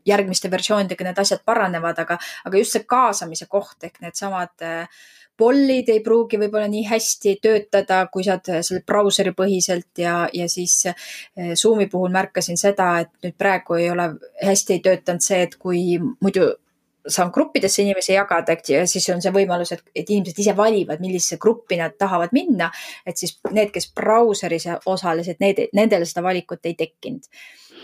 järgmiste 0.07 0.51
versioonidega 0.51 1.05
need 1.05 1.19
asjad 1.19 1.41
paranevad, 1.45 1.99
aga, 1.99 2.19
aga 2.45 2.59
just 2.59 2.77
see 2.77 2.85
kaasamise 2.87 3.47
koht 3.49 3.85
ehk 3.85 4.01
needsamad 4.01 4.53
pollid 5.41 5.89
ei 5.89 6.03
pruugi 6.05 6.39
võib-olla 6.41 6.69
nii 6.69 6.85
hästi 6.91 7.39
töötada, 7.43 8.03
kui 8.13 8.25
sa 8.27 8.37
selle 8.45 8.83
brauseri 8.87 9.33
põhiselt 9.37 10.03
ja, 10.03 10.29
ja 10.37 10.49
siis 10.53 10.83
Zoom'i 11.57 11.89
puhul 11.93 12.13
märkasin 12.13 12.61
seda, 12.61 12.93
et 13.05 13.13
nüüd 13.25 13.39
praegu 13.41 13.79
ei 13.81 13.89
ole, 13.93 14.11
hästi 14.45 14.77
ei 14.77 14.83
töötanud 14.85 15.25
see, 15.25 15.41
et 15.47 15.57
kui 15.61 15.85
muidu 16.21 16.51
saan 17.09 17.31
gruppidesse 17.35 17.83
inimesi 17.83 18.13
jagada, 18.13 18.57
ja 18.69 18.85
siis 18.89 19.09
on 19.15 19.23
see 19.23 19.33
võimalus, 19.35 19.73
et, 19.77 19.85
et 19.95 20.11
inimesed 20.11 20.39
ise 20.43 20.57
valivad, 20.57 21.01
millisesse 21.01 21.39
gruppi 21.41 21.79
nad 21.81 21.97
tahavad 21.99 22.35
minna. 22.37 22.71
et 23.07 23.17
siis 23.17 23.39
need, 23.51 23.71
kes 23.75 23.91
brauseris 23.97 24.69
osalesid, 24.87 25.41
need, 25.41 25.67
nendele 25.77 26.09
seda 26.09 26.23
valikut 26.27 26.67
ei 26.67 26.77
tekkinud. 26.79 27.27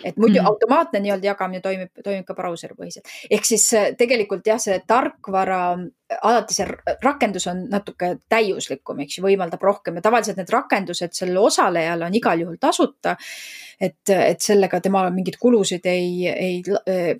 Et 0.04 0.16
muidu 0.16 0.40
mm 0.40 0.44
-hmm. 0.44 0.48
automaatne 0.48 1.00
nii-öelda 1.00 1.26
jagamine 1.26 1.60
toimib, 1.60 1.90
toimib 2.04 2.24
ka 2.26 2.34
brauseri 2.34 2.74
põhiselt. 2.74 3.04
ehk 3.30 3.44
siis 3.44 3.72
äh, 3.74 3.92
tegelikult 3.98 4.46
jah, 4.46 4.58
see 4.60 4.80
tarkvara, 4.86 5.78
alati 6.22 6.54
see 6.54 6.66
rakendus 7.02 7.46
on 7.46 7.66
natuke 7.70 8.16
täiuslikum, 8.28 9.00
eks 9.00 9.18
ju, 9.18 9.24
võimaldab 9.24 9.62
rohkem 9.62 9.94
ja 9.94 10.02
tavaliselt 10.02 10.36
need 10.36 10.50
rakendused 10.50 11.12
sellele 11.12 11.40
osalejale 11.40 12.04
on 12.04 12.14
igal 12.14 12.40
juhul 12.40 12.56
tasuta 12.60 13.16
et, 13.80 14.08
et 14.08 14.40
sellega 14.40 14.80
temal 14.80 15.10
mingeid 15.12 15.36
kulusid 15.40 15.86
ei, 15.86 16.28
ei 16.28 16.62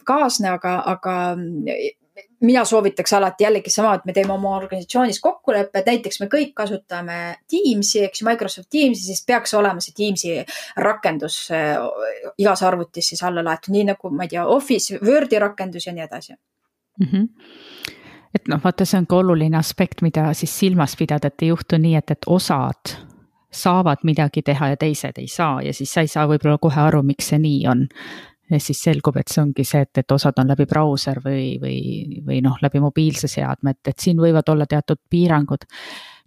kaasne, 0.05 0.49
aga, 0.49 0.83
aga 0.87 1.37
mina 2.41 2.65
soovitaks 2.65 3.13
alati 3.13 3.45
jällegi 3.45 3.71
sama, 3.71 3.95
et 3.95 4.05
me 4.05 4.13
teeme 4.13 4.33
oma 4.33 4.57
organisatsioonis 4.57 5.21
kokkuleppe, 5.21 5.79
et 5.79 5.91
näiteks 5.93 6.21
me 6.21 6.29
kõik 6.33 6.55
kasutame 6.57 7.19
Teamsi, 7.51 8.05
eks 8.05 8.23
ju, 8.23 8.29
Microsoft 8.29 8.71
Teamsi, 8.71 9.05
siis 9.09 9.25
peaks 9.27 9.55
olema 9.55 9.83
see 9.85 9.97
Teamsi 9.97 10.37
rakendus 10.83 11.39
äh, 11.55 11.77
igas 12.39 12.63
arvutis 12.67 13.13
siis 13.13 13.23
alla 13.27 13.45
laetud, 13.45 13.75
nii 13.75 13.89
nagu 13.93 14.11
ma 14.11 14.27
ei 14.27 14.35
tea, 14.35 14.47
Office, 14.47 15.01
Wordi 15.05 15.41
rakendus 15.43 15.87
ja 15.87 15.97
nii 15.97 16.07
edasi 16.09 16.35
mm. 16.35 17.07
-hmm 17.13 17.29
et 18.37 18.49
noh, 18.53 18.61
vaata, 18.61 18.85
see 18.85 18.99
on 19.01 19.07
ka 19.09 19.17
oluline 19.17 19.57
aspekt, 19.57 20.03
mida 20.05 20.27
siis 20.37 20.53
silmas 20.59 20.97
pidada, 20.97 21.31
et 21.31 21.43
ei 21.43 21.49
juhtu 21.49 21.79
nii, 21.81 21.95
et, 21.97 22.11
et 22.11 22.27
osad 22.27 22.93
saavad 23.57 24.03
midagi 24.05 24.43
teha 24.43 24.69
ja 24.69 24.77
teised 24.77 25.19
ei 25.19 25.29
saa 25.29 25.63
ja 25.63 25.73
siis 25.75 25.93
sa 25.95 26.05
ei 26.05 26.11
saa 26.13 26.27
võib-olla 26.29 26.59
kohe 26.61 26.81
aru, 26.81 27.03
miks 27.07 27.31
see 27.33 27.41
nii 27.41 27.63
on. 27.71 27.87
Ja 28.51 28.61
siis 28.61 28.83
selgub, 28.83 29.17
et 29.17 29.33
see 29.33 29.43
ongi 29.43 29.65
see, 29.67 29.83
et, 29.87 30.03
et 30.03 30.13
osad 30.13 30.37
on 30.39 30.53
läbi 30.53 30.67
brauser 30.71 31.21
või, 31.25 31.57
või, 31.63 31.79
või 32.27 32.43
noh, 32.45 32.59
läbi 32.63 32.83
mobiilse 32.83 33.31
seadme, 33.31 33.75
et, 33.75 33.93
et 33.93 33.99
siin 33.99 34.21
võivad 34.23 34.49
olla 34.53 34.67
teatud 34.71 35.01
piirangud. 35.11 35.67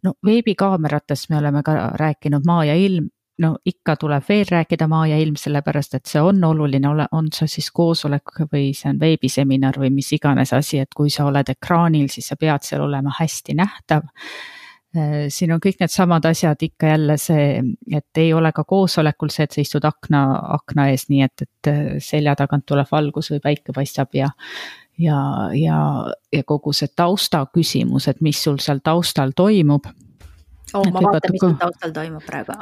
no 0.03 0.13
veebikaameratest 0.25 1.29
me 1.29 1.37
oleme 1.37 1.63
ka 1.63 1.93
rääkinud, 1.99 2.45
maa 2.45 2.65
ja 2.65 2.75
ilm 2.75 3.07
no 3.39 3.55
ikka 3.65 3.95
tuleb 3.95 4.23
veel 4.29 4.45
rääkida 4.51 4.87
maa 4.87 5.07
ja 5.07 5.17
ilm, 5.19 5.35
sellepärast 5.39 5.95
et 5.95 6.11
see 6.11 6.21
on 6.21 6.43
oluline, 6.43 6.87
ole, 6.89 7.07
on 7.15 7.29
see 7.33 7.47
siis 7.47 7.71
koosolek 7.71 8.43
või 8.51 8.71
see 8.77 8.91
on 8.91 8.99
veebiseminar 8.99 9.79
või 9.79 9.91
mis 9.95 10.11
iganes 10.15 10.53
asi, 10.53 10.81
et 10.83 10.93
kui 10.95 11.11
sa 11.13 11.27
oled 11.29 11.53
ekraanil, 11.55 12.09
siis 12.11 12.31
sa 12.31 12.35
pead 12.39 12.67
seal 12.67 12.83
olema 12.87 13.13
hästi 13.19 13.55
nähtav. 13.59 14.07
Äh, 14.97 15.27
siin 15.29 15.51
on 15.53 15.61
kõik 15.61 15.77
needsamad 15.83 16.25
asjad 16.25 16.63
ikka 16.65 16.87
jälle 16.95 17.17
see, 17.21 17.61
et 17.93 18.17
ei 18.17 18.31
ole 18.33 18.49
ka 18.55 18.63
koosolekul 18.65 19.29
see, 19.29 19.45
et 19.45 19.53
sa 19.53 19.61
istud 19.61 19.85
akna, 19.85 20.23
akna 20.55 20.87
ees, 20.89 21.05
nii 21.13 21.21
et, 21.27 21.45
et 21.45 21.69
äh, 21.69 21.81
selja 22.01 22.33
tagant 22.39 22.65
tuleb 22.65 22.89
valgus 22.89 23.29
või 23.35 23.43
päike 23.43 23.75
paistab 23.75 24.17
ja 24.17 24.31
ja, 24.99 25.19
ja, 25.53 25.79
ja 26.33 26.43
kogu 26.43 26.73
see 26.73 26.89
tausta 26.95 27.45
küsimus, 27.53 28.09
et 28.09 28.21
mis 28.25 28.41
sul 28.43 28.57
seal 28.59 28.81
taustal 28.83 29.31
toimub 29.37 29.85
oh,. 30.77 30.85
ma 30.93 31.03
vaatan, 31.03 31.33
mis 31.35 31.43
seal 31.43 31.57
taustal 31.59 31.93
toimub 31.95 32.25
praegu 32.25 32.55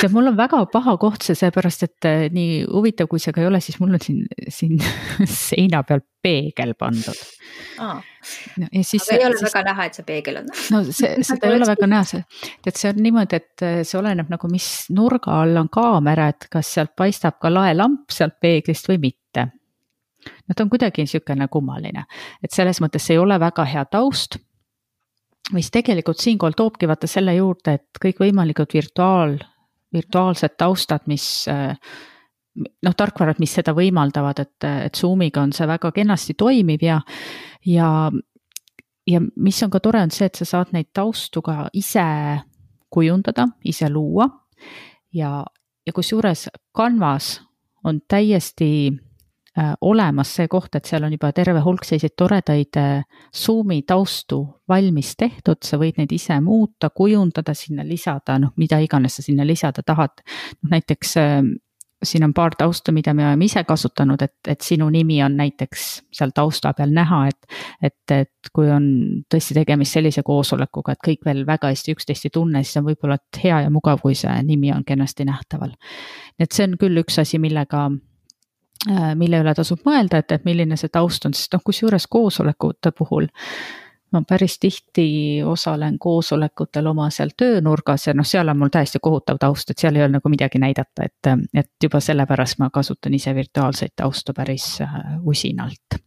see 0.00 0.10
mul 0.14 0.30
on 0.30 0.38
väga 0.38 0.64
paha 0.72 0.96
koht 1.00 1.26
see, 1.26 1.36
seepärast 1.38 1.86
et 1.86 2.08
eh, 2.08 2.26
nii 2.34 2.64
huvitav, 2.68 3.08
kui 3.10 3.22
see 3.22 3.34
ka 3.34 3.42
ei 3.42 3.48
ole, 3.48 3.60
siis 3.64 3.78
mul 3.82 3.96
on 3.96 4.02
siin, 4.02 4.24
siin 4.52 4.78
seina 5.48 5.82
peal 5.86 6.04
peegel 6.24 6.74
pandud 6.78 7.24
oh.. 7.84 8.00
No, 8.56 8.68
siis, 8.80 9.02
aga 9.04 9.18
ei 9.18 9.26
ole 9.26 9.36
siis, 9.36 9.50
väga 9.50 9.62
näha, 9.66 9.86
et 9.90 9.98
see 9.98 10.06
peegel 10.08 10.38
on. 10.40 10.46
no 10.72 10.78
see, 10.88 11.10
seda 11.28 11.50
ei 11.50 11.58
ole 11.58 11.68
väga 11.68 11.88
näha, 11.90 12.06
see, 12.08 12.22
et 12.64 12.80
see 12.80 12.92
on 12.92 13.02
niimoodi, 13.04 13.42
et 13.42 13.66
eh, 13.66 13.82
see 13.84 13.98
oleneb 14.00 14.32
nagu, 14.32 14.48
mis 14.52 14.70
nurga 14.96 15.42
all 15.42 15.60
on 15.60 15.68
kaamera, 15.72 16.30
et 16.32 16.48
kas 16.52 16.72
sealt 16.78 16.94
paistab 16.96 17.36
ka 17.42 17.52
laelamp 17.52 18.14
sealt 18.14 18.38
peeglist 18.40 18.88
või 18.88 19.02
mitte. 19.10 19.48
no 20.24 20.56
ta 20.56 20.64
on 20.64 20.72
kuidagi 20.72 21.04
niisugune 21.04 21.50
kummaline, 21.52 22.06
et 22.42 22.56
selles 22.56 22.80
mõttes 22.84 23.10
ei 23.12 23.20
ole 23.20 23.36
väga 23.40 23.68
hea 23.68 23.84
taust 23.92 24.40
mis 25.54 25.70
tegelikult 25.74 26.20
siinkohal 26.20 26.56
toobki 26.56 26.88
vaata 26.90 27.08
selle 27.10 27.36
juurde, 27.36 27.78
et 27.78 28.02
kõikvõimalikud 28.02 28.74
virtuaal, 28.74 29.38
virtuaalsed 29.94 30.56
taustad, 30.58 31.06
mis 31.10 31.46
noh, 32.54 32.94
tarkvarad, 32.96 33.40
mis 33.42 33.54
seda 33.58 33.74
võimaldavad, 33.76 34.42
et, 34.44 34.68
et 34.86 34.98
Zoomiga 34.98 35.42
on 35.42 35.52
see 35.54 35.66
väga 35.68 35.90
kenasti 35.94 36.36
toimiv 36.38 36.84
ja, 36.84 37.00
ja, 37.66 37.88
ja 39.10 39.22
mis 39.36 39.62
on 39.66 39.72
ka 39.74 39.80
tore, 39.82 40.02
on 40.04 40.14
see, 40.14 40.28
et 40.30 40.42
sa 40.42 40.48
saad 40.48 40.74
neid 40.74 40.92
taustu 40.94 41.42
ka 41.44 41.68
ise 41.74 42.04
kujundada, 42.94 43.48
ise 43.66 43.90
luua. 43.90 44.28
Ja, 45.14 45.44
ja 45.86 45.92
kusjuures 45.94 46.48
Canvas 46.76 47.36
on 47.84 48.00
täiesti 48.08 48.90
olemas 49.80 50.34
see 50.34 50.48
koht, 50.50 50.74
et 50.74 50.88
seal 50.88 51.04
on 51.06 51.12
juba 51.14 51.30
terve 51.32 51.60
hulk 51.62 51.84
selliseid 51.86 52.16
toredaid 52.18 52.78
äh, 52.80 53.04
Zoom'i 53.34 53.82
taustu 53.86 54.40
valmis 54.68 55.12
tehtud, 55.16 55.60
sa 55.62 55.78
võid 55.78 56.00
neid 56.00 56.12
ise 56.12 56.40
muuta, 56.42 56.90
kujundada, 56.90 57.54
sinna 57.54 57.84
lisada, 57.86 58.38
noh, 58.42 58.54
mida 58.58 58.80
iganes 58.82 59.20
sa 59.20 59.22
sinna 59.22 59.46
lisada 59.46 59.84
tahad. 59.86 60.24
noh 60.62 60.74
näiteks 60.74 61.16
äh, 61.22 61.42
siin 62.04 62.24
on 62.24 62.34
paar 62.34 62.56
tausta, 62.58 62.92
mida 62.92 63.14
me 63.14 63.24
oleme 63.26 63.46
ise 63.46 63.62
kasutanud, 63.64 64.22
et, 64.22 64.34
et 64.48 64.60
sinu 64.60 64.88
nimi 64.90 65.22
on 65.24 65.36
näiteks 65.38 65.84
seal 66.12 66.34
tausta 66.34 66.72
peal 66.74 66.90
näha, 66.92 67.26
et. 67.28 67.46
et, 67.82 68.10
et 68.10 68.50
kui 68.52 68.66
on 68.70 68.84
tõesti 69.32 69.54
tegemist 69.56 69.94
sellise 69.96 70.22
koosolekuga, 70.22 70.92
et 70.92 71.06
kõik 71.06 71.22
veel 71.24 71.46
väga 71.46 71.70
hästi 71.70 71.94
üksteist 71.94 72.26
ei 72.26 72.34
tunne, 72.34 72.64
siis 72.64 72.82
on 72.82 72.88
võib-olla 72.90 73.16
hea 73.40 73.62
ja 73.64 73.70
mugav, 73.70 74.02
kui 74.02 74.18
see 74.18 74.34
nimi 74.42 74.72
on 74.74 74.84
kenasti 74.84 75.24
nähtaval. 75.24 75.72
et 76.38 76.52
see 76.52 76.66
on 76.66 76.76
küll 76.78 77.00
üks 77.00 77.22
asi, 77.22 77.38
millega 77.38 77.86
Äh, 77.88 78.13
mille 79.14 79.38
üle 79.40 79.54
tasub 79.56 79.80
mõelda, 79.86 80.20
et, 80.20 80.32
et 80.32 80.44
milline 80.44 80.76
see 80.76 80.92
taust 80.92 81.24
on, 81.24 81.32
sest 81.36 81.54
noh, 81.56 81.62
kusjuures 81.64 82.06
koosolekute 82.10 82.92
puhul 82.92 83.30
ma 84.14 84.22
päris 84.28 84.58
tihti 84.62 85.42
osalen 85.44 85.98
koosolekutel 85.98 86.86
oma 86.86 87.08
seal 87.10 87.34
töönurgas 87.36 88.06
ja 88.06 88.14
noh, 88.14 88.26
seal 88.26 88.48
on 88.52 88.60
mul 88.60 88.72
täiesti 88.72 89.00
kohutav 89.02 89.40
taust, 89.42 89.70
et 89.70 89.82
seal 89.82 89.98
ei 89.98 90.04
ole 90.06 90.18
nagu 90.18 90.30
midagi 90.30 90.60
näidata, 90.62 91.08
et, 91.08 91.32
et 91.54 91.88
juba 91.88 92.00
sellepärast 92.00 92.60
ma 92.62 92.70
kasutan 92.74 93.14
ise 93.18 93.34
virtuaalseid 93.34 93.96
taustu 93.96 94.36
päris 94.36 94.68
äh, 94.84 94.98
usinalt 95.22 95.98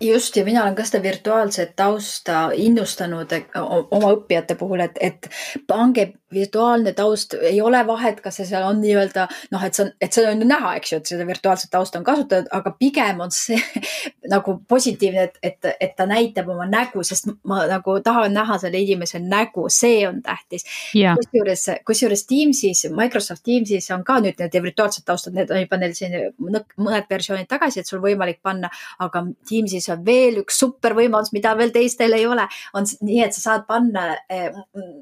just 0.00 0.36
ja 0.36 0.44
mina 0.44 0.62
olen 0.62 0.74
ka 0.74 0.84
seda 0.84 1.02
virtuaalset 1.02 1.76
tausta 1.76 2.50
innustanud 2.54 3.32
e, 3.32 3.42
oma 3.64 4.12
õppijate 4.12 4.56
puhul, 4.58 4.82
et, 4.84 4.98
et 5.00 5.28
pange 5.66 6.12
virtuaalne 6.32 6.92
taust, 6.92 7.34
ei 7.40 7.60
ole 7.60 7.80
vahet, 7.86 8.20
kas 8.20 8.40
see 8.40 8.48
seal 8.48 8.66
on 8.66 8.80
nii-öelda 8.82 9.26
noh, 9.54 9.62
et 9.64 9.76
see 9.76 9.84
on, 9.86 9.92
et 10.02 10.12
see 10.16 10.24
on 10.26 10.42
ju 10.42 10.48
näha, 10.48 10.72
eks 10.80 10.92
ju, 10.92 10.98
et 11.00 11.10
seda 11.12 11.26
virtuaalset 11.28 11.70
tausta 11.70 12.00
on 12.00 12.04
kasutatud, 12.04 12.50
aga 12.52 12.72
pigem 12.78 13.22
on 13.24 13.32
see 13.34 13.58
nagu 14.34 14.56
positiivne, 14.68 15.28
et, 15.30 15.38
et, 15.42 15.70
et 15.80 15.94
ta 15.96 16.06
näitab 16.10 16.50
oma 16.52 16.66
nägu, 16.70 17.04
sest 17.06 17.30
ma 17.46 17.62
nagu 17.70 17.96
tahan 18.04 18.34
näha 18.36 18.58
selle 18.62 18.82
inimese 18.82 19.20
nägu, 19.22 19.68
see 19.72 20.02
on 20.08 20.20
tähtis. 20.26 20.66
Yeah.. 20.96 21.16
kusjuures, 21.20 21.64
kusjuures 21.86 22.26
Teamsis, 22.26 22.84
Microsoft 22.90 23.46
Teamsis 23.46 23.88
on 23.94 24.04
ka 24.04 24.18
nüüd 24.24 24.42
need 24.42 24.60
virtuaalsed 24.66 25.06
taustad, 25.06 25.36
need 25.36 25.54
on 25.54 25.62
juba 25.62 25.80
neil 25.80 25.94
siin 25.96 26.18
mõned 26.42 27.08
versioonid 27.10 27.48
tagasi, 27.48 27.80
et 27.80 27.88
sul 27.88 28.02
võimalik 28.02 28.42
panna, 28.42 28.70
aga 28.98 29.24
Teamsis 29.48 29.85
on 29.94 30.04
veel 30.06 30.40
üks 30.42 30.58
super 30.62 30.94
võimalus, 30.96 31.32
mida 31.34 31.54
veel 31.58 31.72
teistel 31.74 32.16
ei 32.16 32.26
ole, 32.28 32.46
on 32.76 32.86
nii, 32.86 33.20
et 33.26 33.36
sa 33.36 33.42
saad 33.42 33.66
panna 33.68 34.06
eh, 34.32 34.54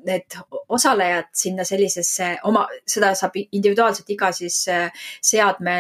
need 0.07 0.37
osalejad 0.75 1.31
sinna 1.37 1.67
sellisesse 1.69 2.31
oma, 2.51 2.67
seda 2.89 3.13
saab 3.19 3.39
individuaalselt 3.45 4.11
iga 4.15 4.31
siis 4.37 4.61
äh, 4.73 5.07
seadme 5.25 5.77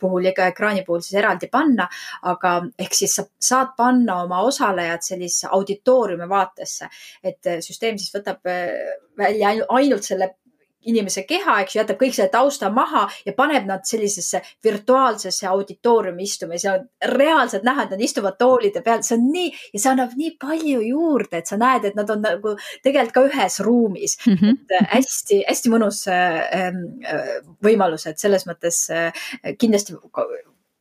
puhul, 0.00 0.30
iga 0.32 0.48
ekraani 0.52 0.84
puhul 0.86 1.04
siis 1.04 1.18
eraldi 1.20 1.50
panna. 1.52 1.88
aga 2.26 2.56
ehk 2.78 2.94
siis 2.94 3.14
sa 3.18 3.26
saad 3.42 3.74
panna 3.76 4.22
oma 4.24 4.40
osalejad 4.46 5.04
sellisesse 5.04 5.52
auditooriumi 5.52 6.28
vaatesse, 6.28 6.88
et 7.22 7.46
äh, 7.46 7.60
süsteem 7.64 7.98
siis 7.98 8.14
võtab 8.14 8.42
välja 9.16 9.54
ainult 9.68 10.04
selle 10.04 10.34
inimese 10.90 11.24
keha, 11.28 11.60
eks 11.62 11.76
ju, 11.76 11.80
jätab 11.80 12.00
kõik 12.00 12.16
selle 12.16 12.30
tausta 12.32 12.70
maha 12.72 13.06
ja 13.26 13.34
paneb 13.36 13.66
nad 13.68 13.84
sellisesse 13.88 14.40
virtuaalsesse 14.64 15.46
auditooriumi 15.50 16.26
istuma 16.26 16.56
ja 16.56 16.62
seal 16.64 16.80
on 16.80 17.14
reaalselt 17.16 17.66
näha, 17.66 17.86
et 17.86 17.94
nad 17.96 18.04
istuvad 18.06 18.38
toolide 18.38 18.82
peal, 18.86 19.04
see 19.06 19.18
on 19.18 19.28
nii 19.32 19.52
ja 19.74 19.82
see 19.82 19.92
annab 19.92 20.16
nii 20.18 20.32
palju 20.42 20.82
juurde, 20.86 21.40
et 21.40 21.50
sa 21.50 21.58
näed, 21.60 21.88
et 21.90 21.98
nad 21.98 22.10
on 22.12 22.22
nagu 22.24 22.56
tegelikult 22.84 23.14
ka 23.16 23.24
ühes 23.28 23.60
ruumis 23.64 24.18
mm. 24.24 24.36
-hmm. 24.40 24.58
et 24.66 24.90
hästi-hästi 24.96 25.70
äh, 25.70 25.72
mõnus 25.74 26.02
äh, 26.10 26.42
ähm, 26.60 26.82
äh, 27.04 27.38
võimalus, 27.64 28.06
et 28.06 28.18
selles 28.18 28.46
mõttes 28.46 28.86
kindlasti 29.58 29.96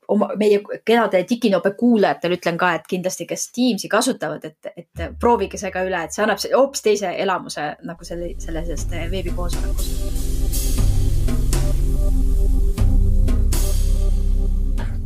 oma, 0.07 0.29
meie 0.37 0.61
kenadele 0.85 1.25
Diginobe 1.29 1.71
kuulajatele 1.79 2.39
ütlen 2.39 2.57
ka, 2.57 2.73
et 2.77 2.87
kindlasti, 2.89 3.27
kes 3.29 3.49
Teamsi 3.55 3.89
kasutavad, 3.91 4.45
et, 4.45 4.71
et 4.75 5.05
proovige 5.19 5.57
see 5.61 5.71
ka 5.73 5.85
üle, 5.87 6.03
et 6.05 6.15
see 6.15 6.23
annab 6.25 6.41
hoopis 6.53 6.85
teise 6.85 7.11
elamuse 7.25 7.67
nagu 7.83 8.07
selle, 8.07 8.33
sellisest 8.41 8.95
veebikoosolekust. 9.11 10.33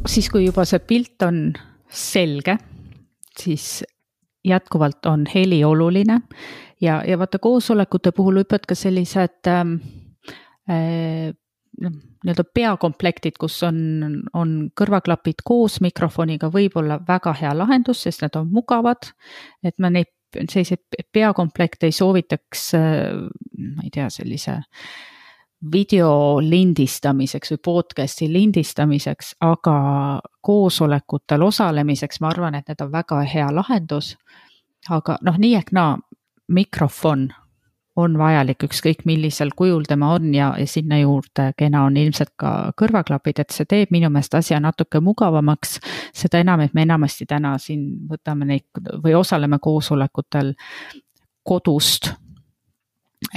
siis, 0.09 0.29
kui 0.31 0.45
juba 0.45 0.65
see 0.65 0.79
pilt 0.79 1.21
on 1.25 1.51
selge, 1.89 2.57
siis 3.37 3.83
jätkuvalt 4.45 5.05
on 5.05 5.25
heli 5.29 5.63
oluline 5.63 6.21
ja, 6.81 7.03
ja 7.07 7.17
vaata 7.19 7.39
koosolekute 7.43 8.11
puhul 8.15 8.41
võivad 8.41 8.65
ka 8.67 8.77
sellised 8.77 9.49
ähm, 9.51 9.75
äh, 10.69 11.35
noh, 11.81 11.95
nii-öelda 12.25 12.45
peakomplektid, 12.53 13.37
kus 13.39 13.61
on, 13.67 13.79
on 14.37 14.55
kõrvaklapid 14.77 15.43
koos 15.47 15.79
mikrofoniga, 15.83 16.51
võib 16.53 16.77
olla 16.81 16.99
väga 17.07 17.33
hea 17.41 17.53
lahendus, 17.57 18.03
sest 18.05 18.25
need 18.25 18.35
on 18.39 18.49
mugavad. 18.53 19.11
et 19.63 19.77
ma 19.79 19.91
neid 19.93 20.11
selliseid 20.35 21.05
peakomplekte 21.11 21.87
ei 21.89 21.95
soovitaks, 21.95 22.71
ma 22.75 23.85
ei 23.85 23.89
tea, 23.93 24.09
sellise 24.13 24.59
video 25.71 26.39
lindistamiseks 26.39 27.51
või 27.55 27.61
podcast'i 27.65 28.29
lindistamiseks, 28.31 29.33
aga 29.43 29.75
koosolekutel 30.45 31.43
osalemiseks 31.43 32.21
ma 32.21 32.29
arvan, 32.31 32.55
et 32.55 32.69
need 32.69 32.85
on 32.85 32.91
väga 32.93 33.23
hea 33.27 33.49
lahendus. 33.55 34.15
aga 34.89 35.17
noh, 35.21 35.35
nii 35.37 35.55
ehk 35.55 35.73
naa, 35.75 35.97
mikrofon 36.47 37.27
on 37.99 38.15
vajalik, 38.19 38.63
ükskõik 38.69 39.03
millisel 39.05 39.51
kujul 39.57 39.83
tema 39.87 40.13
on 40.15 40.33
ja, 40.35 40.51
ja 40.59 40.67
sinna 40.67 40.99
juurde 40.99 41.49
kena 41.57 41.83
on 41.87 41.97
ilmselt 41.97 42.33
ka 42.39 42.71
kõrvaklapid, 42.79 43.41
et 43.43 43.55
see 43.55 43.67
teeb 43.69 43.93
minu 43.93 44.09
meelest 44.13 44.35
asja 44.39 44.59
natuke 44.63 45.01
mugavamaks. 45.03 45.79
seda 46.15 46.41
enam, 46.43 46.63
et 46.65 46.73
me 46.73 46.85
enamasti 46.87 47.25
täna 47.29 47.57
siin 47.57 47.85
võtame 48.09 48.47
neid 48.49 48.81
või 49.03 49.15
osaleme 49.19 49.59
koosolekutel 49.61 50.53
kodust. 51.43 52.13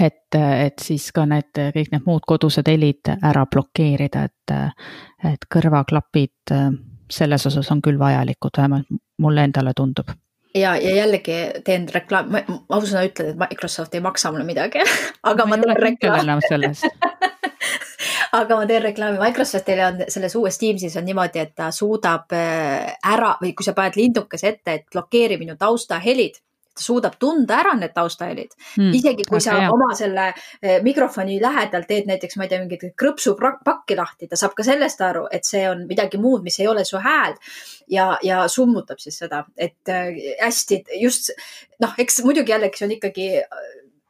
et, 0.01 0.35
et 0.35 0.79
siis 0.79 1.11
ka 1.13 1.27
need, 1.27 1.53
kõik 1.53 1.93
need 1.93 2.07
muud 2.07 2.27
kodused 2.27 2.69
helid 2.69 3.15
ära 3.23 3.47
blokeerida, 3.47 4.25
et, 4.25 4.57
et 5.33 5.47
kõrvaklapid 5.55 6.55
selles 7.13 7.47
osas 7.47 7.71
on 7.71 7.83
küll 7.83 7.99
vajalikud, 7.99 8.57
vähemalt 8.57 9.01
mulle 9.19 9.45
endale 9.45 9.75
tundub 9.77 10.15
ja, 10.55 10.77
ja 10.77 10.95
jällegi 10.97 11.39
teen 11.65 11.89
reklaami, 11.95 12.45
ma 12.49 12.79
ausõna 12.79 13.05
ütlen, 13.09 13.33
et 13.33 13.41
Microsoft 13.41 13.95
ei 13.95 14.05
maksa 14.05 14.33
mulle 14.33 14.47
midagi 14.49 14.83
aga 15.31 15.47
ma, 15.47 15.57
ma 15.57 15.61
teen 15.63 15.83
reklaami. 15.83 16.73
aga 18.39 18.57
ma 18.57 18.69
teen 18.69 18.87
reklaami, 18.87 19.21
Microsoftil 19.23 19.83
on 19.87 20.05
selles 20.13 20.37
uues 20.39 20.59
Teamsis 20.61 20.97
on 21.01 21.09
niimoodi, 21.09 21.43
et 21.43 21.55
ta 21.59 21.71
suudab 21.75 22.33
äh, 22.37 22.95
ära 23.15 23.35
või 23.43 23.55
kui 23.57 23.67
sa 23.67 23.77
paned 23.77 23.99
lindukese 24.01 24.55
ette, 24.55 24.79
et 24.79 24.89
blokeeri 24.93 25.41
minu 25.41 25.57
taustahelid 25.61 26.41
ta 26.75 26.85
suudab 26.85 27.19
tunda 27.21 27.59
ära 27.61 27.75
need 27.79 27.95
taustahelid 27.95 28.55
mm,. 28.79 28.93
isegi 28.99 29.27
kui 29.29 29.41
sa 29.45 29.59
hea. 29.61 29.71
oma 29.73 29.93
selle 29.99 30.29
eh, 30.33 30.79
mikrofoni 30.85 31.39
lähedal 31.43 31.87
teed 31.89 32.09
näiteks, 32.11 32.39
ma 32.39 32.47
ei 32.47 32.53
tea, 32.53 32.63
mingit 32.63 32.87
krõpsupakki 32.99 33.99
lahti, 33.99 34.29
ta 34.31 34.39
saab 34.41 34.57
ka 34.59 34.67
sellest 34.67 35.05
aru, 35.05 35.27
et 35.33 35.49
see 35.49 35.65
on 35.71 35.87
midagi 35.89 36.21
muud, 36.23 36.45
mis 36.47 36.59
ei 36.61 36.71
ole 36.71 36.85
su 36.89 37.01
hääl 37.03 37.37
ja, 37.93 38.13
ja 38.25 38.47
summutab 38.49 39.03
siis 39.03 39.21
seda, 39.25 39.45
et 39.57 39.93
äh, 39.93 40.11
hästi 40.41 40.83
just 41.01 41.33
noh, 41.83 41.95
eks 41.99 42.23
muidugi 42.27 42.55
jällegi 42.55 42.79
see 42.79 42.89
on 42.89 42.97
ikkagi 42.99 43.29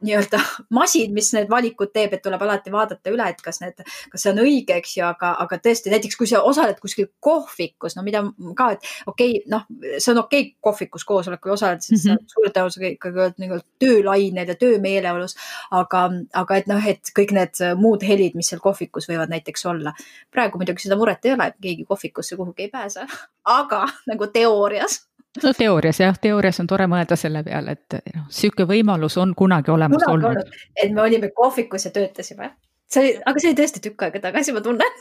nii-öelda 0.06 0.40
masin, 0.78 1.12
mis 1.14 1.30
need 1.36 1.50
valikud 1.50 1.92
teeb, 1.94 2.16
et 2.16 2.22
tuleb 2.24 2.42
alati 2.42 2.72
vaadata 2.72 3.12
üle, 3.12 3.28
et 3.30 3.42
kas 3.44 3.60
need, 3.62 3.82
kas 4.12 4.24
see 4.24 4.32
on 4.32 4.42
õige, 4.44 4.76
eks 4.80 4.96
ju, 4.98 5.04
aga, 5.06 5.34
aga 5.44 5.58
tõesti 5.62 5.92
näiteks 5.92 6.18
kui 6.18 6.30
sa 6.30 6.42
osaled 6.46 6.80
kuskil 6.82 7.08
kohvikus, 7.22 7.96
no 7.96 8.04
mida 8.06 8.24
ka, 8.58 8.72
et 8.76 8.90
okei 9.10 9.36
okay,, 9.38 9.44
noh, 9.52 9.66
see 9.98 10.12
on 10.14 10.22
okei 10.24 10.46
okay, 10.46 10.56
kohvikus 10.68 11.06
koosolekul 11.08 11.54
osaleda, 11.56 11.84
sest 11.84 12.06
mm 12.06 12.16
-hmm. 12.16 12.32
suure 12.34 12.52
tõenäosusega 12.54 12.92
ikkagi 12.96 13.22
oled 13.24 13.40
nagu 13.44 13.60
töölainel 13.82 14.48
ja 14.48 14.58
töömeeleolus. 14.58 15.36
aga, 15.70 16.02
aga 16.34 16.56
et 16.56 16.66
noh, 16.66 16.88
et 16.88 17.12
kõik 17.18 17.32
need 17.32 17.62
muud 17.76 18.02
helid, 18.02 18.34
mis 18.34 18.48
seal 18.48 18.60
kohvikus 18.60 19.08
võivad 19.08 19.30
näiteks 19.32 19.66
olla. 19.66 19.92
praegu 20.30 20.58
muidugi 20.58 20.82
seda 20.82 20.96
muret 20.96 21.24
ei 21.24 21.32
ole, 21.32 21.46
et 21.46 21.56
keegi 21.62 21.84
kohvikusse 21.84 22.36
kuhugi 22.36 22.62
ei 22.62 22.68
pääse, 22.68 23.06
aga 23.60 23.86
nagu 24.06 24.26
teoorias 24.26 25.02
no 25.42 25.52
teoorias 25.58 26.00
jah, 26.00 26.18
teoorias 26.20 26.60
on 26.60 26.68
tore 26.70 26.88
mõelda 26.90 27.16
selle 27.16 27.44
peale, 27.46 27.76
et 27.78 27.98
noh, 28.16 28.26
sihuke 28.30 28.66
võimalus 28.68 29.16
on 29.20 29.34
kunagi 29.38 29.72
olemas 29.74 30.04
kunagi 30.04 30.12
olnud, 30.12 30.42
olnud.. 30.42 30.66
et 30.82 30.92
me 30.92 31.02
olime 31.02 31.30
kohvikus 31.36 31.88
ja 31.88 31.94
töötasime. 31.94 32.52
see 32.90 33.04
oli, 33.04 33.14
aga 33.24 33.40
see 33.40 33.52
oli 33.52 33.60
tõesti 33.62 33.84
tükk 33.88 34.08
aega 34.08 34.26
tagasi, 34.28 34.52
ma 34.52 34.64
tunnen. 34.64 35.00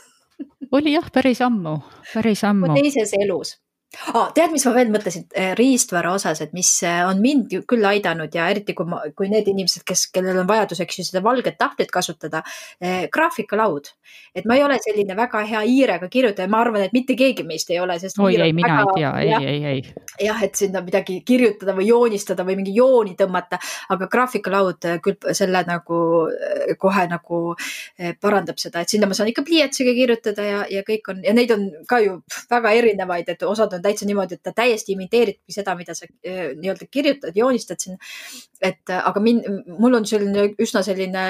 Oli 0.72 0.94
jah, 0.94 1.10
päris 1.12 1.42
ammu, 1.44 1.76
päris 2.14 2.44
ammu. 2.48 2.72
teises 2.74 3.12
elus 3.20 3.56
oh,. 4.14 4.28
tead, 4.34 4.52
mis 4.52 4.64
ma 4.66 4.72
veel 4.76 4.90
mõtlesin 4.92 5.26
eh, 5.36 5.52
riistvara 5.58 6.12
osas, 6.16 6.40
et 6.44 6.52
mis 6.56 6.70
eh, 6.86 7.00
on 7.06 7.20
mind 7.22 7.52
küll 7.68 7.86
aidanud 7.88 8.32
ja 8.34 8.48
eriti 8.52 8.74
kui 8.76 8.88
ma, 8.88 9.02
kui 9.16 9.30
need 9.32 9.48
inimesed, 9.52 9.84
kes, 9.88 10.06
kellel 10.14 10.42
on 10.42 10.48
vajadus, 10.48 10.82
eks 10.84 11.00
ju, 11.00 11.06
seda 11.08 11.22
valget 11.24 11.58
tahvlit 11.60 11.92
kasutada 11.92 12.42
eh,, 12.80 13.08
graafikalaud. 13.12 13.92
et 14.34 14.44
ma 14.48 14.56
ei 14.56 14.64
ole 14.64 14.78
selline 14.80 15.16
väga 15.16 15.42
hea 15.48 15.60
hiirega 15.64 16.08
kirjutaja, 16.12 16.48
ma 16.48 16.62
arvan, 16.64 16.86
et 16.86 16.92
mitte 16.96 17.16
keegi 17.16 17.44
meist 17.48 17.70
ei 17.70 17.80
ole, 17.80 17.98
sest. 18.00 18.18
oi 18.20 18.36
ei, 18.36 18.52
mina 18.56 18.80
väga, 18.80 19.12
ei 19.20 19.28
tea, 19.28 19.40
ei, 19.40 19.54
ei, 19.54 19.64
ei. 19.72 20.26
jah, 20.26 20.42
et 20.44 20.56
sinna 20.58 20.82
midagi 20.84 21.20
kirjutada 21.26 21.76
või 21.76 21.88
joonistada 21.90 22.46
või 22.48 22.58
mingi 22.60 22.74
jooni 22.76 23.14
tõmmata, 23.18 23.60
aga 23.92 24.08
graafikalaud 24.12 24.88
küll 25.04 25.32
selle 25.36 25.64
nagu 25.68 26.00
kohe 26.80 27.06
nagu 27.10 27.42
parandab 28.20 28.60
seda, 28.60 28.82
et 28.82 28.92
sinna 28.92 29.08
ma 29.08 29.16
saan 29.16 29.30
ikka 29.32 29.44
pliiatsiga 29.46 29.94
kirjutada 29.96 30.46
ja, 30.46 30.62
ja 30.70 30.82
kõik 30.86 31.12
on 31.12 31.22
ja 31.24 31.34
neid 31.36 31.52
on 31.54 31.68
ka 31.88 32.00
ju 32.02 32.18
väga 32.50 32.72
erinevaid, 32.78 33.28
et 33.32 33.44
osad 33.46 33.72
on 33.76 33.81
on 33.82 33.88
täitsa 33.88 34.06
niimoodi, 34.06 34.38
et 34.38 34.42
ta 34.46 34.52
täiesti 34.56 34.94
imiteeribki 34.94 35.54
seda, 35.54 35.74
mida 35.78 35.94
sa 35.98 36.06
äh, 36.06 36.52
nii-öelda 36.58 36.88
kirjutad, 36.90 37.36
joonistad 37.36 37.82
sinna. 37.82 37.98
et 38.62 38.90
äh, 38.90 39.02
aga 39.08 39.20
min-, 39.20 39.42
mul 39.78 39.98
on 39.98 40.06
selline 40.06 40.52
üsna 40.62 40.84
selline 40.86 41.24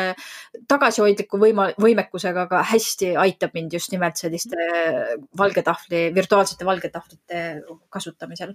tagasihoidliku 0.69 1.41
võima-, 1.41 1.71
võimekusega, 1.81 2.47
aga 2.47 2.63
hästi 2.73 3.15
aitab 3.23 3.57
mind 3.57 3.73
just 3.73 3.93
nimelt 3.93 4.21
selliste 4.21 4.57
valge 5.39 5.65
tahvli, 5.65 6.05
virtuaalsete 6.15 6.67
valge 6.69 6.91
tahvlite 6.93 7.43
kasutamisel. 7.93 8.55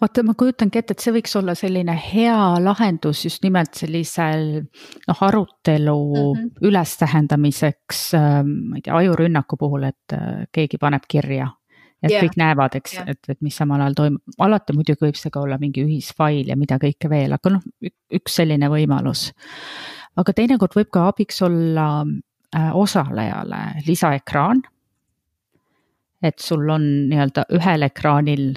vaata, 0.00 0.22
ma 0.26 0.36
kujutangi 0.38 0.78
ette, 0.78 0.96
et 0.96 1.04
see 1.04 1.16
võiks 1.18 1.34
olla 1.40 1.56
selline 1.58 1.96
hea 1.98 2.38
lahendus 2.62 3.24
just 3.26 3.42
nimelt 3.42 3.74
sellisel 3.78 4.62
noh, 5.08 5.24
arutelu 5.28 5.98
mm 6.12 6.38
-hmm. 6.38 6.68
ülestähendamiseks, 6.68 8.04
ähm, 8.14 8.54
ma 8.70 8.78
ei 8.78 8.86
tea, 8.86 8.96
ajurünnaku 8.96 9.56
puhul, 9.58 9.90
et 9.90 10.16
äh, 10.16 10.46
keegi 10.52 10.78
paneb 10.78 11.08
kirja 11.08 11.50
et 12.02 12.10
yeah. 12.10 12.24
kõik 12.24 12.36
näevad, 12.40 12.76
eks 12.78 12.96
yeah., 12.96 13.12
et, 13.14 13.30
et 13.30 13.38
mis 13.44 13.56
samal 13.56 13.82
ajal 13.84 13.96
toimub, 13.98 14.36
alati 14.42 14.74
muidugi 14.76 15.06
võib 15.06 15.18
see 15.18 15.32
ka 15.32 15.42
olla 15.44 15.58
mingi 15.62 15.84
ühisfail 15.84 16.50
ja 16.50 16.58
mida 16.58 16.78
kõike 16.82 17.10
veel, 17.12 17.36
aga 17.36 17.54
noh, 17.56 17.64
üks 18.18 18.38
selline 18.40 18.70
võimalus. 18.72 19.30
aga 20.18 20.34
teinekord 20.36 20.76
võib 20.76 20.90
ka 20.92 21.06
abiks 21.12 21.42
olla 21.46 21.86
äh, 22.02 22.70
osalejale 22.74 23.62
lisaekraan. 23.86 24.62
et 26.22 26.38
sul 26.38 26.68
on 26.70 26.84
nii-öelda 27.10 27.46
ühel 27.58 27.82
ekraanil 27.82 28.52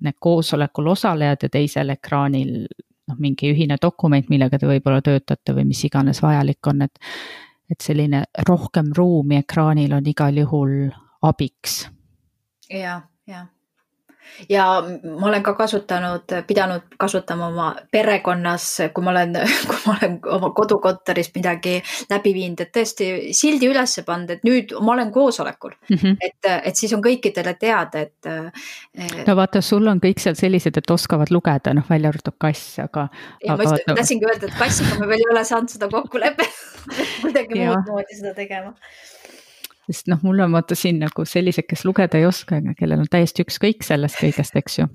need 0.00 0.16
koosolekul 0.22 0.86
osalejad 0.94 1.42
ja 1.42 1.48
teisel 1.50 1.90
ekraanil 1.90 2.66
noh, 3.08 3.18
mingi 3.18 3.50
ühine 3.50 3.78
dokument, 3.82 4.28
millega 4.30 4.58
te 4.58 4.66
võib-olla 4.66 5.02
töötate 5.02 5.54
või 5.54 5.66
mis 5.72 5.82
iganes 5.84 6.22
vajalik 6.22 6.66
on, 6.66 6.86
et 6.86 7.02
et 7.66 7.82
selline 7.82 8.22
rohkem 8.46 8.92
ruumi 8.94 9.40
ekraanil 9.40 9.96
on 9.96 10.06
igal 10.06 10.36
juhul 10.38 10.86
abiks 11.26 11.80
ja, 12.70 13.00
ja 13.26 13.46
ja 14.48 14.82
ma 15.20 15.26
olen 15.26 15.42
ka 15.42 15.54
kasutanud, 15.54 16.32
pidanud 16.46 16.82
kasutama 16.98 17.46
oma 17.46 17.66
perekonnas, 17.92 18.66
kui 18.94 19.04
ma 19.04 19.10
olen, 19.10 19.38
kui 19.70 19.78
ma 19.86 19.96
olen 20.00 20.18
oma 20.36 20.50
kodukontoris 20.56 21.30
midagi 21.34 21.76
läbi 22.10 22.32
viinud, 22.36 22.60
et 22.64 22.72
tõesti 22.74 23.08
sildi 23.36 23.70
ülesse 23.70 24.04
pannud, 24.06 24.36
et 24.36 24.44
nüüd 24.46 24.74
ma 24.80 24.94
olen 24.96 25.12
koosolekul 25.14 25.74
mm. 25.88 25.96
-hmm. 25.96 26.16
et, 26.20 26.50
et 26.70 26.76
siis 26.76 26.92
on 26.92 27.02
kõikidele 27.04 27.56
teada, 27.60 28.04
et. 28.06 28.30
no 29.26 29.36
vaata, 29.36 29.60
sul 29.60 29.86
on 29.86 30.02
kõik 30.02 30.22
seal 30.22 30.38
sellised, 30.38 30.76
et 30.76 30.90
oskavad 30.90 31.30
lugeda, 31.30 31.74
noh 31.74 31.90
välja 31.90 32.12
arvatud 32.12 32.36
kass, 32.38 32.78
aga. 32.82 33.08
ja 33.44 33.56
ma 33.56 33.68
just 33.68 33.86
tahtsingi 33.86 34.28
öelda, 34.28 34.46
et 34.46 34.58
kassiga 34.58 35.00
me 35.00 35.08
veel 35.08 35.24
ei 35.24 35.32
ole 35.32 35.44
saanud 35.44 35.72
seda 35.72 35.88
kokkulepet 35.88 36.64
kuidagi 37.22 37.64
muud 37.64 37.92
moodi 37.92 38.20
seda 38.20 38.34
tegema 38.34 38.74
sest 39.86 40.10
noh, 40.10 40.22
mul 40.22 40.40
on 40.44 40.54
vaata 40.56 40.76
siin 40.78 41.00
nagu 41.02 41.24
sellised, 41.28 41.66
kes 41.68 41.84
lugeda 41.86 42.18
ei 42.18 42.26
oska, 42.26 42.60
kellel 42.78 43.04
on 43.04 43.10
täiesti 43.10 43.44
ükskõik 43.46 43.86
sellest 43.86 44.18
kõigest, 44.20 44.56
eks 44.58 44.78
ju. 44.80 44.86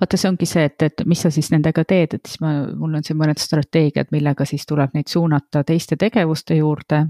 vaata, 0.00 0.18
see 0.18 0.30
ongi 0.30 0.46
see, 0.46 0.64
et, 0.70 0.82
et 0.82 1.04
mis 1.06 1.22
sa 1.22 1.30
siis 1.34 1.50
nendega 1.54 1.84
teed, 1.88 2.18
et 2.18 2.26
siis 2.26 2.40
ma, 2.42 2.54
mul 2.74 2.98
on 2.98 3.06
siin 3.06 3.18
mõned 3.18 3.38
strateegiad, 3.42 4.12
millega 4.14 4.46
siis 4.48 4.66
tuleb 4.66 4.94
neid 4.94 5.10
suunata 5.10 5.64
teiste 5.66 5.98
tegevuste 5.98 6.58
juurde. 6.58 7.06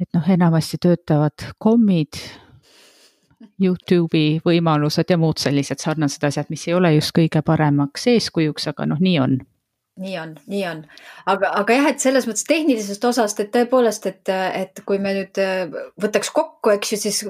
et 0.00 0.08
noh, 0.16 0.28
enamasti 0.28 0.80
töötavad 0.80 1.52
kommid, 1.58 2.20
Youtube'i 3.60 4.40
võimalused 4.44 5.08
ja 5.08 5.16
muud 5.20 5.40
sellised 5.40 5.80
sarnased 5.80 6.24
asjad, 6.24 6.48
mis 6.48 6.66
ei 6.68 6.74
ole 6.74 6.94
just 6.94 7.12
kõige 7.16 7.42
paremaks 7.44 8.06
eeskujuks, 8.08 8.68
aga 8.72 8.86
noh, 8.88 9.00
nii 9.00 9.18
on 9.20 9.36
nii 10.00 10.18
on, 10.18 10.34
nii 10.48 10.66
on, 10.70 10.82
aga, 11.28 11.52
aga 11.60 11.76
jah, 11.76 11.88
et 11.92 12.02
selles 12.02 12.26
mõttes 12.28 12.46
tehnilisest 12.48 13.04
osast, 13.04 13.40
et 13.42 13.50
tõepoolest, 13.54 14.06
et, 14.06 14.32
et 14.32 14.84
kui 14.86 15.00
me 15.02 15.14
nüüd 15.16 15.40
äh, 15.42 15.64
võtaks 16.00 16.30
kokku, 16.34 16.72
eks 16.76 16.94
ju, 16.94 17.00
siis 17.00 17.24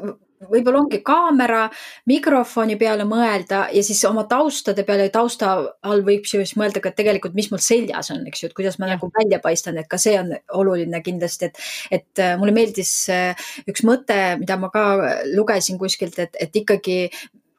võib-olla 0.49 0.81
ongi 0.81 1.01
kaamera, 1.05 1.65
mikrofoni 2.09 2.77
peale 2.81 3.05
mõelda 3.09 3.67
ja 3.75 3.83
siis 3.85 4.01
oma 4.09 4.25
taustade 4.29 4.87
peale 4.89 5.11
tausta 5.13 5.53
all 5.85 6.05
võib 6.07 6.29
siis 6.29 6.55
mõelda 6.57 6.81
ka 6.85 6.95
tegelikult, 6.97 7.35
mis 7.37 7.51
mul 7.53 7.61
seljas 7.65 8.13
on, 8.15 8.23
eks 8.29 8.45
ju, 8.45 8.51
et 8.51 8.57
kuidas 8.57 8.79
ma 8.81 8.89
ja. 8.89 8.97
nagu 8.97 9.11
välja 9.19 9.41
paistan, 9.45 9.81
et 9.81 9.91
ka 9.91 10.01
see 10.01 10.17
on 10.21 10.33
oluline 10.63 11.03
kindlasti, 11.05 11.51
et, 11.51 11.61
et 12.01 12.25
äh, 12.25 12.39
mulle 12.41 12.57
meeldis 12.57 12.95
äh, 13.13 13.51
üks 13.69 13.85
mõte, 13.89 14.21
mida 14.41 14.57
ma 14.61 14.73
ka 14.73 14.87
lugesin 15.35 15.81
kuskilt, 15.81 16.19
et, 16.23 16.41
et 16.41 16.57
ikkagi 16.63 17.03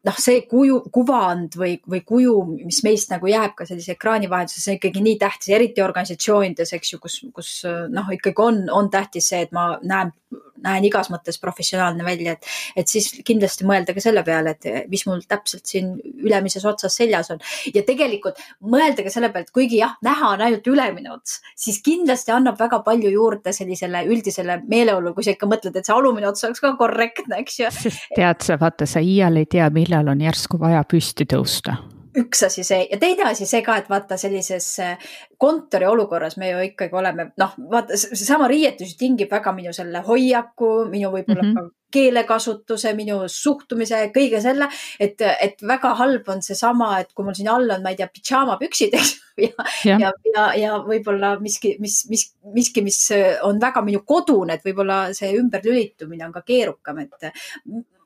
noh, 0.08 0.18
see 0.18 0.42
kuju, 0.50 0.80
kuvand 0.94 1.58
või, 1.60 1.76
või 1.90 2.02
kuju, 2.08 2.36
mis 2.64 2.82
meist 2.86 3.12
nagu 3.14 3.30
jääb 3.30 3.54
ka 3.58 3.68
sellise 3.70 3.96
ekraani 3.96 4.30
vahendusel, 4.32 4.64
see 4.64 4.74
on 4.74 4.80
ikkagi 4.80 5.04
nii 5.06 5.20
tähtis, 5.22 5.52
eriti 5.54 5.84
organisatsioonides, 5.86 6.74
eks 6.78 6.94
ju, 6.94 7.02
kus, 7.04 7.20
kus 7.36 7.52
noh, 7.94 8.10
ikkagi 8.16 8.46
on, 8.46 8.64
on 8.74 8.90
tähtis 8.94 9.30
see, 9.32 9.44
et 9.46 9.54
ma 9.56 9.76
näen 9.82 10.14
näen 10.62 10.86
igas 10.86 11.10
mõttes 11.12 11.40
professionaalne 11.42 12.06
välja, 12.06 12.36
et, 12.36 12.50
et 12.78 12.90
siis 12.90 13.10
kindlasti 13.26 13.66
mõelda 13.68 13.96
ka 13.96 14.04
selle 14.04 14.24
peale, 14.26 14.54
et 14.54 14.90
mis 14.92 15.04
mul 15.08 15.24
täpselt 15.30 15.66
siin 15.68 15.96
ülemises 16.22 16.66
otsas 16.70 16.96
seljas 17.00 17.32
on. 17.34 17.42
ja 17.74 17.84
tegelikult 17.88 18.40
mõelda 18.62 19.06
ka 19.06 19.14
selle 19.14 19.32
peale, 19.34 19.50
et 19.50 19.56
kuigi 19.56 19.82
jah, 19.82 19.96
näha 20.06 20.34
on 20.36 20.46
ainult 20.46 20.68
ülemine 20.70 21.14
ots, 21.16 21.40
siis 21.58 21.82
kindlasti 21.86 22.34
annab 22.36 22.60
väga 22.62 22.82
palju 22.86 23.12
juurde 23.14 23.54
sellisele 23.56 24.04
üldisele 24.10 24.60
meeleolule, 24.70 25.16
kui 25.18 25.26
sa 25.26 25.36
ikka 25.36 25.50
mõtled, 25.50 25.76
et 25.76 25.90
see 25.90 25.96
alumine 25.96 26.30
ots 26.30 26.46
oleks 26.48 26.64
ka 26.64 26.76
korrektne, 26.80 27.42
eks 27.42 27.60
ju. 27.64 27.72
tead 28.16 28.46
sa, 28.46 28.60
vaata, 28.62 28.88
sa 28.90 29.02
iial 29.04 29.42
ei 29.42 29.50
tea, 29.50 29.70
millal 29.74 29.91
on 30.00 30.22
järsku 30.22 30.60
vaja 30.60 30.84
püsti 30.88 31.26
tõusta 31.26 31.78
üks 32.18 32.44
asi 32.44 32.64
see 32.68 32.86
ja 32.90 33.00
teine 33.00 33.26
asi 33.30 33.46
see 33.48 33.62
ka, 33.66 33.78
et 33.80 33.90
vaata 33.92 34.18
sellises 34.20 34.68
äh, 34.84 35.12
kontori 35.40 35.88
olukorras 35.88 36.38
me 36.42 36.50
ju 36.52 36.64
ikkagi 36.72 36.98
oleme, 36.98 37.30
noh, 37.40 37.54
vaata 37.72 38.00
seesama 38.00 38.50
riietus 38.52 38.98
tingib 39.00 39.32
väga 39.32 39.54
minu 39.56 39.74
selle 39.76 40.04
hoiaku, 40.08 40.72
minu 40.92 41.12
võib-olla 41.14 41.46
mm 41.46 41.54
-hmm. 41.54 41.70
ka 41.72 41.82
keelekasutuse, 41.92 42.94
minu 42.96 43.18
suhtumise, 43.28 43.98
kõige 44.16 44.40
selle, 44.42 44.70
et, 45.00 45.20
et 45.22 45.64
väga 45.68 45.94
halb 46.00 46.30
on 46.32 46.42
seesama, 46.42 46.94
et 47.02 47.12
kui 47.14 47.26
mul 47.28 47.36
siin 47.36 47.50
all 47.52 47.70
on, 47.76 47.84
ma 47.84 47.92
ei 47.92 48.00
tea, 48.00 48.08
pidžaamapüksid, 48.08 48.96
eks 48.96 49.12
ju, 49.12 49.50
ja, 49.50 49.66
ja, 49.86 49.98
ja, 50.00 50.12
ja, 50.36 50.46
ja 50.62 50.78
võib-olla 50.86 51.34
miski, 51.44 51.76
mis, 51.84 52.06
mis, 52.10 52.30
miski, 52.56 52.84
mis 52.86 53.00
on 53.44 53.60
väga 53.60 53.84
minu 53.84 54.06
kodune, 54.08 54.56
et 54.56 54.64
võib-olla 54.64 55.02
see 55.18 55.34
ümberlülitumine 55.36 56.26
on 56.30 56.32
ka 56.32 56.46
keerukam, 56.48 57.04
et 57.04 57.32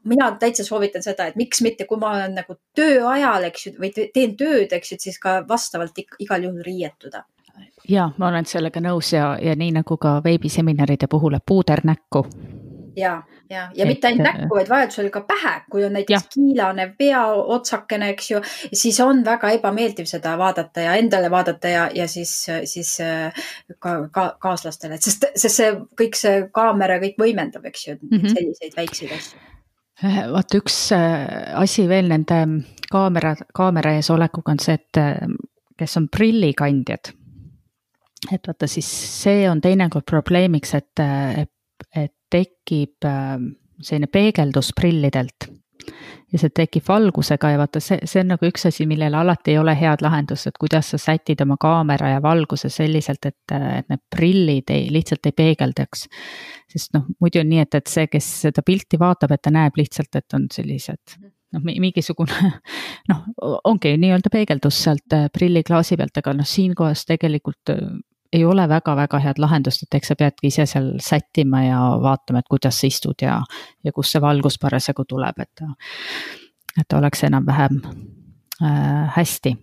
mina 0.05 0.31
täitsa 0.39 0.63
soovitan 0.63 1.03
seda, 1.03 1.27
et 1.27 1.35
miks 1.39 1.61
mitte, 1.65 1.85
kui 1.89 1.99
ma 2.01 2.15
olen 2.15 2.35
nagu 2.41 2.57
tööajal, 2.77 3.49
eks 3.49 3.67
ju, 3.67 3.75
või 3.79 3.93
teen 3.95 4.35
tööd, 4.37 4.73
eks 4.75 4.91
ju, 4.91 4.99
siis 5.07 5.19
ka 5.21 5.39
vastavalt 5.47 5.97
igal 6.19 6.43
juhul 6.43 6.61
riietuda. 6.65 7.25
ja 7.89 8.09
ma 8.17 8.27
olen 8.27 8.45
sellega 8.45 8.81
nõus 8.81 9.13
ja, 9.13 9.37
ja 9.41 9.55
nii 9.55 9.71
nagu 9.71 9.97
ka 9.97 10.19
veebiseminaride 10.23 11.07
puhul, 11.07 11.37
et 11.37 11.45
puuder 11.45 11.81
näkku 11.83 12.25
ja, 12.95 13.23
ja, 13.49 13.71
ja 13.75 13.83
et, 13.83 13.87
mitte 13.87 14.07
ainult 14.07 14.25
näkku, 14.25 14.55
vaid 14.55 14.69
vajadusel 14.69 15.09
ka 15.13 15.21
pähe, 15.27 15.53
kui 15.71 15.85
on 15.85 15.93
näiteks 15.95 16.15
ja. 16.15 16.29
kiilane 16.33 16.87
peaotsakene, 16.97 18.09
eks 18.15 18.31
ju, 18.31 18.41
siis 18.73 18.99
on 19.03 19.23
väga 19.25 19.51
ebameeldiv 19.57 20.07
seda 20.09 20.35
vaadata 20.39 20.85
ja 20.87 20.95
endale 20.99 21.31
vaadata 21.31 21.71
ja, 21.71 21.87
ja 21.95 22.07
siis, 22.11 22.33
siis 22.63 22.95
äh, 23.03 23.45
ka, 23.79 23.97
ka 24.11 24.27
kaaslastele, 24.41 24.99
sest, 25.01 25.27
sest 25.35 25.61
see 25.61 25.73
kõik 26.01 26.19
see 26.19 26.45
kaamera 26.55 26.99
kõik 27.03 27.19
võimendab, 27.21 27.67
eks 27.71 27.87
ju 27.87 27.97
mm, 27.99 28.17
-hmm. 28.17 28.37
selliseid 28.37 28.79
väikseid 28.79 29.19
asju 29.19 29.43
äh, 30.03 30.23
vaata 30.31 30.61
üks 30.61 30.79
äh, 30.95 31.53
asi 31.55 31.87
veel 31.87 32.09
nende 32.11 32.41
kaamera, 32.91 33.35
kaamera 33.55 33.95
ees 33.95 34.09
olekuga 34.13 34.53
on 34.53 34.59
see, 34.61 34.75
et 34.75 34.99
kes 35.77 35.97
on 35.97 36.09
prillikandjad. 36.11 37.11
et 38.31 38.47
vaata 38.47 38.67
siis 38.67 38.87
see 39.23 39.49
on 39.49 39.61
teinekord 39.61 40.05
probleemiks, 40.07 40.73
et, 40.73 41.03
et 41.41 41.51
et 41.95 42.13
tekib 42.31 43.05
ähm, 43.07 43.53
selline 43.83 44.07
peegeldus 44.11 44.71
prillidelt 44.75 45.49
ja 46.31 46.39
see 46.41 46.51
tekib 46.55 46.85
valgusega 46.87 47.51
ja 47.53 47.59
vaata, 47.61 47.81
see, 47.83 47.99
see 48.07 48.21
on 48.23 48.33
nagu 48.33 48.47
üks 48.47 48.67
asi, 48.69 48.87
millel 48.89 49.15
alati 49.17 49.53
ei 49.53 49.59
ole 49.61 49.75
head 49.77 50.03
lahendust, 50.05 50.49
et 50.49 50.59
kuidas 50.61 50.91
sa 50.93 50.99
sätid 51.01 51.41
oma 51.45 51.57
kaamera 51.61 52.15
ja 52.15 52.23
valguse 52.23 52.69
selliselt, 52.73 53.25
et, 53.25 53.55
et 53.55 53.91
need 53.91 54.03
prillid 54.15 54.73
ei, 54.73 54.89
lihtsalt 54.93 55.29
ei 55.29 55.35
peegeldaks. 55.37 56.07
sest 56.71 56.95
noh, 56.97 57.05
muidu 57.21 57.41
on 57.43 57.49
nii, 57.51 57.61
et, 57.65 57.79
et 57.79 57.91
see, 57.91 58.09
kes 58.11 58.31
seda 58.47 58.65
pilti 58.65 58.99
vaatab, 58.99 59.35
et 59.35 59.45
ta 59.45 59.53
näeb 59.53 59.77
lihtsalt, 59.79 60.15
et 60.15 60.37
on 60.37 60.49
sellised 60.51 61.17
noh, 61.55 61.63
mingisugune 61.63 62.51
noh, 63.11 63.23
ongi 63.63 63.95
nii-öelda 64.01 64.31
peegeldus 64.33 64.81
sealt 64.87 65.15
äh, 65.15 65.29
prilliklaasi 65.33 65.97
pealt, 65.99 66.17
aga 66.21 66.35
noh, 66.39 66.47
siinkohas 66.49 67.05
tegelikult 67.09 67.75
ei 68.35 68.45
ole 68.45 68.67
väga-väga 68.69 69.19
head 69.23 69.39
lahendust, 69.39 69.85
et 69.85 69.97
eks 69.99 70.11
sa 70.11 70.17
peadki 70.19 70.49
ise 70.51 70.65
seal 70.69 70.91
sättima 71.01 71.63
ja 71.63 71.79
vaatama, 72.03 72.41
et 72.41 72.49
kuidas 72.51 72.81
sa 72.81 72.89
istud 72.89 73.23
ja, 73.23 73.37
ja 73.83 73.93
kust 73.95 74.15
see 74.15 74.23
valgus 74.23 74.59
parasjagu 74.61 75.05
tuleb, 75.07 75.39
et, 75.45 75.63
et 76.81 76.97
oleks 76.99 77.23
enam-vähem 77.29 77.79
äh, 77.85 79.15
hästi 79.15 79.55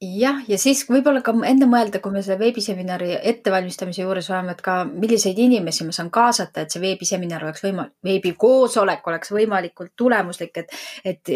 jah, 0.00 0.42
ja 0.44 0.58
siis 0.60 0.82
võib-olla 0.90 1.22
ka 1.24 1.32
enne 1.48 1.64
mõelda, 1.70 2.02
kui 2.04 2.12
me 2.12 2.20
selle 2.24 2.36
veebiseminari 2.42 3.14
ettevalmistamise 3.30 4.02
juures 4.02 4.28
oleme, 4.28 4.52
et 4.52 4.60
ka 4.64 4.82
milliseid 4.84 5.38
inimesi 5.40 5.86
ma 5.88 5.94
saan 5.96 6.10
kaasata, 6.12 6.66
et 6.66 6.74
see 6.74 6.82
veebiseminar 6.82 7.46
oleks 7.46 7.64
võimalik, 7.64 7.94
veebikoosolek 8.04 9.08
oleks 9.08 9.32
võimalikult 9.32 9.94
tulemuslik, 9.96 10.60
et, 10.60 10.74
et 11.04 11.32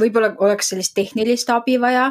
võib-olla 0.00 0.32
oleks 0.40 0.72
sellist 0.72 0.94
tehnilist 0.96 1.52
abi 1.52 1.76
vaja. 1.80 2.08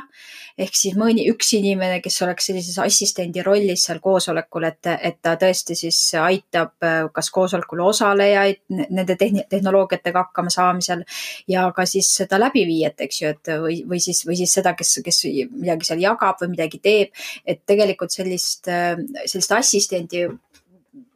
Ehk 0.60 0.76
siis 0.76 0.98
mõni, 1.00 1.24
üks 1.32 1.54
inimene, 1.56 2.02
kes 2.04 2.18
oleks 2.26 2.50
sellises 2.50 2.76
assistendi 2.84 3.42
rollis 3.46 3.86
seal 3.88 4.02
koosolekul, 4.04 4.68
et, 4.68 4.92
et 5.08 5.18
ta 5.24 5.38
tõesti 5.40 5.78
siis 5.80 5.98
aitab 6.20 6.76
äh, 6.84 7.06
kas 7.16 7.32
koosolekul 7.32 7.80
osalejaid 7.88 8.66
nende 8.92 9.16
tehn 9.16 9.46
tehnoloogiatega 9.50 10.26
hakkama 10.28 10.52
saamisel 10.52 11.06
ja 11.48 11.64
ka 11.76 11.88
siis 11.88 12.12
seda 12.20 12.38
läbiviijat, 12.44 13.00
eks 13.08 13.22
ju, 13.22 13.32
et 13.32 13.54
või, 13.64 13.80
või 13.88 14.04
siis, 14.04 14.26
või 14.28 14.36
siis 14.42 14.58
seda, 14.60 14.76
kes, 14.78 14.98
kes 15.06 15.24
midagi 15.56 15.78
seal 15.88 16.01
jagab 16.03 16.41
või 16.41 16.53
midagi 16.55 16.80
teeb. 16.84 17.13
et 17.45 17.65
tegelikult 17.65 18.11
sellist, 18.11 18.67
äh, 18.67 18.97
sellist 19.25 19.51
assistendi 19.51 20.27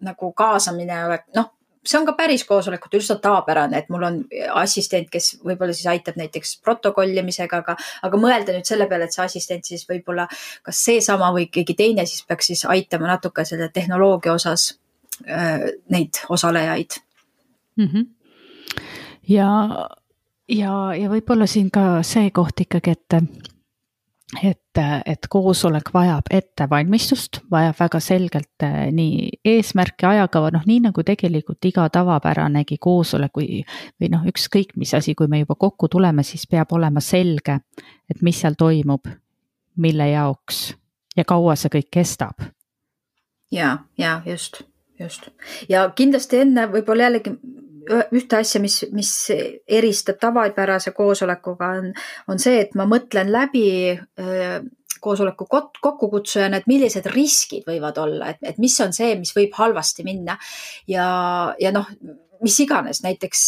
nagu 0.04 0.32
kaasamine 0.36 1.06
oleks, 1.06 1.30
noh 1.36 1.52
see 1.86 2.00
on 2.00 2.06
ka 2.08 2.16
päris 2.18 2.44
koosolekut 2.48 2.96
üsna 2.98 3.18
tavapärane, 3.22 3.78
et 3.78 3.90
mul 3.92 4.06
on 4.08 4.20
assistent, 4.62 5.10
kes 5.12 5.34
võib-olla 5.44 5.76
siis 5.76 5.90
aitab 5.92 6.18
näiteks 6.20 6.56
protokollimisega, 6.64 7.60
aga, 7.64 7.76
aga 8.08 8.20
mõelda 8.20 8.56
nüüd 8.56 8.68
selle 8.68 8.88
peale, 8.92 9.10
et 9.10 9.16
see 9.16 9.26
assistent 9.26 9.68
siis 9.68 9.84
võib-olla 9.90 10.28
kas 10.64 10.84
seesama 10.88 11.34
või 11.36 11.50
keegi 11.52 11.76
teine 11.80 12.08
siis 12.10 12.24
peaks 12.28 12.52
siis 12.54 12.64
aitama 12.72 13.12
natuke 13.12 13.46
selle 13.48 13.68
tehnoloogia 13.74 14.36
osas 14.38 14.70
äh, 15.28 15.68
neid 15.92 16.24
osalejaid 16.30 17.00
mm. 17.76 17.88
-hmm. 17.88 18.08
ja, 19.36 19.50
ja, 20.48 20.76
ja 20.96 21.12
võib-olla 21.12 21.48
siin 21.48 21.72
ka 21.72 22.00
see 22.04 22.32
koht 22.32 22.64
ikkagi, 22.64 22.96
et 22.96 23.53
et, 24.42 24.80
et 25.06 25.28
koosolek 25.30 25.90
vajab 25.94 26.30
ettevalmistust, 26.32 27.40
vajab 27.52 27.76
väga 27.80 28.00
selgelt 28.00 28.66
eh, 28.66 28.90
nii 28.96 29.30
eesmärki, 29.54 30.08
ajakava, 30.10 30.52
noh, 30.56 30.66
nii 30.66 30.80
nagu 30.88 31.04
tegelikult 31.06 31.66
iga 31.70 31.86
tavapäranegi 31.94 32.78
koosolek 32.82 33.38
või, 33.38 33.62
või 34.02 34.12
noh, 34.14 34.26
ükskõik 34.30 34.76
mis 34.80 34.94
asi, 34.98 35.16
kui 35.16 35.30
me 35.32 35.44
juba 35.44 35.58
kokku 35.60 35.90
tuleme, 35.92 36.24
siis 36.24 36.48
peab 36.50 36.74
olema 36.74 37.04
selge, 37.04 37.60
et 38.10 38.22
mis 38.22 38.42
seal 38.42 38.58
toimub, 38.60 39.10
mille 39.78 40.10
jaoks 40.10 40.66
ja 41.18 41.26
kaua 41.26 41.56
see 41.60 41.74
kõik 41.78 41.92
kestab. 41.92 42.48
ja, 43.52 43.78
ja 43.98 44.22
just, 44.26 44.64
just 45.00 45.30
ja 45.70 45.90
kindlasti 45.96 46.42
enne 46.46 46.68
võib-olla 46.72 47.10
jällegi 47.10 47.38
ühte 47.90 48.40
asja, 48.40 48.62
mis, 48.64 48.80
mis 48.96 49.12
eristab 49.32 50.20
tavapärase 50.22 50.94
koosolekuga, 50.96 51.74
on, 51.82 51.92
on 52.32 52.42
see, 52.42 52.62
et 52.64 52.74
ma 52.80 52.88
mõtlen 52.90 53.32
läbi 53.34 53.68
äh, 53.94 54.58
koosoleku 55.04 55.48
kokkukutsujana, 55.50 56.62
et 56.62 56.68
millised 56.72 57.08
riskid 57.12 57.68
võivad 57.68 57.98
olla, 58.00 58.34
et, 58.34 58.44
et 58.54 58.60
mis 58.62 58.76
on 58.84 58.94
see, 58.96 59.16
mis 59.20 59.34
võib 59.36 59.56
halvasti 59.58 60.06
minna. 60.08 60.38
Ja, 60.88 61.08
ja 61.60 61.74
noh, 61.76 61.90
mis 62.44 62.56
iganes, 62.64 63.02
näiteks 63.04 63.42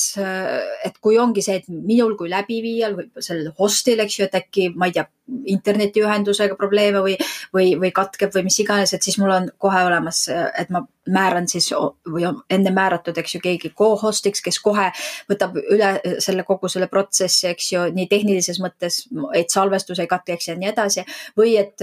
et 0.88 1.00
kui 1.04 1.20
ongi 1.20 1.44
see, 1.46 1.60
et 1.62 1.70
minul 1.70 2.16
kui 2.20 2.32
läbiviijal 2.32 2.96
või 2.98 3.24
sellel 3.24 3.52
host'il, 3.60 4.04
eks 4.04 4.20
ju, 4.20 4.28
et 4.28 4.40
äkki 4.40 4.70
ma 4.76 4.90
ei 4.90 4.96
tea, 4.96 5.08
internetiühendusega 5.28 6.56
probleeme 6.56 7.02
või, 7.02 7.16
või, 7.54 7.74
või 7.82 7.92
katkeb 7.96 8.34
või 8.36 8.46
mis 8.50 8.60
iganes, 8.62 8.94
et 8.94 9.06
siis 9.06 9.18
mul 9.22 9.34
on 9.34 9.50
kohe 9.62 9.82
olemas, 9.88 10.26
et 10.30 10.70
ma 10.74 10.86
määran 11.10 11.48
siis 11.48 11.70
või 12.10 12.26
on 12.26 12.40
enne 12.50 12.72
määratud, 12.74 13.18
eks 13.18 13.36
ju, 13.36 13.42
keegi 13.44 13.72
co-host'iks, 13.78 14.42
kes 14.46 14.58
kohe 14.64 14.88
võtab 15.30 15.58
üle 15.62 15.92
selle 16.24 16.46
kogu 16.48 16.70
selle 16.72 16.88
protsessi, 16.90 17.48
eks 17.52 17.72
ju, 17.74 17.84
nii 17.94 18.08
tehnilises 18.10 18.60
mõttes, 18.62 19.04
et 19.38 19.54
salvestus 19.54 20.02
ei 20.02 20.10
katkeks 20.10 20.50
ja 20.50 20.58
nii 20.58 20.72
edasi. 20.72 21.06
või 21.38 21.58
et, 21.62 21.82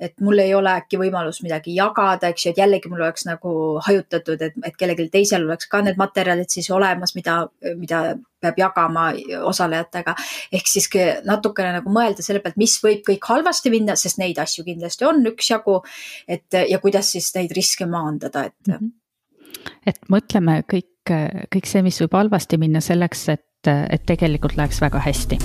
et 0.00 0.14
mul 0.20 0.42
ei 0.42 0.54
ole 0.54 0.74
äkki 0.82 0.98
võimalus 0.98 1.42
midagi 1.42 1.74
jagada, 1.76 2.32
eks 2.32 2.46
ju, 2.46 2.54
et 2.54 2.62
jällegi 2.62 2.90
mul 2.90 3.02
oleks 3.02 3.26
nagu 3.28 3.52
hajutatud, 3.86 4.42
et, 4.42 4.58
et 4.64 4.76
kellelgi 4.78 5.08
teisel 5.12 5.46
oleks 5.46 5.70
ka 5.70 5.82
need 5.82 5.98
materjalid 5.98 6.50
siis 6.50 6.70
olemas, 6.74 7.14
mida, 7.14 7.44
mida 7.76 8.02
peab 8.40 8.58
jagama 8.58 9.08
osalejatega. 9.46 10.14
ehk 10.52 10.70
siis 10.70 10.88
natukene 11.26 11.72
nagu 11.78 11.90
mõelda 11.92 12.22
selle 12.22 12.42
pealt, 12.42 12.58
mis 12.60 12.67
võib 12.82 13.02
kõik 13.06 13.24
halvasti 13.30 13.72
minna, 13.72 13.96
sest 13.98 14.20
neid 14.20 14.38
asju 14.42 14.64
kindlasti 14.66 15.06
on 15.08 15.24
üksjagu. 15.32 15.80
et 16.28 16.58
ja 16.68 16.78
kuidas 16.82 17.12
siis 17.14 17.30
neid 17.34 17.52
riske 17.56 17.86
maandada, 17.86 18.44
et 18.50 18.68
mm. 18.68 18.74
-hmm. 18.74 19.70
et 19.86 19.98
mõtleme 20.12 20.62
kõik, 20.72 21.12
kõik 21.54 21.66
see, 21.66 21.82
mis 21.82 22.00
võib 22.02 22.14
halvasti 22.20 22.58
minna 22.58 22.80
selleks, 22.84 23.28
et, 23.28 23.72
et 23.90 24.06
tegelikult 24.06 24.56
läheks 24.56 24.80
väga 24.80 24.98
hästi 24.98 25.38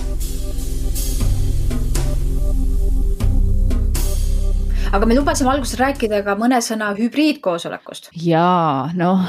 aga 4.93 5.05
me 5.05 5.15
lubasime 5.17 5.49
alguses 5.49 5.80
rääkida 5.80 6.21
ka 6.24 6.36
mõne 6.38 6.61
sõna 6.61 6.93
hübriidkoosolekust. 6.97 8.11
jaa, 8.13 8.91
noh, 8.95 9.28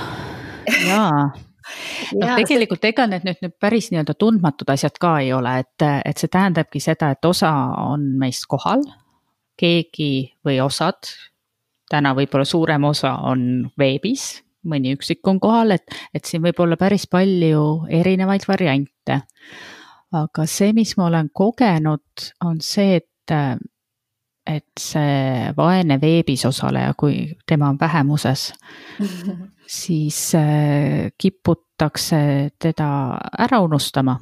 jaa 0.86 1.32
noh, 2.19 2.35
tegelikult 2.39 2.85
ega 2.89 3.07
need 3.11 3.27
nüüd, 3.27 3.41
nüüd 3.45 3.57
päris 3.61 3.91
nii-öelda 3.93 4.17
tundmatud 4.19 4.71
asjad 4.75 4.99
ka 5.01 5.17
ei 5.23 5.33
ole, 5.37 5.59
et, 5.65 5.87
et 6.05 6.21
see 6.21 6.33
tähendabki 6.33 6.83
seda, 6.83 7.12
et 7.15 7.29
osa 7.29 7.53
on 7.85 8.07
meist 8.21 8.49
kohal, 8.51 8.85
keegi 9.61 10.12
või 10.47 10.59
osad, 10.65 11.12
täna 11.91 12.15
võib-olla 12.17 12.47
suurem 12.49 12.89
osa 12.91 13.15
on 13.31 13.69
veebis, 13.79 14.43
mõni 14.69 14.95
üksik 14.97 15.27
on 15.29 15.41
kohal, 15.43 15.77
et, 15.77 15.93
et 16.15 16.25
siin 16.25 16.43
võib 16.45 16.61
olla 16.65 16.79
päris 16.81 17.07
palju 17.11 17.65
erinevaid 17.93 18.49
variante. 18.49 19.21
aga 20.15 20.47
see, 20.47 20.73
mis 20.73 20.97
ma 20.97 21.09
olen 21.09 21.31
kogenud, 21.35 22.29
on 22.45 22.61
see, 22.62 23.01
et 23.03 23.35
et 24.47 24.80
see 24.80 25.53
vaene 25.57 25.97
veebis 26.01 26.45
osaleja, 26.45 26.92
kui 26.99 27.30
tema 27.49 27.70
on 27.72 27.78
vähemuses 27.80 28.53
siis 29.66 30.34
äh, 30.34 31.12
kiputakse 31.18 32.51
teda 32.59 33.18
ära 33.38 33.61
unustama. 33.61 34.18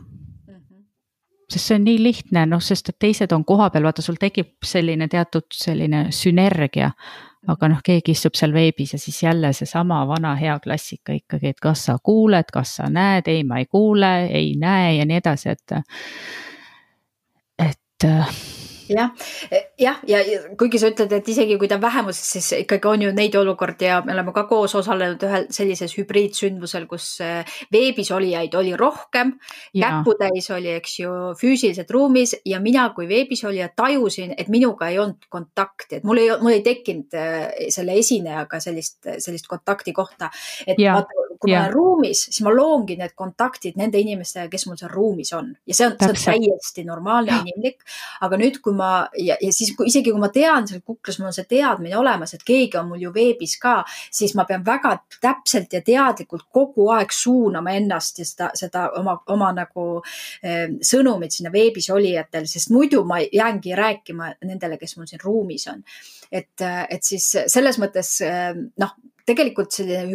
sest 1.53 1.67
see 1.69 1.77
on 1.77 1.83
nii 1.85 1.99
lihtne, 2.01 2.47
noh, 2.49 2.63
sest 2.65 2.89
et 2.89 2.97
teised 3.03 3.33
on 3.37 3.43
kohapeal, 3.45 3.85
vaata, 3.85 4.01
sul 4.03 4.17
tekib 4.17 4.65
selline 4.65 5.09
teatud 5.09 5.51
selline 5.53 6.07
sünergia. 6.11 6.93
aga 7.49 7.69
noh, 7.69 7.81
keegi 7.85 8.15
istub 8.15 8.39
seal 8.39 8.53
veebis 8.55 8.93
ja 8.95 8.99
siis 9.03 9.23
jälle 9.23 9.53
seesama 9.53 10.05
vana 10.07 10.37
hea 10.39 10.55
klassika 10.63 11.13
ikkagi, 11.13 11.51
et 11.51 11.61
kas 11.61 11.85
sa 11.89 11.99
kuuled, 12.03 12.53
kas 12.53 12.77
sa 12.79 12.87
näed, 12.89 13.29
ei, 13.29 13.43
ma 13.45 13.59
ei 13.59 13.67
kuule, 13.67 14.13
ei 14.31 14.55
näe 14.57 14.97
ja 14.97 15.07
nii 15.07 15.23
edasi, 15.25 15.49
et. 15.49 15.79
et 17.59 18.07
jah, 18.93 19.11
jah, 19.81 20.01
ja 20.09 20.21
kuigi 20.59 20.81
sa 20.81 20.91
ütled, 20.93 21.13
et 21.17 21.29
isegi 21.33 21.57
kui 21.61 21.71
ta 21.71 21.79
on 21.79 21.85
vähemuses, 21.85 22.29
siis 22.37 22.51
ikkagi 22.63 22.89
on 22.91 23.07
ju 23.07 23.13
neid 23.17 23.37
olukordi 23.39 23.89
ja 23.89 24.01
me 24.07 24.15
oleme 24.15 24.35
ka 24.37 24.45
koos 24.51 24.75
osalenud 24.79 25.23
ühel 25.27 25.49
sellises 25.55 25.97
hübriidsündmusel, 25.99 26.87
kus 26.91 27.09
eh, 27.25 27.57
veebis 27.73 28.13
olijaid 28.15 28.55
oli 28.59 28.75
rohkem, 28.79 29.35
käputäis 29.75 30.51
oli, 30.55 30.75
eks 30.81 30.99
ju, 31.03 31.13
füüsiliselt 31.41 31.91
ruumis 31.93 32.37
ja 32.49 32.61
mina 32.63 32.89
kui 32.97 33.09
veebis 33.11 33.45
olija 33.49 33.71
tajusin, 33.77 34.35
et 34.39 34.53
minuga 34.53 34.91
ei 34.93 35.01
olnud 35.03 35.29
kontakti, 35.33 36.01
et 36.01 36.09
mul 36.09 36.23
ei, 36.23 36.31
mul 36.41 36.57
ei 36.57 36.65
tekkinud 36.67 37.19
eh, 37.19 37.69
selle 37.75 37.97
esinejaga 38.01 38.61
sellist, 38.63 39.01
sellist 39.19 39.49
kontakti 39.51 39.95
kohta. 39.97 40.31
et 40.67 40.79
ja. 40.79 40.97
vaata, 40.99 41.32
kui 41.43 41.51
yeah. 41.51 41.65
ma 41.65 41.67
olen 41.67 41.75
ruumis, 41.75 42.21
siis 42.29 42.43
ma 42.47 42.53
loongi 42.55 42.95
need 43.01 43.15
kontaktid 43.19 43.79
nende 43.81 43.99
inimestega, 43.99 44.47
kes 44.53 44.67
mul 44.69 44.79
seal 44.79 44.93
ruumis 44.93 45.33
on 45.35 45.51
ja 45.67 45.75
see 45.75 45.89
on, 45.89 45.97
see 45.99 46.13
on 46.13 46.21
täiesti 46.23 46.85
normaalne, 46.87 47.41
inimlik. 47.43 47.83
aga 48.23 48.39
nüüd, 48.39 48.61
kui 48.63 48.77
ma 48.79 48.93
ja, 49.19 49.37
ja 49.43 49.51
siis 49.55 49.73
kui, 49.77 49.89
isegi 49.91 50.13
kui 50.15 50.23
ma 50.23 50.31
tean 50.35 50.69
seal 50.71 50.85
kuklas, 50.87 51.19
mul 51.19 51.33
on 51.33 51.37
see 51.37 51.49
teadmine 51.51 51.99
olemas, 51.99 52.37
et 52.37 52.47
keegi 52.47 52.79
on 52.79 52.93
mul 52.93 53.03
ju 53.03 53.13
veebis 53.15 53.57
ka, 53.63 53.81
siis 54.15 54.37
ma 54.39 54.47
pean 54.49 54.63
väga 54.67 54.95
täpselt 55.19 55.75
ja 55.75 55.83
teadlikult 55.85 56.47
kogu 56.55 56.89
aeg 56.95 57.15
suunama 57.15 57.75
ennast 57.81 58.23
ja 58.23 58.29
seda, 58.29 58.53
seda 58.59 58.87
oma, 59.01 59.19
oma 59.35 59.51
nagu 59.57 59.87
eh, 59.99 60.69
sõnumit 60.79 61.35
sinna 61.35 61.51
veebis 61.55 61.91
olijatel, 61.91 62.47
sest 62.51 62.71
muidu 62.75 63.03
ma 63.09 63.19
jäängi 63.25 63.75
rääkima 63.79 64.37
nendele, 64.47 64.79
kes 64.79 64.97
mul 64.99 65.11
siin 65.11 65.23
ruumis 65.25 65.67
on. 65.73 65.83
et, 66.33 66.63
et 66.63 67.03
siis 67.05 67.27
selles 67.51 67.79
mõttes 67.83 68.21
eh, 68.25 68.53
noh, 68.81 68.95
tegelikult 69.29 69.75
selline 69.75 70.07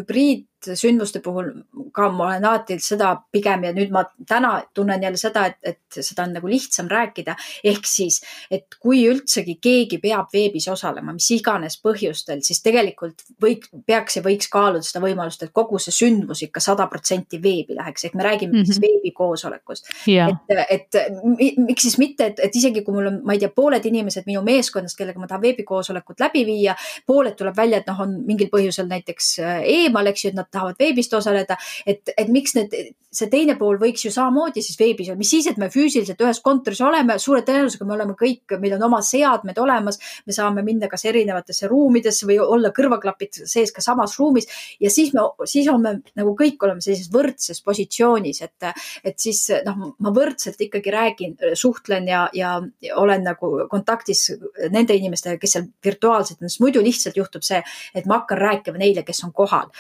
hübriidsündmuste 0.66 1.22
puhul 1.22 1.52
ka 1.94 2.10
ma 2.12 2.28
olen 2.28 2.46
alati 2.46 2.78
seda 2.80 3.14
pigem 3.32 3.64
ja 3.64 3.72
nüüd 3.74 3.92
ma 3.92 4.04
täna 4.28 4.64
tunnen 4.74 5.04
jälle 5.04 5.18
seda, 5.18 5.46
et, 5.48 5.58
et 5.64 6.00
seda 6.02 6.24
on 6.24 6.34
nagu 6.34 6.48
lihtsam 6.48 6.88
rääkida. 6.90 7.36
ehk 7.64 7.86
siis, 7.86 8.22
et 8.52 8.78
kui 8.80 9.06
üldsegi 9.08 9.58
keegi 9.62 10.00
peab 10.02 10.32
veebis 10.34 10.68
osalema, 10.68 11.14
mis 11.14 11.30
iganes 11.32 11.80
põhjustel, 11.82 12.42
siis 12.42 12.62
tegelikult 12.64 13.24
võiks, 13.42 13.70
peaks 13.86 14.18
ja 14.18 14.24
võiks 14.24 14.50
kaaluda 14.52 14.84
seda 14.86 15.04
võimalust, 15.04 15.44
et 15.44 15.54
kogu 15.54 15.80
see 15.80 15.94
sündmus 15.94 16.42
ikka 16.44 16.60
sada 16.64 16.88
protsenti 16.88 17.42
veebi 17.42 17.78
läheks, 17.78 18.06
ehk 18.06 18.16
me 18.16 18.24
räägime 18.24 18.54
mm 18.54 18.62
-hmm. 18.62 18.66
siis 18.66 18.82
veebikoosolekust 18.82 19.92
yeah.. 20.08 20.34
et, 20.70 20.92
et 20.92 21.58
miks 21.58 21.82
siis 21.82 21.98
mitte, 21.98 22.26
et, 22.26 22.40
et 22.40 22.56
isegi 22.56 22.82
kui 22.82 22.94
mul 22.94 23.12
on, 23.12 23.22
ma 23.24 23.34
ei 23.34 23.40
tea, 23.40 23.50
pooled 23.50 23.86
inimesed 23.86 24.26
minu 24.26 24.42
meeskonnast, 24.42 24.98
kellega 24.98 25.20
ma 25.20 25.28
tahan 25.28 25.42
veebikoosolekut 25.42 26.20
läbi 26.20 26.46
viia, 26.46 26.76
pooled 27.06 27.36
tuleb 27.38 27.56
välja, 27.58 27.78
et 27.78 27.88
noh, 27.88 28.02
on 28.02 28.18
mingil 28.26 28.50
põhjusel 28.54 28.88
näiteks 28.90 29.40
äh, 29.40 29.62
eemal, 29.64 30.08
eks 30.08 30.26
ju, 30.26 30.30
et 30.30 30.38
nad 30.38 30.47
tahavad 30.52 30.80
veebist 30.80 31.14
osaleda, 31.14 31.58
et, 31.86 32.14
et 32.18 32.32
miks 32.32 32.56
need, 32.58 32.74
see 33.18 33.30
teine 33.32 33.56
pool 33.60 33.80
võiks 33.82 34.04
ju 34.06 34.12
samamoodi 34.14 34.62
siis 34.64 34.78
veebis 34.80 35.10
olla, 35.10 35.20
mis 35.20 35.32
siis, 35.32 35.48
et 35.50 35.60
me 35.62 35.70
füüsiliselt 35.74 36.22
ühes 36.24 36.42
kontoris 36.44 36.82
oleme, 36.86 37.18
suure 37.22 37.42
tõenäosusega 37.48 37.88
me 37.88 37.96
oleme 37.96 38.16
kõik, 38.20 38.58
meil 38.62 38.76
on 38.78 38.86
oma 38.90 39.00
seadmed 39.06 39.58
olemas, 39.64 40.00
me 40.28 40.36
saame 40.36 40.64
minna 40.66 40.90
kas 40.92 41.06
erinevatesse 41.10 41.70
ruumidesse 41.72 42.28
või 42.30 42.40
olla 42.44 42.72
kõrvaklapid 42.76 43.42
sees 43.48 43.72
ka 43.76 43.84
samas 43.84 44.18
ruumis 44.20 44.50
ja 44.84 44.92
siis 44.94 45.14
me, 45.16 45.24
siis 45.50 45.70
oleme 45.72 45.98
nagu 46.20 46.36
kõik 46.38 46.68
oleme 46.68 46.84
sellises 46.84 47.10
võrdses 47.14 47.64
positsioonis, 47.66 48.42
et, 48.46 48.70
et 49.08 49.18
siis 49.22 49.46
noh, 49.66 49.94
ma 50.04 50.14
võrdselt 50.14 50.62
ikkagi 50.68 50.94
räägin, 50.94 51.38
suhtlen 51.58 52.08
ja, 52.12 52.26
ja 52.36 52.58
olen 53.00 53.26
nagu 53.28 53.54
kontaktis 53.72 54.28
nende 54.74 54.96
inimestega, 54.98 55.40
kes 55.42 55.58
seal 55.58 55.68
virtuaalselt 55.86 56.42
on, 56.42 56.52
sest 56.52 56.64
muidu 56.64 56.84
lihtsalt 56.84 57.18
juhtub 57.18 57.46
see, 57.46 57.62
et 57.96 58.08
ma 58.10 58.22
hakkan 58.22 58.42
rääkima 58.42 58.82
neile, 58.82 59.04
kes 59.08 59.24
on 59.28 59.34
kohal. 59.36 59.72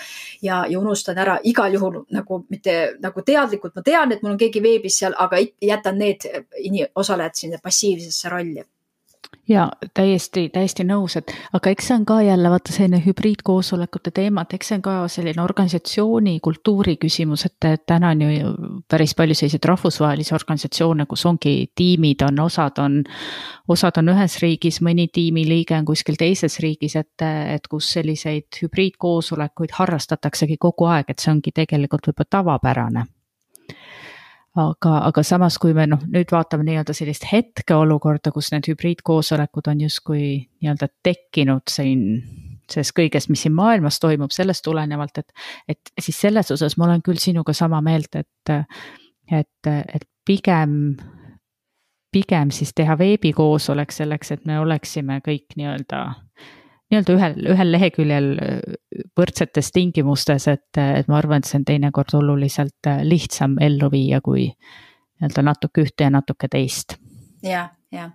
ja, 0.41 0.56
ja 0.69 0.79
unustan 0.79 1.17
ära 1.17 1.37
igal 1.43 1.73
juhul 1.73 2.01
nagu 2.11 2.41
mitte 2.49 2.77
nagu 3.03 3.21
teadlikult, 3.21 3.75
ma 3.75 3.83
tean, 3.85 4.11
et 4.11 4.23
mul 4.23 4.33
on 4.33 4.41
keegi 4.41 4.63
veebis 4.63 4.97
seal, 5.01 5.15
aga 5.17 5.41
jätan 5.61 6.01
need 6.01 6.25
osalejad 6.95 7.35
sinna 7.35 7.61
passiivsesse 7.63 8.29
rolli 8.33 8.63
ja 9.47 9.67
täiesti, 9.93 10.49
täiesti 10.53 10.83
nõus, 10.87 11.15
et 11.19 11.31
aga 11.55 11.71
eks 11.71 11.89
see 11.89 11.95
on 11.97 12.05
ka 12.07 12.17
jälle 12.21 12.49
vaata 12.51 12.73
selline 12.73 12.99
hübriidkoosolekute 13.05 14.11
teema, 14.15 14.43
et 14.43 14.55
eks 14.57 14.71
see 14.71 14.77
on 14.79 14.83
ka 14.85 14.95
selline 15.11 15.43
organisatsiooni 15.43 16.37
kultuuri 16.43 16.97
küsimus, 17.01 17.45
et 17.47 17.85
täna 17.87 18.11
on 18.15 18.23
ju 18.25 18.53
päris 18.89 19.15
palju 19.15 19.37
selliseid 19.37 19.67
rahvusvahelisi 19.71 20.35
organisatsioone, 20.35 21.07
kus 21.09 21.25
ongi 21.29 21.55
tiimid 21.75 22.23
on, 22.27 22.39
osad 22.43 22.81
on, 22.83 23.01
osad 23.67 23.99
on 24.01 24.13
ühes 24.15 24.39
riigis, 24.43 24.81
mõni 24.85 25.07
tiimiliige 25.13 25.77
on 25.79 25.87
kuskil 25.87 26.19
teises 26.19 26.59
riigis, 26.63 26.95
et, 26.99 27.27
et 27.27 27.67
kus 27.71 27.91
selliseid 27.97 28.61
hübriidkoosolekuid 28.61 29.77
harrastataksegi 29.79 30.57
kogu 30.59 30.91
aeg, 30.91 31.11
et 31.11 31.23
see 31.23 31.31
ongi 31.31 31.55
tegelikult 31.55 32.11
võib-olla 32.11 32.35
tavapärane 32.39 33.07
aga, 34.57 34.93
aga 35.07 35.23
samas, 35.25 35.57
kui 35.61 35.75
me 35.77 35.85
noh, 35.89 36.01
nüüd 36.11 36.31
vaatame 36.33 36.65
nii-öelda 36.67 36.95
sellist 36.97 37.27
hetkeolukorda, 37.29 38.31
kus 38.35 38.51
need 38.53 38.69
hübriidkoosolekud 38.71 39.69
on 39.71 39.85
justkui 39.85 40.25
nii-öelda 40.61 40.89
tekkinud 41.05 41.67
siin 41.71 42.03
sellest 42.67 42.95
kõigest, 42.97 43.31
mis 43.31 43.45
siin 43.45 43.55
maailmas 43.55 43.99
toimub, 44.03 44.33
sellest 44.35 44.65
tulenevalt, 44.65 45.21
et, 45.21 45.45
et 45.71 45.91
siis 46.03 46.17
selles 46.25 46.51
osas 46.51 46.75
ma 46.77 46.89
olen 46.89 47.03
küll 47.05 47.19
sinuga 47.21 47.55
sama 47.55 47.79
meelt, 47.85 48.17
et, 48.19 48.53
et, 49.31 49.69
et 49.71 50.07
pigem, 50.27 50.97
pigem 52.11 52.51
siis 52.51 52.73
teha 52.75 52.97
veebikoosolek 52.99 53.95
selleks, 53.95 54.35
et 54.35 54.45
me 54.49 54.59
oleksime 54.59 55.21
kõik 55.25 55.55
nii-öelda 55.55 56.01
nii-öelda 56.91 57.15
ühel, 57.17 57.39
ühel 57.53 57.71
leheküljel 57.73 58.27
võrdsetes 59.17 59.71
tingimustes, 59.75 60.47
et, 60.51 60.79
et 60.79 61.09
ma 61.11 61.17
arvan, 61.19 61.43
et 61.43 61.49
see 61.49 61.59
on 61.59 61.65
teinekord 61.67 62.13
oluliselt 62.19 62.91
lihtsam 63.03 63.57
ellu 63.63 63.91
viia, 63.91 64.21
kui 64.23 64.47
nii-öelda 64.47 65.43
natuke 65.49 65.83
ühte 65.87 66.07
ja 66.07 66.13
natuke 66.13 66.47
teist. 66.51 66.97
ja, 67.43 67.69
ja 67.91 68.11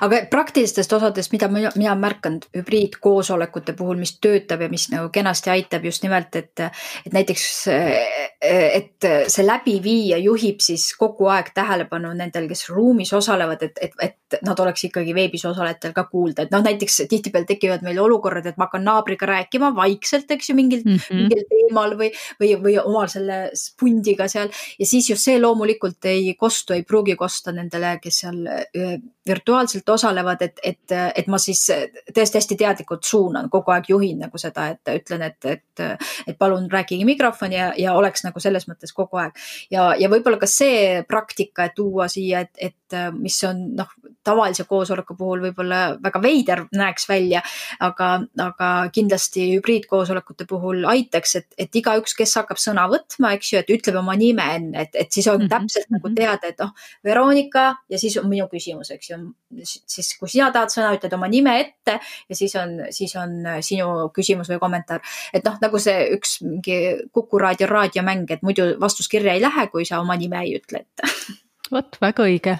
aga 0.00 0.22
praktilistest 0.30 0.92
osadest, 0.92 1.32
mida 1.32 1.48
mina, 1.52 1.72
mina 1.76 1.92
olen 1.92 2.02
märganud 2.02 2.46
hübriidkoosolekute 2.56 3.74
puhul, 3.78 4.00
mis 4.00 4.16
töötab 4.22 4.64
ja 4.64 4.70
mis 4.72 4.88
nagu 4.92 5.10
kenasti 5.14 5.52
aitab 5.52 5.84
just 5.84 6.04
nimelt, 6.06 6.34
et, 6.36 6.64
et 7.06 7.12
näiteks, 7.12 7.46
et 8.42 9.08
see 9.32 9.46
läbiviija 9.46 10.18
juhib 10.22 10.62
siis 10.64 10.88
kogu 10.98 11.28
aeg 11.32 11.52
tähelepanu 11.54 12.12
nendel, 12.18 12.48
kes 12.50 12.68
ruumis 12.72 13.12
osalevad, 13.16 13.62
et, 13.68 13.78
et, 13.82 13.96
et 14.02 14.38
nad 14.46 14.58
oleks 14.64 14.86
ikkagi 14.88 15.14
veebis 15.16 15.44
osalejatel 15.48 15.94
ka 15.96 16.06
kuulda, 16.10 16.46
et 16.46 16.54
noh, 16.54 16.64
näiteks 16.64 17.02
tihtipeale 17.10 17.48
tekivad 17.48 17.84
meil 17.86 18.00
olukorrad, 18.02 18.46
et 18.48 18.58
ma 18.60 18.68
hakkan 18.68 18.84
naabriga 18.86 19.28
rääkima 19.28 19.72
vaikselt, 19.76 20.30
eks 20.32 20.50
ju, 20.50 20.56
mingil 20.58 20.82
mm, 20.84 20.98
-hmm. 20.98 21.22
mingil 21.22 21.44
teemal 21.50 21.96
või, 21.98 22.10
või, 22.40 22.52
või 22.66 22.76
omal 22.82 23.10
selle 23.12 23.40
spundiga 23.58 24.28
seal 24.28 24.50
ja 24.78 24.86
siis 24.86 25.10
just 25.10 25.24
see 25.24 25.40
loomulikult 25.40 26.04
ei 26.10 26.34
kostu, 26.38 26.76
ei 26.76 26.86
pruugi 26.88 27.16
kosta 27.16 27.52
nendele, 27.52 27.98
kes 28.02 28.22
seal 28.24 28.42
virtuaalselt 29.28 29.88
osalevad, 29.88 30.42
et, 30.42 30.58
et, 30.64 30.94
et 31.16 31.28
ma 31.30 31.38
siis 31.38 31.62
tõesti 32.14 32.40
hästi 32.40 32.56
teadlikult 32.58 33.06
suunan, 33.06 33.48
kogu 33.50 33.70
aeg 33.74 33.90
juhin 33.92 34.18
nagu 34.24 34.38
seda, 34.40 34.66
et 34.74 34.92
ütlen, 34.96 35.22
et, 35.28 35.38
et, 35.46 35.84
et 36.26 36.38
palun 36.38 36.66
rääkige 36.70 37.06
mikrofoni 37.06 37.58
ja, 37.58 37.70
ja 37.78 37.94
oleks 37.98 38.26
nagu 38.26 38.42
selles 38.42 38.66
mõttes 38.70 38.94
kogu 38.96 39.20
aeg. 39.22 39.38
ja, 39.70 39.92
ja 39.98 40.10
võib-olla 40.10 40.40
ka 40.42 40.50
see 40.50 41.02
praktika, 41.08 41.68
et 41.68 41.76
tuua 41.78 42.08
siia, 42.10 42.42
et, 42.42 42.52
et 42.58 42.98
mis 43.18 43.38
on 43.48 43.62
noh, 43.78 43.94
tavalise 44.24 44.64
koosoleku 44.68 45.16
puhul 45.18 45.42
võib-olla 45.46 45.80
väga 46.02 46.22
veider 46.22 46.64
näeks 46.76 47.08
välja, 47.08 47.42
aga, 47.82 48.10
aga 48.42 48.70
kindlasti 48.94 49.48
hübriidkoosolekute 49.56 50.46
puhul 50.50 50.86
aitaks, 50.92 51.36
et, 51.40 51.48
et 51.58 51.80
igaüks, 51.82 52.14
kes 52.18 52.34
hakkab 52.40 52.60
sõna 52.62 52.86
võtma, 52.90 53.34
eks 53.36 53.52
ju, 53.52 53.62
et 53.62 53.72
ütleb 53.74 53.98
oma 54.00 54.16
nime 54.18 54.46
enne, 54.56 54.86
et, 54.86 54.94
et 54.94 55.12
siis 55.12 55.28
on 55.28 55.40
mm 55.40 55.46
-hmm. 55.46 55.52
täpselt 55.54 55.90
nagu 55.90 56.08
mhm. 56.08 56.16
teada, 56.16 56.52
et 56.52 56.58
noh, 56.62 56.72
Veronika 57.04 57.66
ja 57.90 57.98
siis 57.98 58.16
on 58.20 58.28
minu 58.28 58.48
küsimus, 58.52 58.90
eks 58.94 59.10
ju. 59.10 59.20
siis 59.62 60.16
kui 60.18 60.28
sina 60.28 60.50
tahad 60.50 60.70
sõna, 60.72 60.94
ütled 60.96 61.12
oma 61.12 61.28
nime 61.28 61.58
ette 61.60 61.98
ja 62.28 62.36
siis 62.36 62.54
on, 62.56 62.78
siis 62.90 63.16
on 63.16 63.44
sinu 63.60 64.10
küsimus 64.14 64.48
või 64.48 64.58
kommentaar. 64.58 65.00
et 65.32 65.44
noh, 65.44 65.58
nagu 65.60 65.78
see 65.78 66.08
üks 66.16 66.40
mingi 66.42 66.80
Kuku 67.12 67.38
raadio 67.38 67.66
raadiomäng, 67.66 68.30
et 68.30 68.42
muidu 68.42 68.76
vastuskirja 68.80 69.34
ei 69.34 69.40
lähe, 69.40 69.66
kui 69.66 69.84
sa 69.84 70.00
oma 70.00 70.16
nime 70.16 70.40
ei 70.40 70.56
ütle 70.56 70.78
ette 70.78 71.02
vot, 71.72 71.96
väga 72.00 72.28
õige 72.28 72.58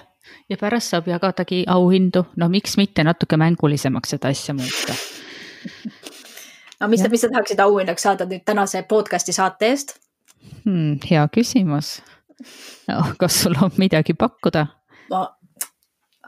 ja 0.49 0.57
pärast 0.59 0.93
saab 0.93 1.07
jagadagi 1.07 1.63
auhindu, 1.67 2.25
no 2.35 2.49
miks 2.49 2.77
mitte 2.77 3.03
natuke 3.03 3.37
mängulisemaks 3.37 4.15
seda 4.15 4.31
asja 4.33 4.55
muuta. 4.57 4.95
no 6.79 6.87
mis, 6.87 7.03
mis 7.09 7.21
sa 7.21 7.29
tahaksid 7.31 7.59
auhinnaks 7.63 8.03
saada 8.03 8.27
nüüd 8.29 8.43
tänase 8.45 8.83
podcast'i 8.89 9.35
saate 9.35 9.71
eest 9.71 9.95
hmm,? 10.65 10.99
hea 11.09 11.23
küsimus 11.35 11.95
no,. 12.89 12.99
kas 13.19 13.39
sul 13.43 13.55
on 13.61 13.71
midagi 13.79 14.15
pakkuda? 14.19 14.65
ma, 15.11 15.23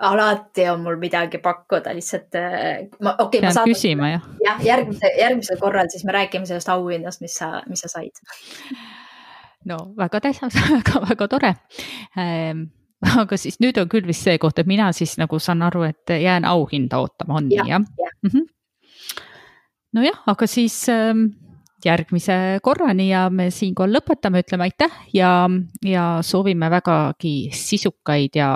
alati 0.10 0.70
on 0.70 0.84
mul 0.84 1.00
midagi 1.02 1.42
pakkuda, 1.44 1.96
lihtsalt 1.96 2.40
äh, 2.40 2.88
ma, 3.00 3.16
okei 3.18 3.26
okay,. 3.26 3.42
pean 3.42 3.54
saadan, 3.54 3.74
küsima 3.74 4.12
jah. 4.14 4.30
jah, 4.46 4.64
järgmise, 4.70 5.12
järgmisel 5.20 5.60
korral 5.60 5.92
siis 5.92 6.08
me 6.08 6.16
räägime 6.16 6.48
sellest 6.48 6.72
auhinnast, 6.72 7.24
mis 7.26 7.36
sa, 7.42 7.52
mis 7.70 7.84
sa 7.84 7.92
said. 7.92 8.24
no 9.66 9.80
väga 9.98 10.24
tähtis, 10.24 10.60
väga, 10.78 11.04
väga 11.10 11.30
tore 11.36 11.54
ehm, 12.18 12.68
aga 13.22 13.38
siis 13.38 13.60
nüüd 13.64 13.78
on 13.82 13.90
küll 13.92 14.08
vist 14.08 14.26
see 14.28 14.38
koht, 14.42 14.60
et 14.60 14.70
mina 14.70 14.92
siis 14.96 15.18
nagu 15.22 15.40
saan 15.40 15.64
aru, 15.66 15.86
et 15.90 16.16
jään 16.22 16.46
auhinda 16.50 17.00
ootama, 17.04 17.40
on 17.40 17.50
nii 17.50 17.62
jah 17.62 17.72
ja. 17.76 17.80
ja.? 17.80 18.12
Mm 18.26 18.30
-hmm. 18.34 19.24
nojah, 19.94 20.22
aga 20.28 20.48
siis 20.48 20.90
ähm, 20.90 21.28
järgmise 21.86 22.60
korrani 22.64 23.10
ja 23.10 23.30
me 23.30 23.50
siinkohal 23.52 23.94
lõpetame, 23.98 24.42
ütleme 24.46 24.68
aitäh 24.70 24.92
ja, 25.14 25.50
ja 25.86 26.06
soovime 26.22 26.70
vägagi 26.70 27.50
sisukaid 27.54 28.36
ja 28.36 28.50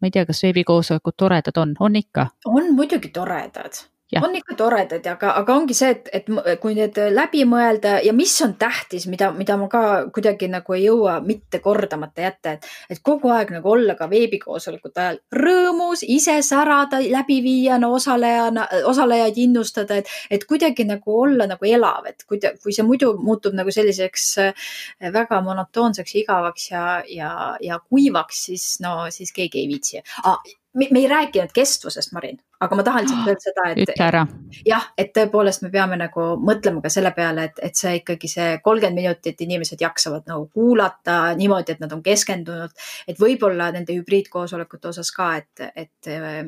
ma 0.00 0.08
ei 0.08 0.10
tea, 0.10 0.26
kas 0.26 0.42
veebikoosolekud 0.42 1.16
toredad 1.16 1.56
on, 1.56 1.74
on 1.80 1.96
ikka? 1.96 2.28
on 2.44 2.74
muidugi 2.74 3.08
toredad 3.08 3.84
on 4.22 4.36
ikka 4.36 4.56
toredad, 4.58 5.06
aga, 5.10 5.32
aga 5.40 5.56
ongi 5.56 5.76
see, 5.76 5.90
et, 5.94 6.08
et 6.12 6.58
kui 6.62 6.76
need 6.76 6.98
läbi 7.14 7.44
mõelda 7.48 7.96
ja 8.04 8.12
mis 8.16 8.34
on 8.44 8.54
tähtis, 8.60 9.06
mida, 9.10 9.30
mida 9.36 9.56
ma 9.60 9.68
ka 9.72 9.82
kuidagi 10.14 10.48
nagu 10.52 10.76
ei 10.76 10.86
jõua 10.86 11.18
mitte 11.24 11.60
kordamata 11.64 12.26
jätta, 12.26 12.54
et, 12.56 12.68
et 12.90 13.02
kogu 13.04 13.32
aeg 13.34 13.52
nagu 13.56 13.72
olla 13.74 13.96
ka 13.98 14.08
veebikoosolekute 14.10 15.04
ajal 15.04 15.20
rõõmus, 15.34 16.04
ise 16.06 16.36
särada, 16.46 17.00
läbiviijana, 17.02 17.88
osalejana, 17.88 18.66
osalejaid 18.90 19.38
innustada, 19.44 20.00
et, 20.00 20.10
et 20.30 20.44
kuidagi 20.48 20.86
nagu 20.88 21.20
olla 21.24 21.48
nagu 21.50 21.68
elav, 21.68 22.10
et 22.10 22.26
kui, 22.28 22.40
kui 22.62 22.74
see 22.74 22.86
muidu 22.86 23.14
muutub 23.20 23.56
nagu 23.56 23.72
selliseks 23.74 24.26
äh, 24.42 24.68
väga 25.14 25.40
monotoonseks, 25.44 26.18
igavaks 26.24 26.70
ja, 26.70 26.84
ja, 27.08 27.30
ja 27.60 27.80
kuivaks, 27.88 28.44
siis 28.50 28.68
no 28.84 28.96
siis 29.14 29.32
keegi 29.34 29.64
ei 29.64 29.70
viitsi. 29.70 30.02
Ah, 30.24 30.38
me, 30.74 30.88
me 30.90 30.98
ei 30.98 31.08
rääkinud 31.08 31.52
kestvusest, 31.54 32.12
Marin, 32.12 32.38
aga 32.60 32.76
ma 32.76 32.82
tahan 32.86 33.04
lihtsalt 33.04 33.28
öelda 33.28 33.44
seda, 33.44 33.66
et. 33.70 33.82
ütle 33.84 34.06
ära. 34.06 34.24
jah, 34.66 34.88
et 34.98 35.12
tõepoolest 35.16 35.64
me 35.64 35.70
peame 35.74 35.98
nagu 36.00 36.26
mõtlema 36.40 36.82
ka 36.84 36.92
selle 36.92 37.14
peale, 37.16 37.48
et, 37.50 37.62
et 37.68 37.78
see 37.78 37.96
ikkagi 38.00 38.30
see 38.30 38.50
kolmkümmend 38.64 39.00
minutit 39.00 39.40
inimesed 39.46 39.80
jaksavad 39.84 40.26
nagu 40.30 40.48
kuulata 40.54 41.18
niimoodi, 41.38 41.76
et 41.76 41.84
nad 41.84 41.92
on 41.94 42.02
keskendunud. 42.02 42.74
et 43.08 43.20
võib-olla 43.20 43.70
nende 43.74 43.96
hübriidkoosolekute 43.96 44.92
osas 44.92 45.12
ka, 45.14 45.34
et, 45.42 45.70
et 45.74 46.12
äh, 46.12 46.42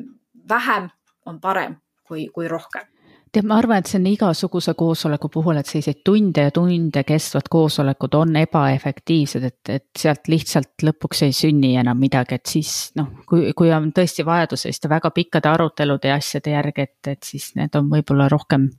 vähem 0.49 0.91
on 1.25 1.41
parem 1.43 1.79
kui, 2.07 2.29
kui 2.33 2.47
rohkem 2.47 2.87
tead, 3.33 3.47
ma 3.47 3.57
arvan, 3.59 3.81
et 3.81 3.89
see 3.89 3.99
on 3.99 4.07
igasuguse 4.09 4.73
koosoleku 4.77 5.29
puhul, 5.33 5.59
et 5.59 5.69
selliseid 5.69 5.99
tunde 6.05 6.47
ja 6.47 6.53
tunde 6.55 7.03
kestvad 7.07 7.49
koosolekud 7.51 8.15
on 8.19 8.35
ebaefektiivsed, 8.41 9.47
et, 9.47 9.73
et 9.73 9.87
sealt 9.99 10.31
lihtsalt 10.31 10.85
lõpuks 10.87 11.25
ei 11.27 11.35
sünni 11.35 11.73
enam 11.79 11.99
midagi, 12.01 12.39
et 12.39 12.53
siis 12.53 12.73
noh, 12.99 13.11
kui, 13.29 13.51
kui 13.57 13.71
on 13.73 13.91
tõesti 13.95 14.25
vajadus 14.27 14.65
selliste 14.65 14.91
väga 14.91 15.11
pikkade 15.15 15.51
arutelude 15.51 16.11
ja 16.11 16.19
asjade 16.21 16.55
järgi, 16.55 16.87
et, 16.87 17.11
et 17.17 17.31
siis 17.31 17.51
need 17.59 17.75
on 17.79 17.91
võib-olla 17.91 18.29
rohkem. 18.31 18.69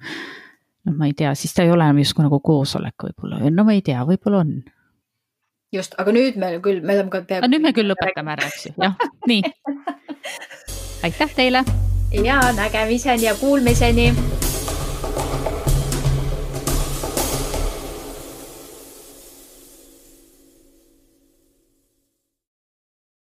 noh, 0.89 0.97
ma 0.97 1.11
ei 1.11 1.15
tea, 1.19 1.35
siis 1.39 1.55
ta 1.55 1.67
ei 1.67 1.75
ole 1.75 1.85
enam 1.85 2.01
justkui 2.03 2.27
nagu 2.27 2.41
koosolek 2.41 3.09
võib-olla, 3.09 3.43
no 3.51 3.69
ma 3.69 3.77
ei 3.77 3.85
tea, 3.85 4.03
võib-olla 4.09 4.43
on 4.47 4.59
just, 5.75 5.95
aga 6.01 6.15
nüüd 6.15 6.39
me 6.41 6.55
küll, 6.65 6.81
me 6.81 6.97
oleme 6.97 7.13
ka 7.13 7.23
peaaegu. 7.29 7.53
nüüd 7.53 7.67
me 7.69 7.75
küll 7.77 7.93
lõpetame 7.93 8.35
ära, 8.37 8.49
eks 8.49 8.71
ju, 8.71 8.75
jah, 8.81 8.97
nii. 9.29 9.45
aitäh 11.09 11.37
teile. 11.37 11.65
Ja 12.13 12.53
nägemiseni 12.53 13.23
ja 13.23 13.35
kuulmiseni 13.35 14.15